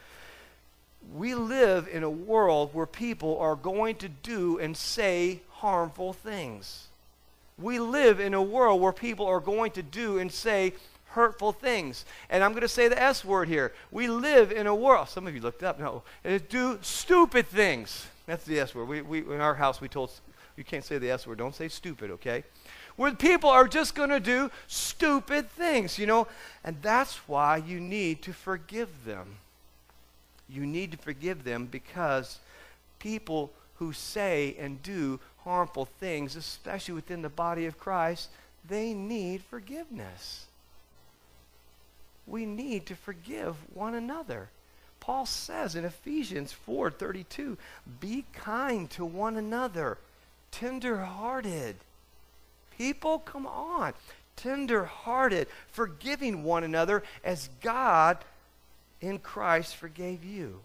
We 1.13 1.36
live 1.36 1.88
in 1.88 2.04
a 2.04 2.10
world 2.10 2.71
where 2.73 2.86
people 2.86 3.39
are 3.39 3.56
going 3.56 3.95
to 3.95 4.10
do 4.10 4.60
and 4.60 4.75
say 4.75 5.39
harmful 5.49 6.12
things. 6.12 6.88
We 7.58 7.80
live 7.80 8.20
in 8.20 8.34
a 8.34 8.41
world 8.41 8.82
where 8.82 8.91
people 8.91 9.26
are 9.28 9.39
going 9.39 9.72
to 9.72 9.84
do 9.84 10.18
and 10.18 10.32
say 10.32 10.74
hurtful 11.06 11.54
things. 11.54 12.06
And 12.30 12.44
I'm 12.44 12.52
going 12.52 12.62
to 12.62 12.68
say 12.68 12.88
the 12.88 13.02
S 13.02 13.24
word 13.24 13.48
here. 13.48 13.74
We 13.91 14.08
live 14.08 14.52
in 14.52 14.68
a 14.68 14.76
world, 14.76 15.10
some 15.10 15.26
of 15.26 15.34
you 15.34 15.41
looked 15.41 15.63
up, 15.63 15.80
no, 15.80 16.04
and 16.24 16.48
do 16.50 16.78
stupid 16.82 17.48
things. 17.48 18.08
That's 18.26 18.44
the 18.44 18.60
S 18.60 18.76
word. 18.76 18.88
We, 18.88 19.02
we, 19.02 19.20
in 19.20 19.39
our 19.39 19.56
house, 19.56 19.80
we 19.80 19.88
told, 19.88 20.12
you 20.58 20.63
can't 20.63 20.84
say 20.84 20.98
the 20.98 21.12
S 21.12 21.26
word. 21.26 21.38
Don't 21.38 21.56
say 21.56 21.70
stupid, 21.70 22.12
okay? 22.12 22.44
Where 22.98 23.13
people 23.13 23.50
are 23.50 23.68
just 23.68 23.96
going 23.96 24.10
to 24.10 24.20
do 24.20 24.52
stupid 24.68 25.50
things, 25.50 25.98
you 25.98 26.06
know? 26.06 26.28
And 26.63 26.78
that's 26.82 27.15
why 27.28 27.58
you 27.58 27.80
need 27.80 28.22
to 28.24 28.34
forgive 28.34 28.89
them. 29.06 29.38
You 30.50 30.65
need 30.65 30.91
to 30.91 30.98
forgive 30.98 31.44
them 31.44 31.65
because 31.65 32.39
people 33.00 33.52
who 33.76 33.94
say 33.94 34.56
and 34.60 34.82
do 34.82 35.20
harmful 35.46 35.86
things, 35.86 36.36
especially 36.36 36.96
within 36.96 37.22
the 37.22 37.30
body 37.30 37.66
of 37.66 37.80
Christ, 37.80 38.30
they 38.68 38.94
need 38.94 39.42
forgiveness. 39.44 40.48
We 42.28 42.46
need 42.46 42.86
to 42.88 42.96
forgive 42.96 43.56
one 43.74 43.96
another. 43.96 44.50
Paul 45.00 45.28
says 45.28 45.76
in 45.76 45.86
Ephesians 45.86 46.52
4:32, 46.52 47.58
"Be 48.00 48.26
kind 48.34 48.90
to 48.92 49.06
one 49.06 49.38
another, 49.38 50.00
tender-hearted." 50.50 51.78
People, 52.76 53.20
come 53.20 53.46
on. 53.46 53.94
Tender-hearted, 54.36 55.48
forgiving 55.72 56.44
one 56.44 56.64
another 56.64 57.04
as 57.24 57.50
God 57.62 58.26
in 59.00 59.20
Christ 59.20 59.76
forgave 59.76 60.24
you. 60.24 60.62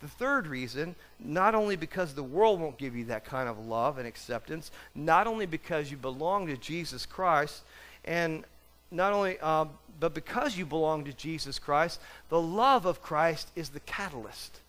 The 0.00 0.08
third 0.08 0.46
reason, 0.46 0.94
not 1.18 1.54
only 1.54 1.76
because 1.76 2.14
the 2.14 2.22
world 2.22 2.60
won't 2.60 2.78
give 2.78 2.96
you 2.96 3.04
that 3.06 3.24
kind 3.24 3.48
of 3.48 3.66
love 3.66 3.98
and 3.98 4.06
acceptance, 4.06 4.70
not 4.94 5.26
only 5.26 5.46
because 5.46 5.90
you 5.90 5.96
belong 5.96 6.46
to 6.46 6.56
Jesus 6.56 7.04
Christ, 7.04 7.62
and 8.04 8.44
not 8.90 9.12
only 9.12 9.36
uh, 9.40 9.66
but 10.00 10.14
because 10.14 10.56
you 10.56 10.64
belong 10.64 11.04
to 11.04 11.12
Jesus 11.12 11.58
Christ, 11.58 12.00
the 12.30 12.40
love 12.40 12.86
of 12.86 13.02
Christ 13.02 13.48
is 13.54 13.68
the 13.68 13.80
catalyst. 13.80 14.60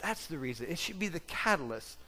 That's 0.00 0.26
the 0.26 0.38
reason. 0.38 0.66
It 0.70 0.78
should 0.78 0.98
be 0.98 1.08
the 1.08 1.20
catalyst. 1.20 1.98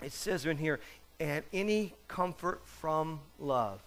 It 0.00 0.12
says 0.12 0.46
in 0.46 0.58
here, 0.58 0.78
and 1.18 1.42
any 1.52 1.94
comfort 2.06 2.60
from 2.64 3.18
love. 3.40 3.80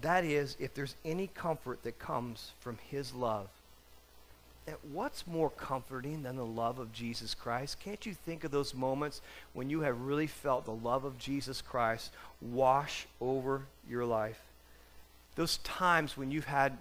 That 0.00 0.24
is, 0.24 0.56
if 0.60 0.74
there's 0.74 0.94
any 1.04 1.26
comfort 1.26 1.82
that 1.82 1.98
comes 1.98 2.52
from 2.60 2.78
his 2.88 3.12
love. 3.12 3.48
And 4.66 4.76
what's 4.92 5.26
more 5.26 5.50
comforting 5.50 6.22
than 6.22 6.36
the 6.36 6.46
love 6.46 6.78
of 6.78 6.92
Jesus 6.92 7.34
Christ? 7.34 7.80
Can't 7.80 8.06
you 8.06 8.14
think 8.14 8.44
of 8.44 8.50
those 8.50 8.74
moments 8.74 9.20
when 9.52 9.68
you 9.68 9.80
have 9.80 10.00
really 10.00 10.26
felt 10.26 10.64
the 10.64 10.72
love 10.72 11.04
of 11.04 11.18
Jesus 11.18 11.60
Christ 11.60 12.12
wash 12.40 13.06
over 13.20 13.66
your 13.88 14.06
life? 14.06 14.40
those 15.36 15.56
times 15.58 16.16
when 16.16 16.30
you've 16.30 16.44
had 16.44 16.76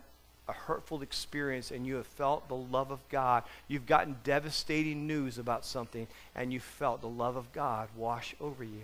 a 0.48 0.54
hurtful 0.54 1.02
experience 1.02 1.72
and 1.72 1.88
you 1.88 1.96
have 1.96 2.06
felt 2.06 2.48
the 2.50 2.56
love 2.56 2.92
of 2.92 3.00
God. 3.10 3.44
You've 3.68 3.86
gotten 3.86 4.18
devastating 4.24 5.08
news 5.08 5.38
about 5.38 5.66
something 5.66 6.08
and 6.36 6.52
you 6.52 6.60
felt 6.60 7.02
the 7.02 7.08
love 7.08 7.38
of 7.38 7.52
God 7.54 7.88
wash 7.96 8.36
over 8.42 8.64
you. 8.64 8.82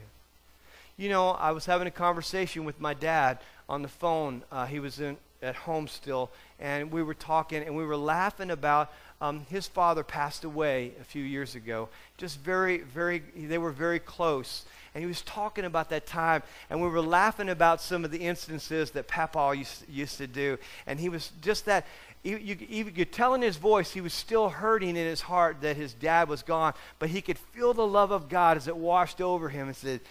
You 0.97 1.09
know, 1.09 1.31
I 1.31 1.51
was 1.51 1.65
having 1.65 1.87
a 1.87 1.91
conversation 1.91 2.63
with 2.63 2.79
my 2.79 2.93
dad 2.93 3.39
on 3.67 3.81
the 3.81 3.87
phone. 3.87 4.43
Uh, 4.51 4.65
he 4.65 4.79
was 4.79 4.99
in, 4.99 5.17
at 5.41 5.55
home 5.55 5.87
still, 5.87 6.29
and 6.59 6.91
we 6.91 7.01
were 7.01 7.13
talking 7.13 7.63
and 7.63 7.75
we 7.75 7.85
were 7.85 7.97
laughing 7.97 8.51
about 8.51 8.91
um, 9.21 9.45
his 9.49 9.67
father 9.67 10.03
passed 10.03 10.43
away 10.43 10.93
a 10.99 11.03
few 11.03 11.23
years 11.23 11.55
ago. 11.55 11.89
Just 12.17 12.39
very, 12.39 12.79
very, 12.79 13.19
they 13.35 13.57
were 13.57 13.71
very 13.71 13.99
close. 13.99 14.65
And 14.93 15.03
he 15.03 15.07
was 15.07 15.21
talking 15.21 15.65
about 15.65 15.89
that 15.89 16.07
time, 16.07 16.41
and 16.69 16.81
we 16.81 16.87
were 16.87 17.01
laughing 17.01 17.49
about 17.49 17.81
some 17.81 18.03
of 18.03 18.11
the 18.11 18.19
instances 18.19 18.91
that 18.91 19.07
Papa 19.07 19.53
used, 19.55 19.87
used 19.89 20.17
to 20.17 20.27
do. 20.27 20.57
And 20.87 20.99
he 20.99 21.09
was 21.09 21.31
just 21.41 21.65
that, 21.65 21.85
you, 22.23 22.37
you, 22.37 22.57
you 22.67 22.85
could 22.85 23.11
tell 23.11 23.33
in 23.33 23.41
his 23.41 23.57
voice 23.57 23.91
he 23.91 24.01
was 24.01 24.13
still 24.13 24.49
hurting 24.49 24.89
in 24.89 24.95
his 24.95 25.21
heart 25.21 25.57
that 25.61 25.77
his 25.77 25.93
dad 25.93 26.27
was 26.27 26.41
gone, 26.41 26.73
but 26.97 27.09
he 27.09 27.21
could 27.21 27.37
feel 27.37 27.73
the 27.73 27.85
love 27.85 28.11
of 28.11 28.29
God 28.29 28.57
as 28.57 28.67
it 28.67 28.75
washed 28.75 29.21
over 29.21 29.49
him 29.49 29.67
and 29.67 29.75
said, 29.75 30.01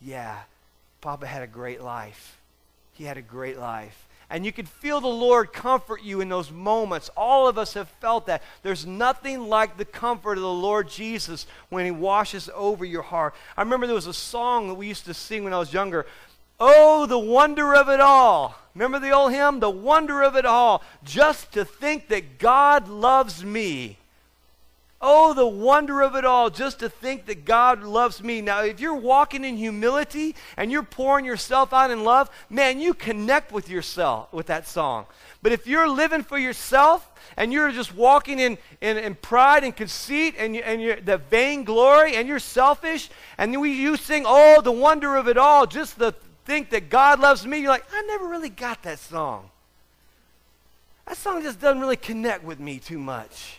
Yeah, 0.00 0.38
Papa 1.00 1.26
had 1.26 1.42
a 1.42 1.48
great 1.48 1.80
life. 1.80 2.36
He 2.92 3.04
had 3.04 3.16
a 3.16 3.22
great 3.22 3.58
life. 3.58 4.05
And 4.28 4.44
you 4.44 4.52
can 4.52 4.66
feel 4.66 5.00
the 5.00 5.06
Lord 5.06 5.52
comfort 5.52 6.02
you 6.02 6.20
in 6.20 6.28
those 6.28 6.50
moments. 6.50 7.10
All 7.16 7.46
of 7.46 7.58
us 7.58 7.74
have 7.74 7.88
felt 7.88 8.26
that. 8.26 8.42
There's 8.62 8.84
nothing 8.84 9.48
like 9.48 9.76
the 9.76 9.84
comfort 9.84 10.32
of 10.32 10.42
the 10.42 10.48
Lord 10.48 10.88
Jesus 10.88 11.46
when 11.68 11.84
He 11.84 11.92
washes 11.92 12.50
over 12.54 12.84
your 12.84 13.02
heart. 13.02 13.34
I 13.56 13.62
remember 13.62 13.86
there 13.86 13.94
was 13.94 14.08
a 14.08 14.14
song 14.14 14.68
that 14.68 14.74
we 14.74 14.88
used 14.88 15.04
to 15.04 15.14
sing 15.14 15.44
when 15.44 15.52
I 15.52 15.58
was 15.58 15.72
younger. 15.72 16.06
Oh, 16.58 17.06
the 17.06 17.18
wonder 17.18 17.74
of 17.74 17.88
it 17.88 18.00
all. 18.00 18.56
Remember 18.74 18.98
the 18.98 19.10
old 19.10 19.32
hymn? 19.32 19.60
The 19.60 19.70
wonder 19.70 20.22
of 20.22 20.36
it 20.36 20.46
all. 20.46 20.82
Just 21.04 21.52
to 21.52 21.64
think 21.64 22.08
that 22.08 22.38
God 22.38 22.88
loves 22.88 23.44
me. 23.44 23.98
Oh, 24.98 25.34
the 25.34 25.46
wonder 25.46 26.00
of 26.00 26.16
it 26.16 26.24
all, 26.24 26.48
just 26.48 26.78
to 26.78 26.88
think 26.88 27.26
that 27.26 27.44
God 27.44 27.82
loves 27.82 28.22
me. 28.22 28.40
Now, 28.40 28.62
if 28.62 28.80
you're 28.80 28.94
walking 28.94 29.44
in 29.44 29.58
humility 29.58 30.34
and 30.56 30.72
you're 30.72 30.82
pouring 30.82 31.26
yourself 31.26 31.74
out 31.74 31.90
in 31.90 32.02
love, 32.02 32.30
man, 32.48 32.80
you 32.80 32.94
connect 32.94 33.52
with 33.52 33.68
yourself 33.68 34.32
with 34.32 34.46
that 34.46 34.66
song. 34.66 35.04
But 35.42 35.52
if 35.52 35.66
you're 35.66 35.88
living 35.88 36.22
for 36.22 36.38
yourself 36.38 37.10
and 37.36 37.52
you're 37.52 37.70
just 37.72 37.94
walking 37.94 38.38
in, 38.38 38.56
in, 38.80 38.96
in 38.96 39.14
pride 39.16 39.64
and 39.64 39.76
conceit 39.76 40.34
and, 40.38 40.56
you, 40.56 40.62
and 40.62 40.80
you're, 40.80 40.96
the 40.96 41.18
vainglory 41.18 42.16
and 42.16 42.26
you're 42.26 42.38
selfish, 42.38 43.10
and 43.36 43.60
we, 43.60 43.72
you 43.72 43.98
sing, 43.98 44.24
Oh, 44.26 44.62
the 44.62 44.72
wonder 44.72 45.16
of 45.16 45.28
it 45.28 45.36
all, 45.36 45.66
just 45.66 45.98
to 45.98 46.14
think 46.46 46.70
that 46.70 46.88
God 46.88 47.20
loves 47.20 47.46
me, 47.46 47.58
you're 47.58 47.68
like, 47.68 47.84
I 47.92 48.00
never 48.02 48.26
really 48.26 48.48
got 48.48 48.82
that 48.84 48.98
song. 48.98 49.50
That 51.06 51.18
song 51.18 51.42
just 51.42 51.60
doesn't 51.60 51.80
really 51.80 51.96
connect 51.96 52.44
with 52.44 52.58
me 52.58 52.78
too 52.78 52.98
much. 52.98 53.58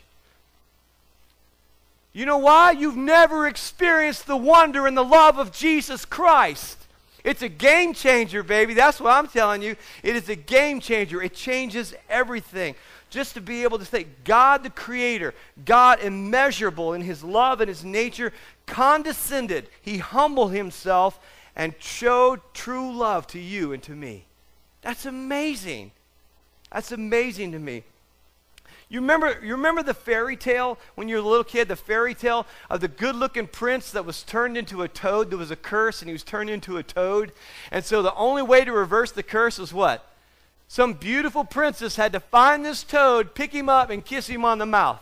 You 2.18 2.26
know 2.26 2.40
why? 2.40 2.72
You've 2.72 2.98
never 2.98 3.48
experienced 3.48 4.26
the 4.26 4.36
wonder 4.36 4.88
and 4.88 4.98
the 4.98 5.04
love 5.04 5.38
of 5.38 5.52
Jesus 5.52 6.04
Christ. 6.04 6.88
It's 7.24 7.44
a 7.44 7.48
game 7.48 7.94
changer, 7.94 8.42
baby. 8.42 8.74
That's 8.74 9.00
what 9.00 9.14
I'm 9.14 9.28
telling 9.28 9.62
you. 9.62 9.76
It 10.02 10.16
is 10.16 10.28
a 10.28 10.36
game 10.36 10.80
changer. 10.80 11.22
It 11.22 11.36
changes 11.36 11.94
everything. 12.10 12.74
Just 13.12 13.36
to 13.36 13.40
be 13.40 13.62
able 13.62 13.78
to 13.78 13.86
say, 13.86 14.08
God 14.24 14.64
the 14.64 14.72
Creator, 14.72 15.36
God 15.64 16.00
immeasurable 16.02 16.94
in 16.94 17.02
His 17.02 17.24
love 17.24 17.62
and 17.62 17.70
His 17.70 17.86
nature, 17.86 18.34
condescended. 18.66 19.70
He 19.80 20.00
humbled 20.00 20.54
Himself 20.54 21.20
and 21.56 21.76
showed 21.78 22.42
true 22.52 22.98
love 22.98 23.28
to 23.28 23.40
you 23.40 23.74
and 23.74 23.84
to 23.84 23.92
me. 23.92 24.26
That's 24.82 25.06
amazing. 25.06 25.92
That's 26.72 26.92
amazing 26.92 27.52
to 27.52 27.60
me. 27.60 27.84
You 28.90 29.02
remember, 29.02 29.38
you 29.44 29.52
remember 29.52 29.84
the 29.84 29.94
fairy 29.94 30.38
tale 30.38 30.78
when 30.96 31.10
you 31.10 31.16
were 31.16 31.22
a 31.22 31.26
little 31.26 31.44
kid, 31.44 31.68
the 31.68 31.76
fairy 31.76 32.14
tale 32.14 32.48
of 32.70 32.80
the 32.80 32.88
good 32.88 33.16
looking 33.16 33.48
prince 33.48 33.92
that 33.92 34.06
was 34.06 34.24
turned 34.24 34.58
into 34.58 34.82
a 34.82 34.88
toad? 34.88 35.30
There 35.30 35.38
was 35.38 35.52
a 35.52 35.58
curse 35.58 36.02
and 36.02 36.08
he 36.08 36.14
was 36.14 36.24
turned 36.24 36.50
into 36.50 36.78
a 36.78 36.84
toad. 36.84 37.34
And 37.70 37.84
so 37.84 38.02
the 38.02 38.16
only 38.16 38.44
way 38.44 38.64
to 38.64 38.72
reverse 38.72 39.12
the 39.12 39.24
curse 39.24 39.58
was 39.58 39.74
what? 39.74 40.08
Some 40.70 40.94
beautiful 40.94 41.44
princess 41.44 41.98
had 41.98 42.14
to 42.14 42.22
find 42.22 42.64
this 42.64 42.84
toad, 42.84 43.36
pick 43.36 43.52
him 43.52 43.68
up, 43.68 43.90
and 43.90 44.04
kiss 44.04 44.28
him 44.28 44.46
on 44.46 44.58
the 44.58 44.66
mouth. 44.66 45.02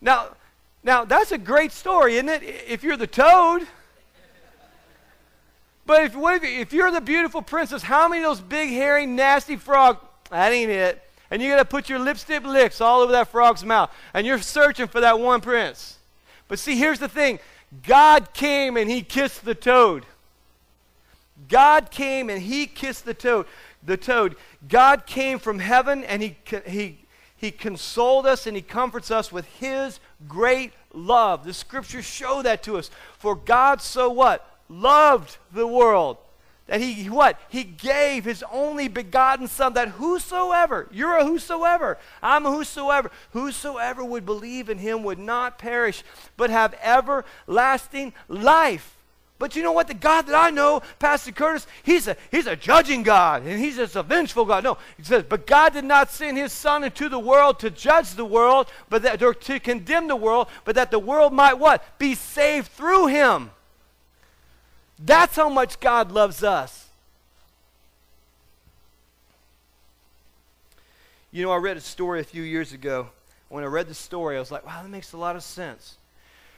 Now, 0.00 0.28
now 0.82 1.06
that's 1.06 1.32
a 1.32 1.38
great 1.38 1.72
story, 1.72 2.16
isn't 2.16 2.28
it? 2.28 2.42
If 2.42 2.82
you're 2.82 2.96
the 2.98 3.06
toad. 3.06 3.66
But 5.86 6.04
if, 6.04 6.14
if, 6.44 6.72
you're 6.72 6.90
the 6.90 7.00
beautiful 7.00 7.40
princess, 7.42 7.82
how 7.82 8.08
many 8.08 8.22
of 8.22 8.30
those 8.30 8.40
big, 8.40 8.70
hairy, 8.70 9.06
nasty 9.06 9.56
frogs? 9.56 10.00
That 10.30 10.52
ain't 10.52 10.70
it 10.70 11.02
and 11.32 11.40
you 11.40 11.48
got 11.48 11.56
to 11.56 11.64
put 11.64 11.88
your 11.88 11.98
lipstick 11.98 12.44
licks 12.44 12.82
all 12.82 13.00
over 13.00 13.12
that 13.12 13.28
frog's 13.28 13.64
mouth, 13.64 13.90
and 14.12 14.26
you're 14.26 14.38
searching 14.38 14.86
for 14.86 15.00
that 15.00 15.18
one 15.18 15.40
prince. 15.40 15.96
But 16.46 16.58
see, 16.58 16.76
here's 16.76 16.98
the 16.98 17.08
thing 17.08 17.38
God 17.82 18.34
came 18.34 18.76
and 18.76 18.90
he 18.90 19.00
kissed 19.00 19.42
the 19.46 19.54
toad. 19.54 20.04
God 21.48 21.90
came 21.90 22.28
and 22.28 22.42
he 22.42 22.66
kissed 22.66 23.06
the 23.06 23.14
toad. 23.14 23.46
The 23.82 23.96
toad. 23.96 24.36
God 24.68 25.06
came 25.06 25.38
from 25.38 25.58
heaven 25.58 26.04
and 26.04 26.20
he, 26.20 26.36
he, 26.66 26.98
he 27.34 27.50
consoled 27.50 28.26
us 28.26 28.46
and 28.46 28.54
he 28.54 28.62
comforts 28.62 29.10
us 29.10 29.32
with 29.32 29.46
his 29.46 30.00
great 30.28 30.72
love. 30.92 31.44
The 31.44 31.54
scriptures 31.54 32.04
show 32.04 32.42
that 32.42 32.62
to 32.64 32.76
us. 32.76 32.90
For 33.18 33.34
God 33.34 33.80
so 33.80 34.10
what? 34.10 34.46
Loved 34.68 35.38
the 35.50 35.66
world 35.66 36.18
that 36.72 36.80
he 36.80 37.10
what? 37.10 37.38
He 37.50 37.64
gave 37.64 38.24
his 38.24 38.42
only 38.50 38.88
begotten 38.88 39.46
son 39.46 39.74
that 39.74 39.88
whosoever, 39.88 40.88
you're 40.90 41.18
a 41.18 41.24
whosoever, 41.26 41.98
I'm 42.22 42.46
a 42.46 42.50
whosoever, 42.50 43.10
whosoever 43.32 44.02
would 44.02 44.24
believe 44.24 44.70
in 44.70 44.78
him 44.78 45.02
would 45.02 45.18
not 45.18 45.58
perish, 45.58 46.02
but 46.38 46.48
have 46.48 46.74
everlasting 46.82 48.14
life. 48.26 48.96
But 49.38 49.54
you 49.54 49.62
know 49.62 49.72
what? 49.72 49.86
The 49.86 49.92
God 49.92 50.22
that 50.28 50.34
I 50.34 50.48
know, 50.48 50.80
Pastor 50.98 51.30
Curtis, 51.30 51.66
he's 51.82 52.08
a, 52.08 52.16
he's 52.30 52.46
a 52.46 52.56
judging 52.56 53.02
God, 53.02 53.42
and 53.42 53.60
he's 53.60 53.76
just 53.76 53.94
a 53.94 54.02
vengeful 54.02 54.46
God. 54.46 54.64
No, 54.64 54.78
he 54.96 55.02
says, 55.02 55.24
but 55.28 55.46
God 55.46 55.74
did 55.74 55.84
not 55.84 56.10
send 56.10 56.38
his 56.38 56.54
Son 56.54 56.84
into 56.84 57.10
the 57.10 57.18
world 57.18 57.58
to 57.58 57.68
judge 57.68 58.12
the 58.12 58.24
world, 58.24 58.68
but 58.88 59.02
that, 59.02 59.22
or 59.22 59.34
to 59.34 59.60
condemn 59.60 60.08
the 60.08 60.16
world, 60.16 60.48
but 60.64 60.76
that 60.76 60.90
the 60.90 60.98
world 60.98 61.34
might 61.34 61.58
what? 61.58 61.98
Be 61.98 62.14
saved 62.14 62.68
through 62.68 63.08
him. 63.08 63.50
That's 64.98 65.36
how 65.36 65.48
much 65.48 65.80
God 65.80 66.12
loves 66.12 66.42
us. 66.42 66.88
You 71.32 71.42
know, 71.42 71.50
I 71.50 71.56
read 71.56 71.76
a 71.78 71.80
story 71.80 72.20
a 72.20 72.24
few 72.24 72.42
years 72.42 72.72
ago. 72.72 73.08
When 73.48 73.64
I 73.64 73.66
read 73.66 73.88
the 73.88 73.94
story, 73.94 74.36
I 74.36 74.38
was 74.38 74.50
like, 74.50 74.66
wow, 74.66 74.82
that 74.82 74.88
makes 74.88 75.12
a 75.12 75.16
lot 75.16 75.34
of 75.34 75.42
sense. 75.42 75.96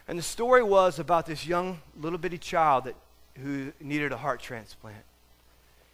And 0.08 0.18
the 0.18 0.22
story 0.22 0.62
was 0.62 0.98
about 0.98 1.26
this 1.26 1.46
young 1.46 1.78
little 2.00 2.18
bitty 2.18 2.38
child 2.38 2.84
that, 2.84 2.94
who 3.42 3.72
needed 3.80 4.12
a 4.12 4.16
heart 4.16 4.40
transplant. 4.40 5.04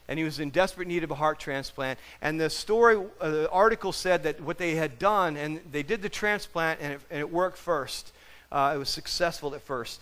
And 0.08 0.18
he 0.18 0.24
was 0.24 0.40
in 0.40 0.50
desperate 0.50 0.88
need 0.88 1.04
of 1.04 1.10
a 1.10 1.14
heart 1.14 1.38
transplant. 1.38 1.98
And 2.20 2.40
the 2.40 2.50
story, 2.50 2.96
uh, 3.20 3.30
the 3.30 3.50
article 3.50 3.92
said 3.92 4.24
that 4.24 4.40
what 4.40 4.58
they 4.58 4.74
had 4.74 4.98
done, 4.98 5.36
and 5.36 5.60
they 5.70 5.82
did 5.82 6.02
the 6.02 6.08
transplant, 6.08 6.80
and 6.80 6.94
it, 6.94 7.00
and 7.10 7.20
it 7.20 7.30
worked 7.30 7.58
first. 7.58 8.12
Uh, 8.50 8.72
it 8.74 8.78
was 8.78 8.88
successful 8.88 9.54
at 9.54 9.62
first. 9.62 10.00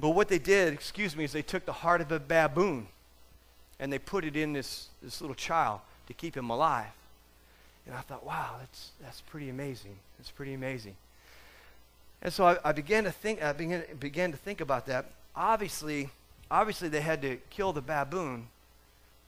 But 0.00 0.10
what 0.10 0.28
they 0.28 0.38
did, 0.38 0.72
excuse 0.72 1.16
me, 1.16 1.24
is 1.24 1.32
they 1.32 1.42
took 1.42 1.64
the 1.64 1.72
heart 1.72 2.00
of 2.00 2.12
a 2.12 2.20
baboon 2.20 2.86
and 3.80 3.92
they 3.92 3.98
put 3.98 4.24
it 4.24 4.36
in 4.36 4.52
this, 4.52 4.88
this 5.02 5.20
little 5.20 5.34
child 5.34 5.80
to 6.06 6.14
keep 6.14 6.36
him 6.36 6.50
alive. 6.50 6.86
And 7.86 7.96
I 7.96 8.00
thought, 8.00 8.24
wow, 8.24 8.56
that's, 8.58 8.90
that's 9.02 9.20
pretty 9.22 9.48
amazing. 9.48 9.96
That's 10.18 10.30
pretty 10.30 10.54
amazing. 10.54 10.94
And 12.22 12.32
so 12.32 12.46
I, 12.46 12.58
I 12.64 12.72
began 12.72 13.04
to 13.04 13.12
think, 13.12 13.42
I 13.42 13.52
began, 13.52 13.84
began 13.98 14.30
to 14.32 14.36
think 14.36 14.60
about 14.60 14.86
that. 14.86 15.06
Obviously, 15.34 16.10
obviously 16.50 16.88
they 16.88 17.00
had 17.00 17.22
to 17.22 17.38
kill 17.50 17.72
the 17.72 17.80
baboon 17.80 18.48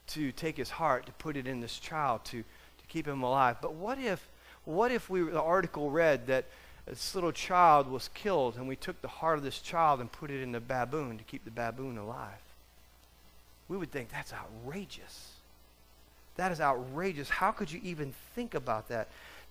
to 0.07 0.31
take 0.31 0.57
his 0.57 0.71
heart, 0.71 1.05
to 1.05 1.11
put 1.13 1.37
it 1.37 1.47
in 1.47 1.61
this 1.61 1.79
child, 1.79 2.23
to, 2.25 2.41
to 2.41 2.87
keep 2.87 3.07
him 3.07 3.23
alive. 3.23 3.57
But 3.61 3.73
what 3.73 3.97
if, 3.97 4.27
what 4.65 4.91
if 4.91 5.09
we, 5.09 5.21
the 5.21 5.41
article 5.41 5.89
read 5.89 6.27
that 6.27 6.45
this 6.91 7.15
little 7.15 7.31
child 7.31 7.89
was 7.89 8.09
killed, 8.13 8.57
and 8.57 8.67
we 8.67 8.75
took 8.75 9.01
the 9.01 9.07
heart 9.07 9.37
of 9.37 9.45
this 9.45 9.59
child 9.59 10.01
and 10.01 10.11
put 10.11 10.29
it 10.29 10.43
in 10.43 10.51
the 10.51 10.59
baboon 10.59 11.17
to 11.17 11.23
keep 11.23 11.45
the 11.45 11.49
baboon 11.49 11.97
alive. 11.97 12.27
We 13.69 13.77
would 13.77 13.91
think 13.91 14.11
that's 14.11 14.33
outrageous. 14.33 15.31
That 16.35 16.51
is 16.51 16.59
outrageous. 16.59 17.29
How 17.29 17.51
could 17.53 17.71
you 17.71 17.79
even 17.81 18.13
think 18.35 18.55
about 18.55 18.89
that? 18.89 19.07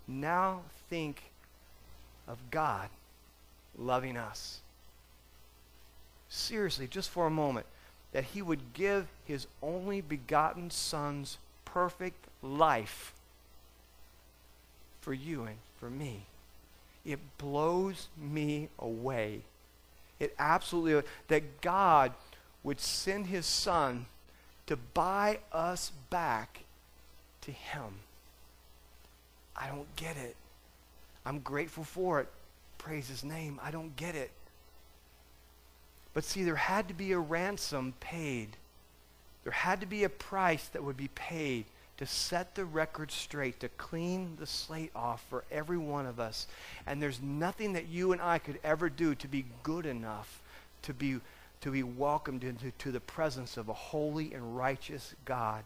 Now 0.06 0.60
think 0.90 1.22
of 2.28 2.36
God 2.50 2.90
loving 3.78 4.18
us. 4.18 4.60
Seriously, 6.28 6.88
just 6.88 7.08
for 7.08 7.26
a 7.26 7.30
moment, 7.30 7.64
that 8.12 8.24
He 8.24 8.42
would 8.42 8.74
give 8.74 9.06
His 9.24 9.46
only 9.62 10.02
begotten 10.02 10.70
Son's 10.70 11.38
perfect 11.64 12.22
life 12.42 13.14
for 15.00 15.14
you 15.14 15.44
and 15.44 15.56
for 15.78 15.88
me. 15.88 16.26
It 17.04 17.18
blows 17.38 18.08
me 18.16 18.68
away. 18.78 19.42
It 20.18 20.34
absolutely, 20.38 21.08
that 21.28 21.60
God 21.60 22.12
would 22.62 22.80
send 22.80 23.26
his 23.26 23.46
son 23.46 24.06
to 24.70 24.76
buy 24.76 25.40
us 25.50 25.90
back 26.10 26.60
to 27.40 27.50
Him. 27.50 27.92
I 29.56 29.66
don't 29.66 29.96
get 29.96 30.16
it. 30.16 30.36
I'm 31.26 31.40
grateful 31.40 31.82
for 31.82 32.20
it. 32.20 32.28
Praise 32.78 33.08
His 33.08 33.24
name. 33.24 33.58
I 33.62 33.72
don't 33.72 33.96
get 33.96 34.14
it. 34.14 34.30
But 36.14 36.22
see, 36.22 36.44
there 36.44 36.54
had 36.54 36.86
to 36.86 36.94
be 36.94 37.10
a 37.10 37.18
ransom 37.18 37.94
paid. 37.98 38.56
There 39.42 39.52
had 39.52 39.80
to 39.80 39.86
be 39.86 40.04
a 40.04 40.08
price 40.08 40.68
that 40.68 40.84
would 40.84 40.96
be 40.96 41.08
paid 41.08 41.64
to 42.00 42.06
set 42.06 42.54
the 42.54 42.64
record 42.64 43.12
straight, 43.12 43.60
to 43.60 43.68
clean 43.68 44.34
the 44.40 44.46
slate 44.46 44.90
off 44.96 45.22
for 45.28 45.44
every 45.50 45.76
one 45.76 46.06
of 46.06 46.18
us. 46.18 46.46
And 46.86 47.00
there's 47.00 47.20
nothing 47.20 47.74
that 47.74 47.88
you 47.88 48.12
and 48.12 48.22
I 48.22 48.38
could 48.38 48.58
ever 48.64 48.88
do 48.88 49.14
to 49.16 49.28
be 49.28 49.44
good 49.62 49.84
enough 49.84 50.40
to 50.84 50.94
be, 50.94 51.20
to 51.60 51.70
be 51.70 51.82
welcomed 51.82 52.42
into 52.42 52.70
to 52.70 52.90
the 52.90 53.00
presence 53.00 53.58
of 53.58 53.68
a 53.68 53.74
holy 53.74 54.32
and 54.32 54.56
righteous 54.56 55.14
God. 55.26 55.62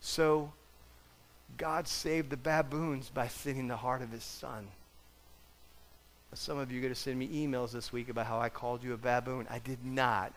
So, 0.00 0.50
God 1.58 1.86
saved 1.86 2.30
the 2.30 2.38
baboons 2.38 3.10
by 3.10 3.28
sending 3.28 3.68
the 3.68 3.76
heart 3.76 4.00
of 4.00 4.10
his 4.10 4.24
son. 4.24 4.68
Some 6.32 6.56
of 6.56 6.72
you 6.72 6.78
are 6.78 6.80
going 6.82 6.94
to 6.94 6.98
send 6.98 7.18
me 7.18 7.28
emails 7.28 7.72
this 7.72 7.92
week 7.92 8.08
about 8.08 8.24
how 8.24 8.40
I 8.40 8.48
called 8.48 8.82
you 8.82 8.94
a 8.94 8.96
baboon. 8.96 9.46
I 9.50 9.58
did 9.58 9.84
not. 9.84 10.32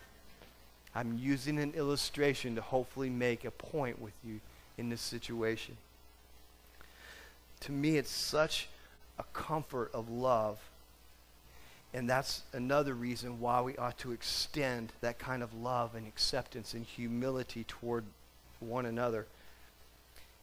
I'm 0.93 1.17
using 1.17 1.57
an 1.57 1.71
illustration 1.71 2.55
to 2.55 2.61
hopefully 2.61 3.09
make 3.09 3.45
a 3.45 3.51
point 3.51 4.01
with 4.01 4.13
you 4.25 4.41
in 4.77 4.89
this 4.89 5.01
situation. 5.01 5.77
To 7.61 7.71
me, 7.71 7.97
it's 7.97 8.11
such 8.11 8.67
a 9.17 9.23
comfort 9.33 9.91
of 9.93 10.09
love. 10.09 10.59
And 11.93 12.09
that's 12.09 12.43
another 12.53 12.93
reason 12.93 13.39
why 13.39 13.61
we 13.61 13.75
ought 13.77 13.97
to 13.99 14.11
extend 14.11 14.91
that 15.01 15.17
kind 15.17 15.41
of 15.41 15.53
love 15.53 15.95
and 15.95 16.07
acceptance 16.07 16.73
and 16.73 16.85
humility 16.85 17.63
toward 17.63 18.03
one 18.59 18.85
another. 18.85 19.25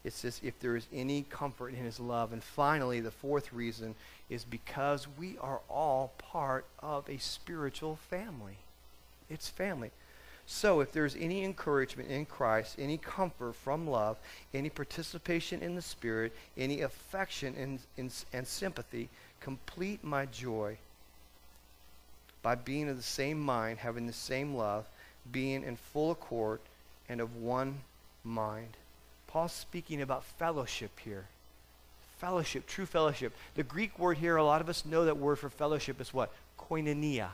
It 0.03 0.13
says, 0.13 0.39
if 0.43 0.59
there 0.59 0.75
is 0.75 0.85
any 0.93 1.25
comfort 1.29 1.69
in 1.69 1.83
his 1.83 1.99
love. 1.99 2.33
And 2.33 2.43
finally, 2.43 2.99
the 2.99 3.11
fourth 3.11 3.53
reason 3.53 3.95
is 4.29 4.43
because 4.43 5.07
we 5.17 5.37
are 5.39 5.61
all 5.69 6.13
part 6.17 6.65
of 6.79 7.09
a 7.09 7.17
spiritual 7.17 7.97
family. 8.09 8.57
It's 9.29 9.49
family. 9.49 9.91
So, 10.47 10.79
if 10.79 10.91
there's 10.91 11.15
any 11.15 11.43
encouragement 11.43 12.09
in 12.09 12.25
Christ, 12.25 12.75
any 12.77 12.97
comfort 12.97 13.55
from 13.55 13.87
love, 13.87 14.17
any 14.53 14.69
participation 14.69 15.61
in 15.61 15.75
the 15.75 15.81
Spirit, 15.81 16.33
any 16.55 16.81
affection 16.81 17.55
and, 17.57 17.79
and, 17.97 18.11
and 18.31 18.45
sympathy, 18.45 19.09
complete 19.39 20.03
my 20.03 20.27
joy 20.27 20.77
by 22.43 22.53
being 22.53 22.89
of 22.89 22.97
the 22.97 23.01
same 23.01 23.39
mind, 23.39 23.79
having 23.79 24.05
the 24.05 24.13
same 24.13 24.53
love, 24.53 24.85
being 25.31 25.63
in 25.63 25.75
full 25.75 26.11
accord, 26.11 26.59
and 27.09 27.19
of 27.19 27.37
one 27.37 27.79
mind. 28.23 28.77
Paul's 29.25 29.51
speaking 29.51 30.01
about 30.01 30.23
fellowship 30.23 30.91
here. 30.99 31.25
Fellowship, 32.19 32.67
true 32.67 32.85
fellowship. 32.85 33.33
The 33.55 33.63
Greek 33.63 33.97
word 33.97 34.17
here, 34.17 34.35
a 34.37 34.43
lot 34.43 34.61
of 34.61 34.69
us 34.69 34.85
know 34.85 35.05
that 35.05 35.17
word 35.17 35.37
for 35.37 35.49
fellowship 35.49 35.99
is 35.99 36.13
what? 36.13 36.31
Koinonia. 36.59 37.29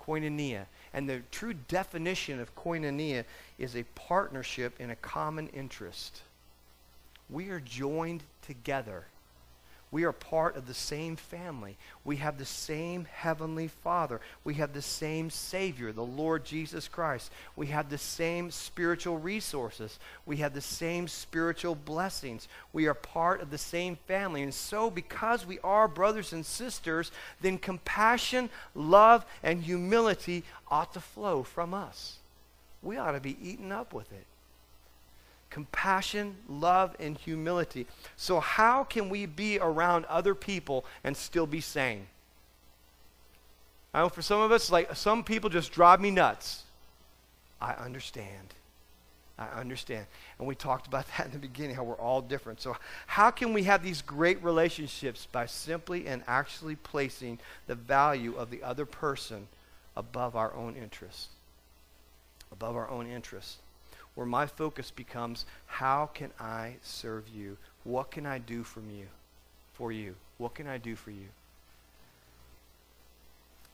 Koinonia. 0.00 0.66
And 0.94 1.08
the 1.08 1.22
true 1.32 1.54
definition 1.54 2.38
of 2.40 2.54
koinonia 2.54 3.24
is 3.58 3.74
a 3.74 3.82
partnership 3.96 4.80
in 4.80 4.90
a 4.90 4.96
common 4.96 5.48
interest. 5.48 6.22
We 7.28 7.50
are 7.50 7.60
joined 7.60 8.22
together. 8.42 9.04
We 9.94 10.02
are 10.02 10.12
part 10.12 10.56
of 10.56 10.66
the 10.66 10.74
same 10.74 11.14
family. 11.14 11.76
We 12.04 12.16
have 12.16 12.36
the 12.36 12.44
same 12.44 13.06
heavenly 13.12 13.68
Father. 13.68 14.20
We 14.42 14.54
have 14.54 14.72
the 14.72 14.82
same 14.82 15.30
Savior, 15.30 15.92
the 15.92 16.02
Lord 16.02 16.44
Jesus 16.44 16.88
Christ. 16.88 17.30
We 17.54 17.68
have 17.68 17.90
the 17.90 17.96
same 17.96 18.50
spiritual 18.50 19.18
resources. 19.18 20.00
We 20.26 20.38
have 20.38 20.52
the 20.52 20.60
same 20.60 21.06
spiritual 21.06 21.76
blessings. 21.76 22.48
We 22.72 22.88
are 22.88 22.94
part 22.94 23.40
of 23.40 23.52
the 23.52 23.56
same 23.56 23.94
family. 24.08 24.42
And 24.42 24.52
so, 24.52 24.90
because 24.90 25.46
we 25.46 25.60
are 25.60 25.86
brothers 25.86 26.32
and 26.32 26.44
sisters, 26.44 27.12
then 27.40 27.56
compassion, 27.56 28.50
love, 28.74 29.24
and 29.44 29.62
humility 29.62 30.42
ought 30.66 30.92
to 30.94 31.00
flow 31.00 31.44
from 31.44 31.72
us. 31.72 32.16
We 32.82 32.96
ought 32.96 33.12
to 33.12 33.20
be 33.20 33.36
eaten 33.40 33.70
up 33.70 33.94
with 33.94 34.12
it 34.12 34.26
compassion, 35.54 36.34
love, 36.48 36.96
and 36.98 37.16
humility. 37.16 37.86
So, 38.16 38.40
how 38.40 38.82
can 38.82 39.08
we 39.08 39.24
be 39.24 39.60
around 39.60 40.04
other 40.06 40.34
people 40.34 40.84
and 41.04 41.16
still 41.16 41.46
be 41.46 41.60
sane? 41.60 42.08
I 43.94 44.00
know 44.00 44.08
for 44.08 44.20
some 44.20 44.40
of 44.40 44.50
us, 44.50 44.68
like 44.72 44.96
some 44.96 45.22
people 45.22 45.48
just 45.48 45.70
drive 45.70 46.00
me 46.00 46.10
nuts. 46.10 46.64
I 47.60 47.74
understand. 47.74 48.52
I 49.38 49.46
understand. 49.46 50.06
And 50.40 50.48
we 50.48 50.56
talked 50.56 50.88
about 50.88 51.06
that 51.16 51.26
in 51.26 51.30
the 51.32 51.38
beginning, 51.38 51.76
how 51.76 51.84
we're 51.84 51.94
all 51.94 52.20
different. 52.20 52.60
So, 52.60 52.76
how 53.06 53.30
can 53.30 53.52
we 53.52 53.62
have 53.62 53.80
these 53.80 54.02
great 54.02 54.42
relationships 54.42 55.28
by 55.30 55.46
simply 55.46 56.08
and 56.08 56.24
actually 56.26 56.74
placing 56.74 57.38
the 57.68 57.76
value 57.76 58.34
of 58.34 58.50
the 58.50 58.64
other 58.64 58.86
person 58.86 59.46
above 59.96 60.34
our 60.34 60.52
own 60.52 60.74
interests? 60.74 61.28
Above 62.50 62.74
our 62.74 62.90
own 62.90 63.06
interests 63.06 63.58
where 64.14 64.26
my 64.26 64.46
focus 64.46 64.90
becomes 64.90 65.44
how 65.66 66.10
can 66.14 66.30
I 66.38 66.76
serve 66.82 67.28
you? 67.28 67.56
What 67.82 68.10
can 68.10 68.26
I 68.26 68.38
do 68.38 68.62
from 68.62 68.90
you? 68.90 69.06
For 69.74 69.92
you? 69.92 70.14
What 70.38 70.54
can 70.54 70.66
I 70.66 70.78
do 70.78 70.96
for 70.96 71.10
you? 71.10 71.28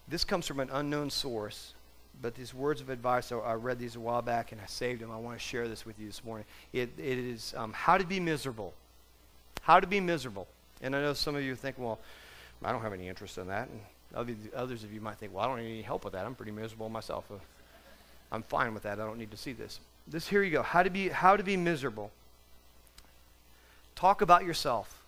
This 0.09 0.25
comes 0.25 0.47
from 0.47 0.61
an 0.61 0.71
unknown 0.73 1.11
source, 1.11 1.75
but 2.21 2.35
these 2.35 2.53
words 2.53 2.81
of 2.81 2.91
advice, 2.91 3.31
I 3.31 3.53
read 3.53 3.79
these 3.79 3.97
a 3.97 4.01
while 4.01 4.23
back 4.23 4.51
and 4.53 4.61
I 4.61 4.67
saved 4.67 5.03
them. 5.03 5.11
I 5.11 5.19
want 5.19 5.39
to 5.39 5.45
share 5.45 5.69
this 5.69 5.87
with 5.87 5.99
you 6.01 6.07
this 6.07 6.25
morning. 6.25 6.47
It, 6.73 6.91
it 6.99 7.19
is 7.19 7.55
um, 7.57 7.73
how 7.73 7.97
to 7.97 8.05
be 8.05 8.19
miserable. 8.19 8.75
How 9.63 9.79
to 9.79 9.87
be 9.87 10.01
miserable. 10.01 10.49
And 10.83 10.97
I 10.97 11.01
know 11.01 11.13
some 11.13 11.37
of 11.37 11.43
you 11.43 11.55
think, 11.55 11.79
well, 11.79 12.01
I 12.65 12.73
don't 12.73 12.83
have 12.83 12.93
any 12.93 13.09
interest 13.09 13.39
in 13.39 13.47
that. 13.49 13.69
And 13.69 14.37
others 14.55 14.83
of 14.83 14.93
you 14.93 15.01
might 15.01 15.19
think, 15.19 15.33
well, 15.33 15.45
I 15.45 15.49
don't 15.49 15.59
need 15.59 15.71
any 15.71 15.83
help 15.83 16.05
with 16.05 16.15
that. 16.15 16.27
I'm 16.27 16.35
pretty 16.35 16.53
miserable 16.53 16.89
myself. 16.89 17.31
Uh, 17.31 17.35
I'm 18.33 18.43
fine 18.43 18.75
with 18.75 18.83
that. 18.83 18.99
I 19.01 19.05
don't 19.05 19.19
need 19.19 19.31
to 19.31 19.37
see 19.37 19.53
this 19.53 19.79
this 20.11 20.29
here 20.29 20.43
you 20.43 20.51
go. 20.51 20.63
How 20.63 20.83
to 20.83 20.91
be 20.91 21.09
how 21.09 21.37
to 21.37 21.43
be 21.43 21.57
miserable. 21.57 22.11
Talk 23.95 24.23
about 24.23 24.45
yourself. 24.45 25.03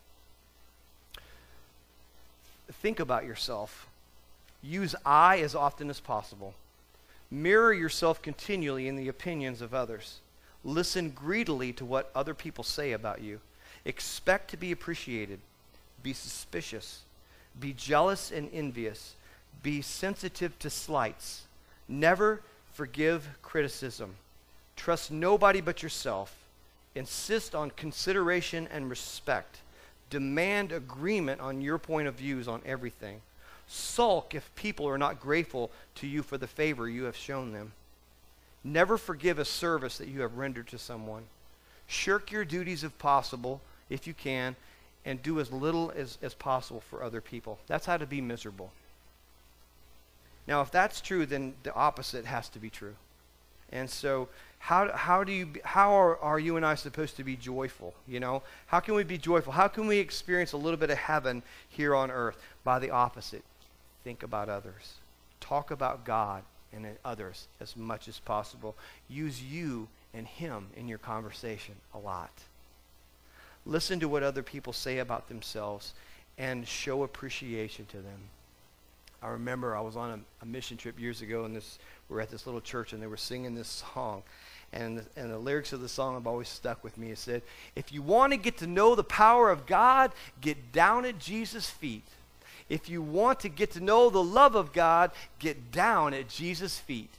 Think 2.80 3.00
about 3.00 3.24
yourself. 3.24 3.88
Use 4.62 4.94
I 5.04 5.38
as 5.40 5.54
often 5.54 5.90
as 5.90 5.98
possible. 5.98 6.54
Mirror 7.30 7.72
yourself 7.72 8.22
continually 8.22 8.86
in 8.86 8.96
the 8.96 9.08
opinions 9.08 9.60
of 9.60 9.74
others. 9.74 10.18
Listen 10.64 11.10
greedily 11.10 11.72
to 11.72 11.84
what 11.84 12.10
other 12.14 12.34
people 12.34 12.62
say 12.62 12.92
about 12.92 13.20
you. 13.20 13.40
Expect 13.84 14.50
to 14.50 14.56
be 14.56 14.70
appreciated. 14.70 15.40
Be 16.02 16.12
suspicious. 16.12 17.00
Be 17.58 17.72
jealous 17.72 18.30
and 18.30 18.48
envious. 18.52 19.14
Be 19.62 19.82
sensitive 19.82 20.56
to 20.60 20.70
slights. 20.70 21.42
Never 21.88 22.42
forgive 22.74 23.28
criticism. 23.42 24.14
Trust 24.76 25.10
nobody 25.10 25.60
but 25.60 25.82
yourself. 25.82 26.34
Insist 26.94 27.54
on 27.54 27.70
consideration 27.70 28.68
and 28.70 28.90
respect. 28.90 29.58
Demand 30.10 30.72
agreement 30.72 31.40
on 31.40 31.60
your 31.62 31.78
point 31.78 32.08
of 32.08 32.14
views 32.14 32.48
on 32.48 32.60
everything. 32.66 33.20
Sulk 33.66 34.34
if 34.34 34.54
people 34.54 34.86
are 34.88 34.98
not 34.98 35.20
grateful 35.20 35.70
to 35.96 36.06
you 36.06 36.22
for 36.22 36.36
the 36.36 36.46
favor 36.46 36.88
you 36.88 37.04
have 37.04 37.16
shown 37.16 37.52
them. 37.52 37.72
Never 38.64 38.98
forgive 38.98 39.38
a 39.38 39.44
service 39.44 39.98
that 39.98 40.08
you 40.08 40.20
have 40.20 40.36
rendered 40.36 40.68
to 40.68 40.78
someone. 40.78 41.24
Shirk 41.86 42.30
your 42.30 42.44
duties 42.44 42.84
if 42.84 42.96
possible, 42.98 43.60
if 43.88 44.06
you 44.06 44.14
can, 44.14 44.54
and 45.04 45.22
do 45.22 45.40
as 45.40 45.50
little 45.50 45.92
as, 45.96 46.18
as 46.22 46.34
possible 46.34 46.82
for 46.88 47.02
other 47.02 47.20
people. 47.20 47.58
That's 47.66 47.86
how 47.86 47.96
to 47.96 48.06
be 48.06 48.20
miserable. 48.20 48.70
Now, 50.46 50.60
if 50.60 50.70
that's 50.70 51.00
true, 51.00 51.26
then 51.26 51.54
the 51.62 51.74
opposite 51.74 52.24
has 52.24 52.48
to 52.50 52.58
be 52.58 52.70
true. 52.70 52.94
And 53.70 53.88
so 53.88 54.28
how, 54.62 54.92
how 54.96 55.24
do 55.24 55.32
you 55.32 55.48
how 55.64 55.92
are, 55.92 56.16
are 56.18 56.38
you 56.38 56.56
and 56.56 56.64
i 56.64 56.76
supposed 56.76 57.16
to 57.16 57.24
be 57.24 57.34
joyful 57.34 57.94
you 58.06 58.20
know? 58.20 58.44
How 58.66 58.78
can 58.78 58.94
we 58.94 59.02
be 59.02 59.18
joyful? 59.18 59.52
How 59.52 59.66
can 59.66 59.88
we 59.88 59.98
experience 59.98 60.52
a 60.52 60.56
little 60.56 60.76
bit 60.76 60.90
of 60.90 60.98
heaven 60.98 61.42
here 61.68 61.96
on 61.96 62.12
earth? 62.12 62.36
By 62.62 62.78
the 62.78 62.90
opposite. 62.90 63.42
Think 64.04 64.22
about 64.22 64.48
others. 64.48 64.94
Talk 65.40 65.72
about 65.72 66.04
god 66.04 66.44
and 66.72 66.86
others 67.04 67.48
as 67.60 67.76
much 67.76 68.06
as 68.06 68.20
possible. 68.20 68.76
Use 69.08 69.42
you 69.42 69.88
and 70.14 70.28
him 70.28 70.68
in 70.76 70.86
your 70.86 70.98
conversation 70.98 71.74
a 71.92 71.98
lot. 71.98 72.32
Listen 73.66 73.98
to 73.98 74.08
what 74.08 74.22
other 74.22 74.44
people 74.44 74.72
say 74.72 74.98
about 74.98 75.28
themselves 75.28 75.92
and 76.38 76.68
show 76.68 77.02
appreciation 77.02 77.86
to 77.86 77.96
them. 77.96 78.20
I 79.22 79.28
remember 79.28 79.76
i 79.76 79.80
was 79.80 79.96
on 79.96 80.10
a, 80.10 80.44
a 80.44 80.46
mission 80.46 80.76
trip 80.76 81.00
years 81.00 81.22
ago 81.22 81.44
and 81.44 81.54
this 81.54 81.78
we 82.08 82.14
were 82.14 82.20
at 82.20 82.30
this 82.30 82.46
little 82.46 82.60
church 82.60 82.92
and 82.92 83.00
they 83.00 83.06
were 83.06 83.16
singing 83.16 83.54
this 83.54 83.84
song 83.94 84.22
and 84.72 84.98
the, 84.98 85.04
and 85.16 85.30
the 85.30 85.38
lyrics 85.38 85.72
of 85.72 85.80
the 85.80 85.88
song 85.88 86.14
have 86.14 86.26
always 86.26 86.48
stuck 86.48 86.82
with 86.82 86.96
me. 86.96 87.10
It 87.10 87.18
said, 87.18 87.42
If 87.76 87.92
you 87.92 88.02
want 88.02 88.32
to 88.32 88.36
get 88.36 88.58
to 88.58 88.66
know 88.66 88.94
the 88.94 89.04
power 89.04 89.50
of 89.50 89.66
God, 89.66 90.12
get 90.40 90.72
down 90.72 91.04
at 91.04 91.18
Jesus' 91.18 91.68
feet. 91.68 92.04
If 92.68 92.88
you 92.88 93.02
want 93.02 93.40
to 93.40 93.48
get 93.48 93.72
to 93.72 93.80
know 93.80 94.08
the 94.08 94.22
love 94.22 94.54
of 94.54 94.72
God, 94.72 95.10
get 95.38 95.72
down 95.72 96.14
at 96.14 96.28
Jesus' 96.28 96.78
feet. 96.78 97.10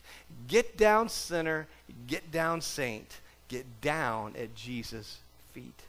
Get 0.48 0.78
down, 0.78 1.10
sinner. 1.10 1.68
Get 2.08 2.32
down, 2.32 2.62
saint. 2.62 3.20
Get 3.50 3.82
down 3.82 4.36
at 4.36 4.56
Jesus' 4.56 5.20
feet. 5.52 5.80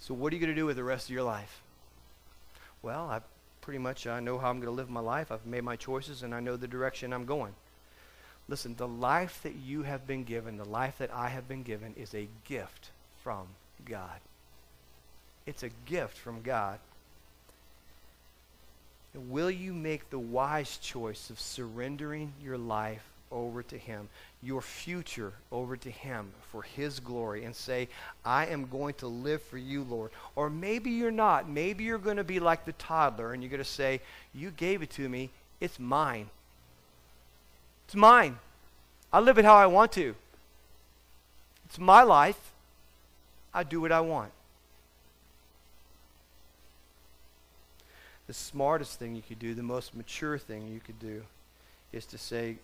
So, 0.00 0.14
what 0.14 0.32
are 0.32 0.36
you 0.36 0.40
going 0.40 0.54
to 0.54 0.58
do 0.58 0.64
with 0.64 0.76
the 0.76 0.84
rest 0.84 1.08
of 1.08 1.14
your 1.14 1.24
life? 1.24 1.60
Well, 2.82 3.10
I 3.10 3.20
pretty 3.60 3.78
much 3.78 4.06
I 4.06 4.20
know 4.20 4.38
how 4.38 4.48
I'm 4.48 4.56
going 4.60 4.72
to 4.72 4.74
live 4.74 4.88
my 4.88 5.00
life. 5.00 5.30
I've 5.30 5.44
made 5.44 5.64
my 5.64 5.76
choices 5.76 6.22
and 6.22 6.34
I 6.34 6.40
know 6.40 6.56
the 6.56 6.66
direction 6.66 7.12
I'm 7.12 7.26
going. 7.26 7.52
Listen, 8.48 8.74
the 8.76 8.88
life 8.88 9.40
that 9.42 9.56
you 9.56 9.82
have 9.82 10.06
been 10.06 10.24
given, 10.24 10.56
the 10.56 10.64
life 10.64 10.98
that 10.98 11.12
I 11.12 11.28
have 11.28 11.46
been 11.46 11.62
given, 11.62 11.94
is 11.96 12.14
a 12.14 12.28
gift 12.46 12.90
from 13.22 13.46
God. 13.84 14.20
It's 15.46 15.62
a 15.62 15.70
gift 15.86 16.16
from 16.16 16.42
God. 16.42 16.78
Will 19.14 19.50
you 19.50 19.72
make 19.72 20.10
the 20.10 20.18
wise 20.18 20.78
choice 20.78 21.30
of 21.30 21.40
surrendering 21.40 22.32
your 22.42 22.58
life 22.58 23.04
over 23.30 23.62
to 23.62 23.76
Him, 23.76 24.08
your 24.42 24.62
future 24.62 25.32
over 25.50 25.76
to 25.76 25.90
Him 25.90 26.30
for 26.50 26.62
His 26.62 27.00
glory, 27.00 27.44
and 27.44 27.54
say, 27.54 27.88
I 28.24 28.46
am 28.46 28.66
going 28.66 28.94
to 28.94 29.08
live 29.08 29.42
for 29.42 29.58
you, 29.58 29.82
Lord? 29.84 30.10
Or 30.36 30.48
maybe 30.48 30.90
you're 30.90 31.10
not. 31.10 31.48
Maybe 31.48 31.84
you're 31.84 31.98
going 31.98 32.16
to 32.16 32.24
be 32.24 32.40
like 32.40 32.64
the 32.64 32.72
toddler 32.72 33.32
and 33.32 33.42
you're 33.42 33.50
going 33.50 33.58
to 33.58 33.64
say, 33.64 34.00
You 34.34 34.50
gave 34.50 34.82
it 34.82 34.90
to 34.90 35.08
me, 35.08 35.30
it's 35.60 35.78
mine. 35.78 36.30
It's 37.88 37.96
mine. 37.96 38.38
I 39.10 39.20
live 39.20 39.38
it 39.38 39.46
how 39.46 39.54
I 39.54 39.64
want 39.64 39.92
to. 39.92 40.14
It's 41.64 41.78
my 41.78 42.02
life. 42.02 42.52
I 43.54 43.62
do 43.62 43.80
what 43.80 43.92
I 43.92 44.00
want. 44.00 44.30
The 48.26 48.34
smartest 48.34 48.98
thing 48.98 49.16
you 49.16 49.22
could 49.22 49.38
do, 49.38 49.54
the 49.54 49.62
most 49.62 49.96
mature 49.96 50.36
thing 50.36 50.68
you 50.68 50.80
could 50.80 50.98
do, 50.98 51.22
is 51.90 52.04
to 52.04 52.18
say, 52.18 52.56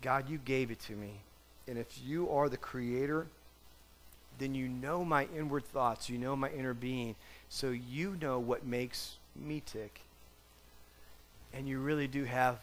God, 0.00 0.30
you 0.30 0.38
gave 0.38 0.70
it 0.70 0.80
to 0.84 0.94
me. 0.94 1.10
And 1.68 1.76
if 1.76 2.00
you 2.02 2.30
are 2.30 2.48
the 2.48 2.56
creator, 2.56 3.26
then 4.38 4.54
you 4.54 4.66
know 4.66 5.04
my 5.04 5.28
inward 5.36 5.66
thoughts, 5.66 6.08
you 6.08 6.16
know 6.16 6.34
my 6.36 6.48
inner 6.48 6.72
being, 6.72 7.16
so 7.50 7.68
you 7.68 8.16
know 8.18 8.38
what 8.38 8.64
makes 8.64 9.16
me 9.36 9.62
tick. 9.66 10.00
And 11.52 11.68
you 11.68 11.80
really 11.80 12.08
do 12.08 12.24
have 12.24 12.56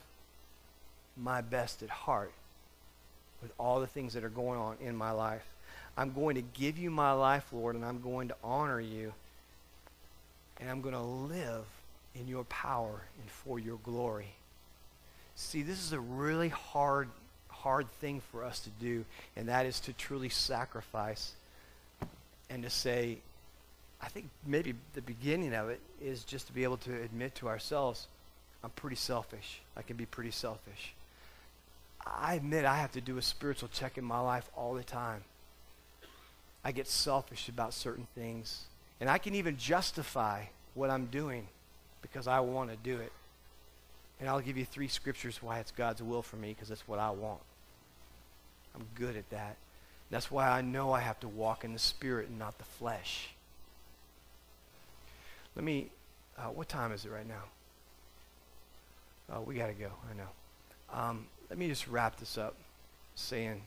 my 1.21 1.41
best 1.41 1.83
at 1.83 1.89
heart 1.89 2.31
with 3.41 3.51
all 3.57 3.79
the 3.79 3.87
things 3.87 4.13
that 4.13 4.23
are 4.23 4.29
going 4.29 4.59
on 4.59 4.77
in 4.81 4.95
my 4.95 5.11
life. 5.11 5.45
I'm 5.97 6.13
going 6.13 6.35
to 6.35 6.41
give 6.41 6.77
you 6.77 6.89
my 6.89 7.11
life, 7.11 7.45
Lord, 7.51 7.75
and 7.75 7.83
I'm 7.83 8.01
going 8.01 8.29
to 8.29 8.35
honor 8.43 8.79
you. 8.79 9.13
And 10.59 10.69
I'm 10.69 10.81
going 10.81 10.93
to 10.93 11.01
live 11.01 11.65
in 12.15 12.27
your 12.27 12.43
power 12.45 13.01
and 13.19 13.29
for 13.29 13.59
your 13.59 13.77
glory. 13.83 14.33
See, 15.35 15.63
this 15.63 15.79
is 15.79 15.91
a 15.91 15.99
really 15.99 16.49
hard, 16.49 17.09
hard 17.49 17.89
thing 17.99 18.21
for 18.31 18.43
us 18.43 18.59
to 18.59 18.69
do, 18.79 19.05
and 19.35 19.47
that 19.47 19.65
is 19.65 19.79
to 19.81 19.93
truly 19.93 20.29
sacrifice 20.29 21.33
and 22.49 22.63
to 22.63 22.69
say, 22.69 23.17
I 24.01 24.07
think 24.07 24.29
maybe 24.45 24.75
the 24.93 25.01
beginning 25.01 25.53
of 25.53 25.69
it 25.69 25.79
is 26.01 26.23
just 26.23 26.47
to 26.47 26.53
be 26.53 26.63
able 26.63 26.77
to 26.77 27.01
admit 27.01 27.35
to 27.35 27.47
ourselves, 27.47 28.07
I'm 28.63 28.69
pretty 28.71 28.95
selfish. 28.95 29.61
I 29.75 29.81
can 29.81 29.95
be 29.95 30.05
pretty 30.05 30.31
selfish. 30.31 30.93
I 32.05 32.35
admit 32.35 32.65
I 32.65 32.77
have 32.77 32.91
to 32.93 33.01
do 33.01 33.17
a 33.17 33.21
spiritual 33.21 33.69
check 33.69 33.97
in 33.97 34.03
my 34.03 34.19
life 34.19 34.49
all 34.55 34.73
the 34.73 34.83
time. 34.83 35.23
I 36.63 36.71
get 36.71 36.87
selfish 36.87 37.49
about 37.49 37.73
certain 37.73 38.07
things. 38.15 38.65
And 38.99 39.09
I 39.09 39.17
can 39.17 39.33
even 39.35 39.57
justify 39.57 40.43
what 40.73 40.89
I'm 40.89 41.07
doing 41.07 41.47
because 42.01 42.27
I 42.27 42.39
want 42.39 42.69
to 42.69 42.77
do 42.77 42.99
it. 42.99 43.11
And 44.19 44.29
I'll 44.29 44.39
give 44.39 44.57
you 44.57 44.65
three 44.65 44.87
scriptures 44.87 45.41
why 45.41 45.59
it's 45.59 45.71
God's 45.71 46.03
will 46.03 46.21
for 46.21 46.35
me 46.35 46.49
because 46.49 46.69
that's 46.69 46.87
what 46.87 46.99
I 46.99 47.09
want. 47.09 47.41
I'm 48.75 48.85
good 48.95 49.15
at 49.15 49.29
that. 49.31 49.57
That's 50.11 50.29
why 50.29 50.47
I 50.47 50.61
know 50.61 50.91
I 50.91 50.99
have 50.99 51.19
to 51.21 51.27
walk 51.27 51.63
in 51.63 51.73
the 51.73 51.79
Spirit 51.79 52.29
and 52.29 52.37
not 52.37 52.57
the 52.57 52.63
flesh. 52.63 53.29
Let 55.55 55.65
me, 55.65 55.87
uh, 56.37 56.49
what 56.49 56.69
time 56.69 56.91
is 56.91 57.05
it 57.05 57.11
right 57.11 57.27
now? 57.27 57.43
Oh, 59.33 59.41
we 59.41 59.55
got 59.55 59.67
to 59.67 59.73
go. 59.73 59.91
I 60.09 60.17
know. 60.17 60.29
Um, 60.93 61.25
let 61.51 61.57
me 61.57 61.67
just 61.67 61.85
wrap 61.89 62.17
this 62.17 62.37
up 62.37 62.55
saying 63.15 63.61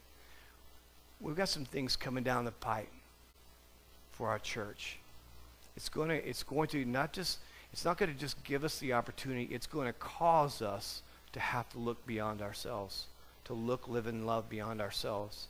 we've 1.21 1.37
got 1.37 1.51
some 1.51 1.67
things 1.67 1.97
coming 1.97 2.25
down 2.25 2.47
the 2.47 2.51
pipe 2.51 2.89
for 4.13 4.31
our 4.31 4.39
church. 4.39 4.97
It's 5.77 5.91
going 5.91 6.09
to, 6.09 6.15
it's 6.15 6.43
going 6.43 6.69
to 6.69 6.87
not 6.87 7.13
just, 7.13 7.41
it's 7.75 7.85
not 7.85 7.99
going 7.99 8.11
to 8.11 8.19
just 8.19 8.43
give 8.43 8.65
us 8.65 8.79
the 8.79 8.95
opportunity, 8.95 9.51
it's 9.53 9.67
going 9.67 9.87
to 9.87 9.93
cause 9.93 10.63
us 10.63 11.03
to 11.35 11.41
have 11.41 11.69
to 11.73 11.79
look 11.79 12.07
beyond 12.07 12.41
ourselves, 12.41 13.05
to 13.45 13.53
look, 13.53 13.87
live, 13.87 14.07
and 14.07 14.27
love 14.27 14.49
beyond 14.49 14.81
ourselves, 14.81 15.49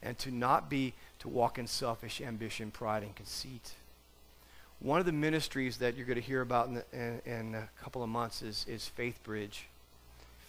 and 0.00 0.16
to 0.18 0.30
not 0.30 0.70
be, 0.70 0.92
to 1.18 1.28
walk 1.28 1.58
in 1.58 1.66
selfish 1.66 2.20
ambition, 2.20 2.70
pride, 2.70 3.02
and 3.02 3.16
conceit. 3.16 3.72
One 4.78 5.00
of 5.00 5.06
the 5.06 5.12
ministries 5.12 5.78
that 5.78 5.96
you're 5.96 6.06
going 6.06 6.20
to 6.20 6.22
hear 6.22 6.40
about 6.40 6.68
in, 6.68 6.74
the, 6.74 6.84
in, 6.92 7.20
in 7.26 7.54
a 7.56 7.68
couple 7.82 8.04
of 8.04 8.08
months 8.08 8.42
is, 8.42 8.64
is 8.68 8.86
Faith 8.86 9.18
Bridge. 9.24 9.66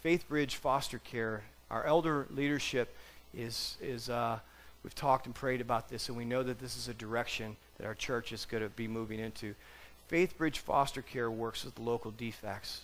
Faith 0.05 0.29
Bridge 0.29 0.57
Foster 0.57 0.99
Care, 0.99 1.41
our 1.71 1.83
elder 1.83 2.27
leadership 2.29 2.95
is, 3.35 3.75
is 3.81 4.07
uh, 4.07 4.37
we've 4.83 4.93
talked 4.93 5.25
and 5.25 5.33
prayed 5.33 5.61
about 5.61 5.89
this, 5.89 6.09
and 6.09 6.15
we 6.15 6.23
know 6.23 6.43
that 6.43 6.59
this 6.59 6.77
is 6.77 6.87
a 6.87 6.93
direction 6.93 7.55
that 7.79 7.87
our 7.87 7.95
church 7.95 8.31
is 8.31 8.45
going 8.45 8.61
to 8.61 8.69
be 8.69 8.87
moving 8.87 9.19
into. 9.19 9.55
Faith 10.07 10.37
Bridge 10.37 10.59
Foster 10.59 11.01
Care 11.01 11.31
works 11.31 11.65
with 11.65 11.79
local 11.79 12.11
DFACs. 12.11 12.81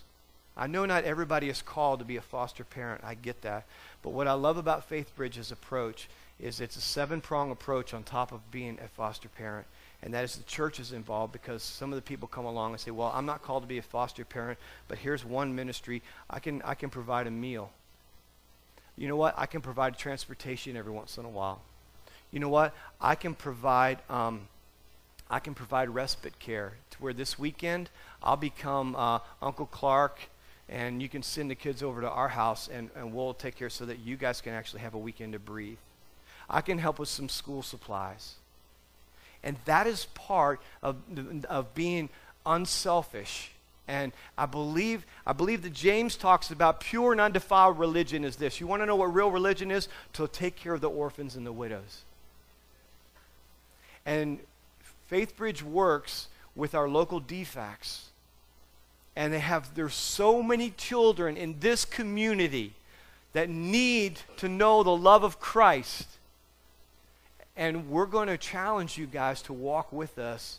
I 0.57 0.65
know 0.65 0.87
not 0.87 1.03
everybody 1.03 1.47
is 1.47 1.61
called 1.61 1.99
to 1.99 2.05
be 2.05 2.17
a 2.17 2.21
foster 2.21 2.63
parent. 2.63 3.03
I 3.03 3.13
get 3.13 3.43
that. 3.43 3.67
But 4.01 4.13
what 4.13 4.27
I 4.27 4.33
love 4.33 4.57
about 4.57 4.85
Faith 4.85 5.15
Bridge's 5.15 5.51
approach 5.51 6.09
is 6.39 6.59
it's 6.59 6.75
a 6.75 6.81
seven 6.81 7.21
prong 7.21 7.51
approach 7.51 7.93
on 7.93 8.01
top 8.01 8.31
of 8.31 8.49
being 8.49 8.79
a 8.83 8.87
foster 8.87 9.29
parent 9.29 9.67
and 10.03 10.13
that 10.13 10.23
is 10.23 10.35
the 10.35 10.43
church 10.43 10.79
is 10.79 10.93
involved 10.93 11.31
because 11.31 11.61
some 11.61 11.91
of 11.91 11.95
the 11.95 12.01
people 12.01 12.27
come 12.27 12.45
along 12.45 12.71
and 12.71 12.79
say, 12.79 12.91
"Well, 12.91 13.11
I'm 13.13 13.25
not 13.25 13.43
called 13.43 13.63
to 13.63 13.67
be 13.67 13.77
a 13.77 13.83
foster 13.83 14.25
parent, 14.25 14.57
but 14.87 14.97
here's 14.97 15.23
one 15.23 15.55
ministry. 15.55 16.01
I 16.29 16.39
can 16.39 16.61
I 16.63 16.73
can 16.73 16.89
provide 16.89 17.27
a 17.27 17.31
meal. 17.31 17.71
You 18.97 19.07
know 19.07 19.15
what? 19.15 19.35
I 19.37 19.45
can 19.45 19.61
provide 19.61 19.97
transportation 19.97 20.75
every 20.75 20.91
once 20.91 21.17
in 21.17 21.25
a 21.25 21.29
while. 21.29 21.61
You 22.31 22.39
know 22.39 22.49
what? 22.49 22.73
I 22.99 23.15
can 23.15 23.35
provide 23.35 23.99
um, 24.09 24.47
I 25.29 25.39
can 25.39 25.53
provide 25.53 25.89
respite 25.89 26.39
care 26.39 26.73
to 26.91 26.97
where 26.97 27.13
this 27.13 27.37
weekend 27.37 27.89
I'll 28.23 28.37
become 28.37 28.95
uh, 28.95 29.19
Uncle 29.41 29.67
Clark." 29.67 30.19
And 30.69 31.01
you 31.01 31.09
can 31.09 31.21
send 31.21 31.51
the 31.51 31.55
kids 31.55 31.83
over 31.83 31.99
to 31.99 32.09
our 32.09 32.29
house, 32.29 32.69
and, 32.71 32.89
and 32.95 33.13
we'll 33.13 33.33
take 33.33 33.57
care 33.57 33.69
so 33.69 33.85
that 33.87 33.99
you 33.99 34.15
guys 34.15 34.39
can 34.39 34.53
actually 34.53 34.79
have 34.79 34.93
a 34.93 34.97
weekend 34.97 35.33
to 35.33 35.39
breathe. 35.39 35.79
I 36.49 36.61
can 36.61 36.77
help 36.77 36.97
with 36.97 37.09
some 37.09 37.27
school 37.27 37.61
supplies. 37.61 38.35
And 39.43 39.57
that 39.65 39.87
is 39.87 40.05
part 40.13 40.61
of, 40.83 40.97
of 41.49 41.73
being 41.73 42.09
unselfish. 42.45 43.51
And 43.87 44.11
I 44.37 44.45
believe, 44.45 45.05
I 45.25 45.33
believe 45.33 45.63
that 45.63 45.73
James 45.73 46.15
talks 46.15 46.51
about 46.51 46.79
pure 46.79 47.11
and 47.11 47.19
undefiled 47.19 47.77
religion 47.79 48.23
is 48.23 48.35
this. 48.35 48.59
You 48.59 48.67
want 48.67 48.81
to 48.81 48.85
know 48.85 48.95
what 48.95 49.13
real 49.13 49.31
religion 49.31 49.71
is? 49.71 49.89
To 50.13 50.27
take 50.27 50.55
care 50.55 50.73
of 50.73 50.81
the 50.81 50.89
orphans 50.89 51.35
and 51.35 51.45
the 51.45 51.51
widows. 51.51 52.03
And 54.05 54.39
FaithBridge 55.11 55.61
works 55.61 56.27
with 56.55 56.75
our 56.75 56.87
local 56.87 57.19
DFACs. 57.19 58.03
And 59.15 59.33
they 59.33 59.39
have, 59.39 59.75
there's 59.75 59.93
so 59.93 60.41
many 60.41 60.69
children 60.71 61.35
in 61.35 61.59
this 61.59 61.83
community 61.83 62.73
that 63.33 63.49
need 63.49 64.19
to 64.37 64.47
know 64.47 64.83
the 64.83 64.95
love 64.95 65.23
of 65.23 65.39
Christ 65.39 66.07
and 67.61 67.91
we're 67.91 68.07
going 68.07 68.27
to 68.27 68.39
challenge 68.39 68.97
you 68.97 69.05
guys 69.05 69.43
to 69.43 69.53
walk 69.53 69.93
with 69.93 70.17
us 70.17 70.57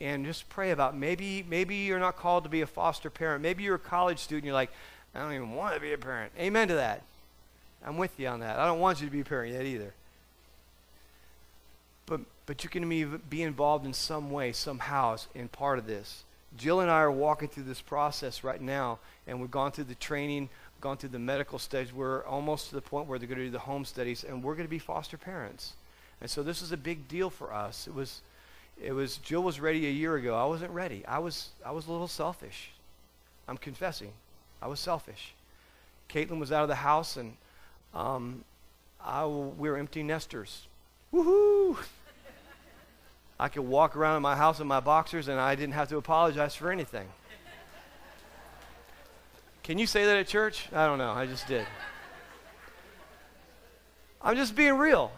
and 0.00 0.26
just 0.26 0.48
pray 0.48 0.72
about 0.72 0.96
maybe 0.96 1.46
maybe 1.48 1.76
you're 1.76 2.00
not 2.00 2.16
called 2.16 2.42
to 2.42 2.50
be 2.50 2.60
a 2.60 2.66
foster 2.66 3.08
parent. 3.08 3.40
Maybe 3.40 3.62
you're 3.62 3.76
a 3.76 3.78
college 3.78 4.18
student. 4.18 4.44
You're 4.44 4.52
like, 4.52 4.72
I 5.14 5.20
don't 5.20 5.32
even 5.32 5.52
want 5.52 5.76
to 5.76 5.80
be 5.80 5.92
a 5.92 5.96
parent. 5.96 6.32
Amen 6.36 6.66
to 6.66 6.74
that. 6.74 7.02
I'm 7.86 7.98
with 7.98 8.18
you 8.18 8.26
on 8.26 8.40
that. 8.40 8.58
I 8.58 8.66
don't 8.66 8.80
want 8.80 9.00
you 9.00 9.06
to 9.06 9.12
be 9.12 9.20
a 9.20 9.24
parent 9.24 9.54
yet 9.54 9.64
either. 9.64 9.94
But 12.04 12.22
but 12.46 12.64
you 12.64 12.68
can 12.68 12.88
be, 12.88 13.04
be 13.04 13.42
involved 13.42 13.86
in 13.86 13.92
some 13.92 14.32
way, 14.32 14.50
somehow, 14.50 15.18
in 15.36 15.46
part 15.46 15.78
of 15.78 15.86
this. 15.86 16.24
Jill 16.56 16.80
and 16.80 16.90
I 16.90 16.98
are 16.98 17.12
walking 17.12 17.46
through 17.46 17.62
this 17.62 17.80
process 17.80 18.42
right 18.42 18.60
now, 18.60 18.98
and 19.28 19.40
we've 19.40 19.52
gone 19.52 19.70
through 19.70 19.84
the 19.84 19.94
training, 19.94 20.48
gone 20.80 20.96
through 20.96 21.10
the 21.10 21.18
medical 21.20 21.60
stage. 21.60 21.94
We're 21.94 22.24
almost 22.24 22.70
to 22.70 22.74
the 22.74 22.82
point 22.82 23.06
where 23.06 23.20
they're 23.20 23.28
going 23.28 23.38
to 23.38 23.44
do 23.44 23.52
the 23.52 23.60
home 23.60 23.84
studies, 23.84 24.24
and 24.24 24.42
we're 24.42 24.54
going 24.54 24.66
to 24.66 24.70
be 24.70 24.80
foster 24.80 25.16
parents. 25.16 25.74
And 26.20 26.30
so 26.30 26.42
this 26.42 26.60
was 26.60 26.72
a 26.72 26.76
big 26.76 27.08
deal 27.08 27.30
for 27.30 27.52
us. 27.52 27.86
It 27.86 27.94
was, 27.94 28.22
it 28.82 28.92
was, 28.92 29.18
Jill 29.18 29.42
was 29.42 29.60
ready 29.60 29.86
a 29.86 29.90
year 29.90 30.16
ago. 30.16 30.36
I 30.36 30.46
wasn't 30.46 30.70
ready. 30.70 31.04
I 31.06 31.18
was, 31.18 31.50
I 31.64 31.72
was 31.72 31.86
a 31.86 31.92
little 31.92 32.08
selfish. 32.08 32.70
I'm 33.46 33.58
confessing. 33.58 34.12
I 34.62 34.68
was 34.68 34.80
selfish. 34.80 35.34
Caitlin 36.08 36.38
was 36.38 36.52
out 36.52 36.62
of 36.62 36.68
the 36.68 36.76
house, 36.76 37.16
and 37.16 37.36
um, 37.92 38.44
I, 39.04 39.26
we 39.26 39.68
were 39.68 39.76
empty 39.76 40.02
nesters. 40.02 40.66
Woohoo! 41.12 41.76
I 43.38 43.48
could 43.48 43.62
walk 43.62 43.96
around 43.96 44.16
in 44.16 44.22
my 44.22 44.36
house 44.36 44.60
in 44.60 44.66
my 44.66 44.80
boxers, 44.80 45.28
and 45.28 45.40
I 45.40 45.54
didn't 45.54 45.74
have 45.74 45.88
to 45.88 45.96
apologize 45.96 46.54
for 46.54 46.70
anything. 46.70 47.08
Can 49.64 49.78
you 49.78 49.86
say 49.86 50.04
that 50.04 50.16
at 50.16 50.28
church? 50.28 50.68
I 50.72 50.86
don't 50.86 50.98
know. 50.98 51.10
I 51.10 51.26
just 51.26 51.48
did. 51.48 51.66
I'm 54.22 54.36
just 54.36 54.54
being 54.54 54.76
real. 54.78 55.10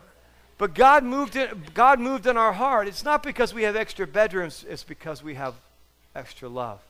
But 0.59 0.75
God 0.75 1.05
moved 1.05 1.37
in, 1.37 1.65
God 1.75 2.01
moved 2.01 2.27
in 2.27 2.37
our 2.37 2.53
heart. 2.53 2.89
It's 2.89 3.05
not 3.05 3.23
because 3.23 3.53
we 3.53 3.65
have 3.65 3.77
extra 3.77 4.07
bedrooms, 4.07 4.65
it's 4.69 4.85
because 4.85 5.23
we 5.23 5.35
have 5.35 5.55
extra 6.15 6.49
love 6.49 6.81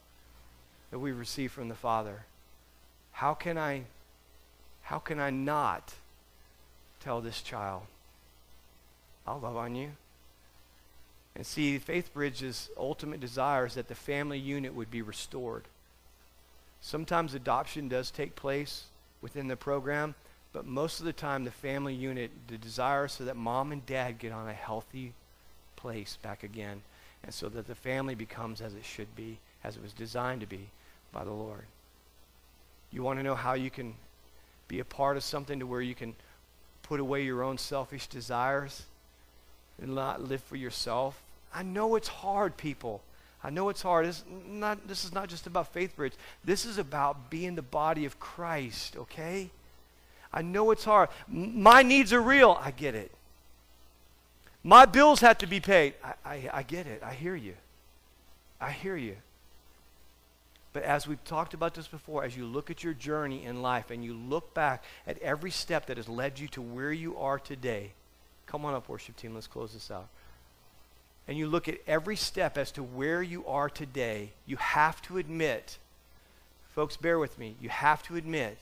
that 0.91 1.01
we 1.01 1.13
receive 1.13 1.51
from 1.51 1.69
the 1.69 1.75
Father. 1.75 2.25
How 3.13 3.35
can 3.35 3.59
I 3.59 3.83
how 4.83 4.99
can 4.99 5.19
I 5.19 5.31
not 5.31 5.95
tell 7.01 7.21
this 7.21 7.43
child, 7.43 7.83
I'll 9.27 9.41
love 9.41 9.57
on 9.57 9.75
you? 9.75 9.91
And 11.35 11.45
see, 11.45 11.79
Faith 11.79 12.15
Bridge's 12.15 12.71
ultimate 12.79 13.21
desire 13.21 13.67
is 13.67 13.75
that 13.75 13.89
the 13.89 13.95
family 13.97 14.39
unit 14.39 14.75
would 14.75 14.91
be 14.91 15.03
restored. 15.03 15.65
Sometimes 16.81 17.35
adoption 17.35 17.89
does 17.89 18.11
take 18.13 18.37
place 18.37 18.85
within 19.21 19.49
the 19.49 19.57
program, 19.57 20.15
but 20.57 20.65
most 20.65 21.01
of 21.01 21.05
the 21.05 21.13
time, 21.13 21.45
the 21.45 21.51
family 21.51 21.93
unit, 21.93 22.31
the 22.49 22.57
desire 22.57 23.09
so 23.09 23.25
that 23.25 23.37
mom 23.37 23.73
and 23.73 23.85
dad 23.85 24.19
get 24.19 24.33
on 24.33 24.49
a 24.49 24.55
healthy 24.55 25.13
place 25.77 26.17
back 26.23 26.43
again, 26.43 26.81
and 27.23 27.35
so 27.35 27.51
that 27.51 27.67
the 27.67 27.75
family 27.75 28.15
becomes 28.15 28.63
as 28.63 28.73
it 28.73 28.83
should 28.83 29.15
be, 29.15 29.37
as 29.63 29.77
it 29.77 29.83
was 29.83 29.93
designed 29.93 30.41
to 30.41 30.47
be 30.47 30.71
by 31.13 31.25
the 31.25 31.31
Lord. 31.31 31.67
You 32.91 33.03
want 33.03 33.19
to 33.19 33.23
know 33.23 33.35
how 33.35 33.53
you 33.53 33.69
can 33.69 33.97
be 34.67 34.81
a 34.81 34.85
part 34.87 35.19
of 35.19 35.25
something 35.25 35.59
to 35.61 35.67
where 35.67 35.83
you 35.83 35.95
can 35.95 36.15
put 36.83 37.01
away 37.01 37.23
your 37.23 37.43
own 37.43 37.59
selfish 37.59 38.07
desires 38.07 38.85
and 39.79 39.95
not 39.95 40.23
live 40.23 40.43
for 40.43 40.57
yourself? 40.57 41.21
I 41.55 41.65
know 41.65 41.97
it's 41.97 42.09
hard, 42.09 42.57
people. 42.57 43.03
I 43.45 43.51
know 43.51 43.69
it's 43.69 43.83
hard. 43.83 44.07
This, 44.07 44.25
not, 44.49 44.89
this 44.89 45.05
is 45.05 45.13
not 45.13 45.29
just 45.29 45.47
about 45.47 45.75
Faith 45.75 45.95
Bridge. 45.95 46.15
This 46.47 46.65
is 46.65 46.79
about 46.79 47.29
being 47.29 47.57
the 47.57 47.61
body 47.61 48.07
of 48.07 48.19
Christ, 48.19 48.97
okay? 48.97 49.51
I 50.37 50.43
know 50.43 50.71
it's 50.71 50.85
hard. 50.85 51.09
My 51.27 51.83
needs 51.83 52.13
are 52.13 52.21
real. 52.21 52.59
I 52.61 52.71
get 52.71 52.95
it. 52.95 53.11
My 54.63 54.85
bills 54.85 55.21
have 55.21 55.39
to 55.39 55.47
be 55.47 55.61
paid. 55.61 55.95
I, 56.05 56.13
I, 56.27 56.51
I 56.53 56.63
get 56.63 56.87
it. 56.87 57.03
I 57.03 57.15
hear 57.15 57.35
you. 57.35 57.55
I 58.61 58.71
hear 58.71 58.99
you. 58.99 59.17
But 60.75 60.83
as 60.83 61.09
we've 61.09 61.25
talked 61.25 61.55
about 61.55 61.73
this 61.73 61.89
before, 61.89 62.23
as 62.23 62.37
you 62.37 62.45
look 62.45 62.71
at 62.71 62.85
your 62.85 62.93
journey 62.93 63.47
in 63.47 63.63
life 63.63 63.91
and 63.91 64.05
you 64.05 64.13
look 64.13 64.53
back 64.53 64.85
at 65.07 65.19
every 65.23 65.51
step 65.51 65.87
that 65.87 65.97
has 65.97 66.07
led 66.07 66.39
you 66.39 66.49
to 66.49 66.61
where 66.61 66.93
you 66.93 67.17
are 67.17 67.39
today, 67.39 67.93
come 68.45 68.67
on 68.67 68.75
up, 68.75 68.91
worship 68.91 69.17
team, 69.17 69.33
let's 69.33 69.47
close 69.47 69.73
this 69.73 69.91
out. 69.91 70.09
And 71.27 71.39
you 71.39 71.47
look 71.47 71.67
at 71.67 71.79
every 71.87 72.17
step 72.17 72.59
as 72.59 72.71
to 72.73 72.83
where 72.83 73.23
you 73.23 73.47
are 73.47 73.71
today, 73.71 74.33
you 74.45 74.59
have 74.59 75.01
to 75.03 75.17
admit, 75.17 75.79
folks, 76.75 76.99
bear 76.99 77.19
with 77.19 77.39
me, 77.39 77.55
you 77.59 77.71
have 77.71 78.03
to 78.03 78.17
admit 78.17 78.59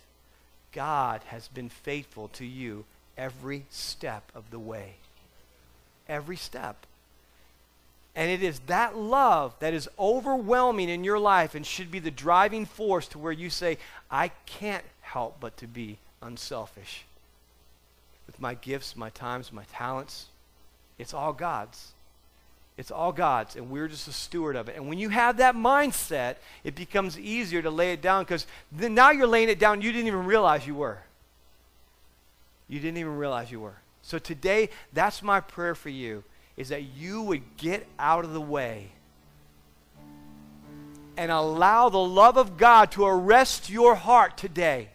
God 0.74 1.22
has 1.28 1.48
been 1.48 1.70
faithful 1.70 2.28
to 2.28 2.44
you 2.44 2.84
every 3.16 3.64
step 3.70 4.30
of 4.34 4.50
the 4.50 4.58
way. 4.58 4.94
Every 6.08 6.36
step. 6.36 6.84
And 8.16 8.30
it 8.30 8.42
is 8.42 8.60
that 8.66 8.96
love 8.96 9.54
that 9.60 9.74
is 9.74 9.88
overwhelming 9.98 10.88
in 10.88 11.02
your 11.02 11.18
life 11.18 11.54
and 11.54 11.66
should 11.66 11.90
be 11.90 11.98
the 11.98 12.10
driving 12.10 12.66
force 12.66 13.08
to 13.08 13.18
where 13.18 13.32
you 13.32 13.50
say, 13.50 13.78
I 14.10 14.28
can't 14.46 14.84
help 15.00 15.38
but 15.40 15.56
to 15.58 15.66
be 15.66 15.98
unselfish. 16.22 17.04
With 18.26 18.40
my 18.40 18.54
gifts, 18.54 18.96
my 18.96 19.10
times, 19.10 19.52
my 19.52 19.64
talents, 19.72 20.26
it's 20.98 21.14
all 21.14 21.32
God's. 21.32 21.92
It's 22.76 22.90
all 22.90 23.12
God's, 23.12 23.54
and 23.54 23.70
we're 23.70 23.86
just 23.86 24.08
a 24.08 24.12
steward 24.12 24.56
of 24.56 24.68
it. 24.68 24.74
And 24.74 24.88
when 24.88 24.98
you 24.98 25.08
have 25.08 25.36
that 25.36 25.54
mindset, 25.54 26.36
it 26.64 26.74
becomes 26.74 27.16
easier 27.16 27.62
to 27.62 27.70
lay 27.70 27.92
it 27.92 28.02
down 28.02 28.24
because 28.24 28.46
now 28.72 29.12
you're 29.12 29.28
laying 29.28 29.48
it 29.48 29.60
down, 29.60 29.80
you 29.80 29.92
didn't 29.92 30.08
even 30.08 30.26
realize 30.26 30.66
you 30.66 30.74
were. 30.74 30.98
You 32.68 32.80
didn't 32.80 32.98
even 32.98 33.16
realize 33.16 33.52
you 33.52 33.60
were. 33.60 33.76
So 34.02 34.18
today, 34.18 34.70
that's 34.92 35.22
my 35.22 35.38
prayer 35.38 35.76
for 35.76 35.88
you, 35.88 36.24
is 36.56 36.70
that 36.70 36.82
you 36.82 37.22
would 37.22 37.42
get 37.56 37.86
out 37.98 38.24
of 38.24 38.32
the 38.32 38.40
way 38.40 38.88
and 41.16 41.30
allow 41.30 41.88
the 41.88 41.98
love 41.98 42.36
of 42.36 42.56
God 42.56 42.90
to 42.92 43.06
arrest 43.06 43.70
your 43.70 43.94
heart 43.94 44.36
today. 44.36 44.88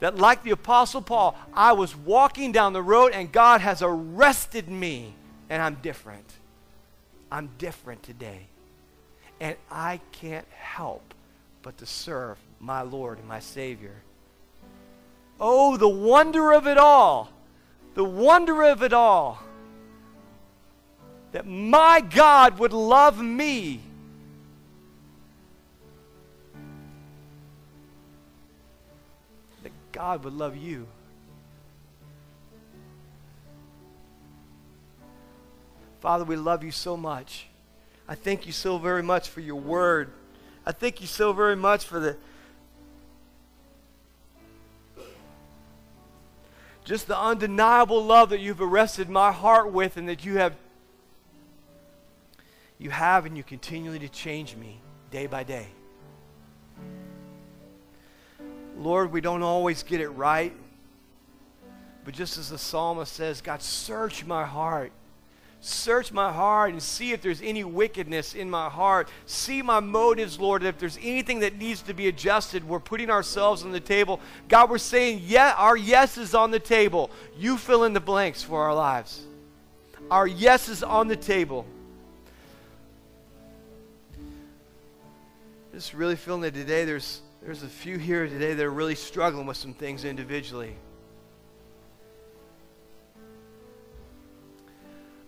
That, 0.00 0.16
like 0.16 0.42
the 0.42 0.50
Apostle 0.50 1.02
Paul, 1.02 1.38
I 1.54 1.74
was 1.74 1.94
walking 1.94 2.50
down 2.50 2.72
the 2.72 2.82
road 2.82 3.12
and 3.12 3.30
God 3.30 3.60
has 3.60 3.82
arrested 3.82 4.68
me 4.68 5.14
and 5.50 5.60
I'm 5.60 5.74
different. 5.82 6.32
I'm 7.30 7.50
different 7.58 8.02
today. 8.04 8.46
And 9.40 9.56
I 9.70 10.00
can't 10.12 10.46
help 10.52 11.12
but 11.62 11.76
to 11.78 11.86
serve 11.86 12.38
my 12.60 12.82
Lord 12.82 13.18
and 13.18 13.26
my 13.26 13.40
Savior. 13.40 13.96
Oh, 15.40 15.76
the 15.76 15.88
wonder 15.88 16.52
of 16.52 16.66
it 16.66 16.78
all. 16.78 17.30
The 17.94 18.04
wonder 18.04 18.62
of 18.62 18.82
it 18.82 18.92
all. 18.92 19.42
That 21.32 21.46
my 21.46 22.00
God 22.00 22.58
would 22.58 22.72
love 22.72 23.20
me. 23.20 23.80
That 29.62 29.72
God 29.92 30.24
would 30.24 30.34
love 30.34 30.56
you. 30.56 30.86
Father, 36.00 36.24
we 36.24 36.36
love 36.36 36.64
you 36.64 36.70
so 36.70 36.96
much. 36.96 37.46
I 38.08 38.14
thank 38.14 38.46
you 38.46 38.52
so 38.52 38.78
very 38.78 39.02
much 39.02 39.28
for 39.28 39.40
your 39.40 39.56
word. 39.56 40.10
I 40.64 40.72
thank 40.72 41.00
you 41.02 41.06
so 41.06 41.32
very 41.32 41.56
much 41.56 41.84
for 41.84 42.00
the 42.00 42.16
just 46.84 47.06
the 47.06 47.18
undeniable 47.18 48.04
love 48.04 48.30
that 48.30 48.40
you've 48.40 48.62
arrested 48.62 49.08
my 49.08 49.30
heart 49.30 49.70
with 49.70 49.96
and 49.96 50.08
that 50.08 50.24
you 50.24 50.38
have 50.38 50.56
you 52.78 52.90
have 52.90 53.26
and 53.26 53.36
you 53.36 53.42
continually 53.42 53.98
to 53.98 54.08
change 54.08 54.56
me 54.56 54.80
day 55.10 55.26
by 55.26 55.44
day. 55.44 55.66
Lord, 58.78 59.12
we 59.12 59.20
don't 59.20 59.42
always 59.42 59.82
get 59.82 60.00
it 60.00 60.08
right. 60.08 60.54
But 62.06 62.14
just 62.14 62.38
as 62.38 62.48
the 62.48 62.56
psalmist 62.56 63.12
says, 63.12 63.42
God, 63.42 63.60
search 63.60 64.24
my 64.24 64.46
heart 64.46 64.92
Search 65.62 66.10
my 66.10 66.32
heart 66.32 66.70
and 66.70 66.82
see 66.82 67.12
if 67.12 67.20
there's 67.20 67.42
any 67.42 67.64
wickedness 67.64 68.34
in 68.34 68.48
my 68.48 68.70
heart. 68.70 69.10
See 69.26 69.60
my 69.60 69.78
motives, 69.80 70.40
Lord. 70.40 70.64
If 70.64 70.78
there's 70.78 70.98
anything 71.02 71.40
that 71.40 71.58
needs 71.58 71.82
to 71.82 71.92
be 71.92 72.08
adjusted, 72.08 72.66
we're 72.66 72.80
putting 72.80 73.10
ourselves 73.10 73.62
on 73.62 73.70
the 73.70 73.80
table. 73.80 74.20
God, 74.48 74.70
we're 74.70 74.78
saying, 74.78 75.20
yeah, 75.24 75.54
our 75.58 75.76
yes 75.76 76.16
is 76.16 76.34
on 76.34 76.50
the 76.50 76.58
table. 76.58 77.10
You 77.36 77.58
fill 77.58 77.84
in 77.84 77.92
the 77.92 78.00
blanks 78.00 78.42
for 78.42 78.62
our 78.62 78.74
lives. 78.74 79.22
Our 80.10 80.26
yes 80.26 80.70
is 80.70 80.82
on 80.82 81.08
the 81.08 81.16
table. 81.16 81.66
Just 85.74 85.92
really 85.92 86.16
feeling 86.16 86.40
that 86.40 86.54
today 86.54 86.84
there's 86.84 87.20
there's 87.42 87.62
a 87.62 87.68
few 87.68 87.96
here 87.96 88.26
today 88.26 88.52
that 88.52 88.62
are 88.62 88.70
really 88.70 88.94
struggling 88.94 89.46
with 89.46 89.56
some 89.56 89.72
things 89.72 90.04
individually. 90.04 90.74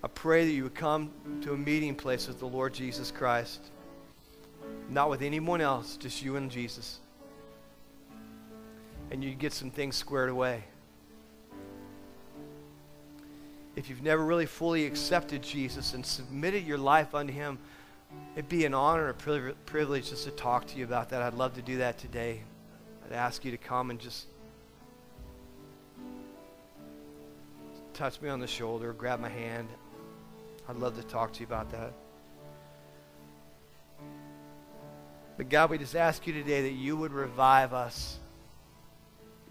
I 0.04 0.08
pray 0.08 0.44
that 0.44 0.50
you 0.50 0.64
would 0.64 0.74
come 0.74 1.10
to 1.42 1.52
a 1.52 1.56
meeting 1.56 1.94
place 1.94 2.26
with 2.26 2.40
the 2.40 2.46
Lord 2.46 2.74
Jesus 2.74 3.12
Christ. 3.12 3.60
Not 4.88 5.08
with 5.08 5.22
anyone 5.22 5.60
else, 5.60 5.96
just 5.96 6.22
you 6.22 6.36
and 6.36 6.50
Jesus. 6.50 6.98
And 9.10 9.22
you'd 9.22 9.38
get 9.38 9.52
some 9.52 9.70
things 9.70 9.94
squared 9.94 10.28
away. 10.28 10.64
If 13.76 13.88
you've 13.88 14.02
never 14.02 14.24
really 14.24 14.46
fully 14.46 14.86
accepted 14.86 15.42
Jesus 15.42 15.94
and 15.94 16.04
submitted 16.04 16.66
your 16.66 16.78
life 16.78 17.14
unto 17.14 17.32
Him, 17.32 17.58
it'd 18.34 18.48
be 18.48 18.64
an 18.64 18.74
honor 18.74 19.08
and 19.08 19.50
a 19.50 19.54
privilege 19.66 20.10
just 20.10 20.24
to 20.24 20.30
talk 20.32 20.66
to 20.66 20.78
you 20.78 20.84
about 20.84 21.10
that. 21.10 21.22
I'd 21.22 21.34
love 21.34 21.54
to 21.54 21.62
do 21.62 21.78
that 21.78 21.98
today. 21.98 22.42
I'd 23.06 23.14
ask 23.14 23.44
you 23.44 23.50
to 23.52 23.56
come 23.56 23.90
and 23.90 24.00
just 24.00 24.26
touch 27.94 28.20
me 28.20 28.28
on 28.28 28.40
the 28.40 28.46
shoulder, 28.46 28.92
grab 28.92 29.20
my 29.20 29.28
hand. 29.28 29.68
I'd 30.68 30.76
love 30.76 30.96
to 30.96 31.02
talk 31.02 31.32
to 31.34 31.40
you 31.40 31.46
about 31.46 31.70
that. 31.72 31.92
But 35.36 35.48
God, 35.48 35.70
we 35.70 35.78
just 35.78 35.96
ask 35.96 36.26
you 36.26 36.32
today 36.32 36.62
that 36.62 36.74
you 36.74 36.96
would 36.96 37.12
revive 37.12 37.72
us. 37.72 38.18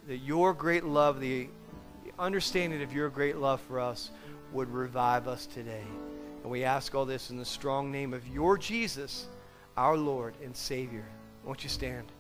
That 0.08 0.18
your 0.18 0.54
great 0.54 0.84
love, 0.84 1.20
the 1.20 1.50
understanding 2.18 2.82
of 2.82 2.94
your 2.94 3.10
great 3.10 3.38
love 3.38 3.62
for 3.62 3.80
us, 3.80 4.12
would 4.54 4.70
revive 4.70 5.28
us 5.28 5.46
today. 5.46 5.84
And 6.44 6.52
we 6.52 6.64
ask 6.64 6.96
all 6.96 7.06
this 7.06 7.30
in 7.30 7.38
the 7.38 7.46
strong 7.46 7.92
name 7.92 8.14
of 8.14 8.28
your 8.28 8.58
Jesus, 8.58 9.28
our 9.78 9.98
Lord 9.98 10.36
and 10.44 10.56
Savior. 10.56 11.06
Won't 11.44 11.64
you 11.64 11.70
stand? 11.70 12.12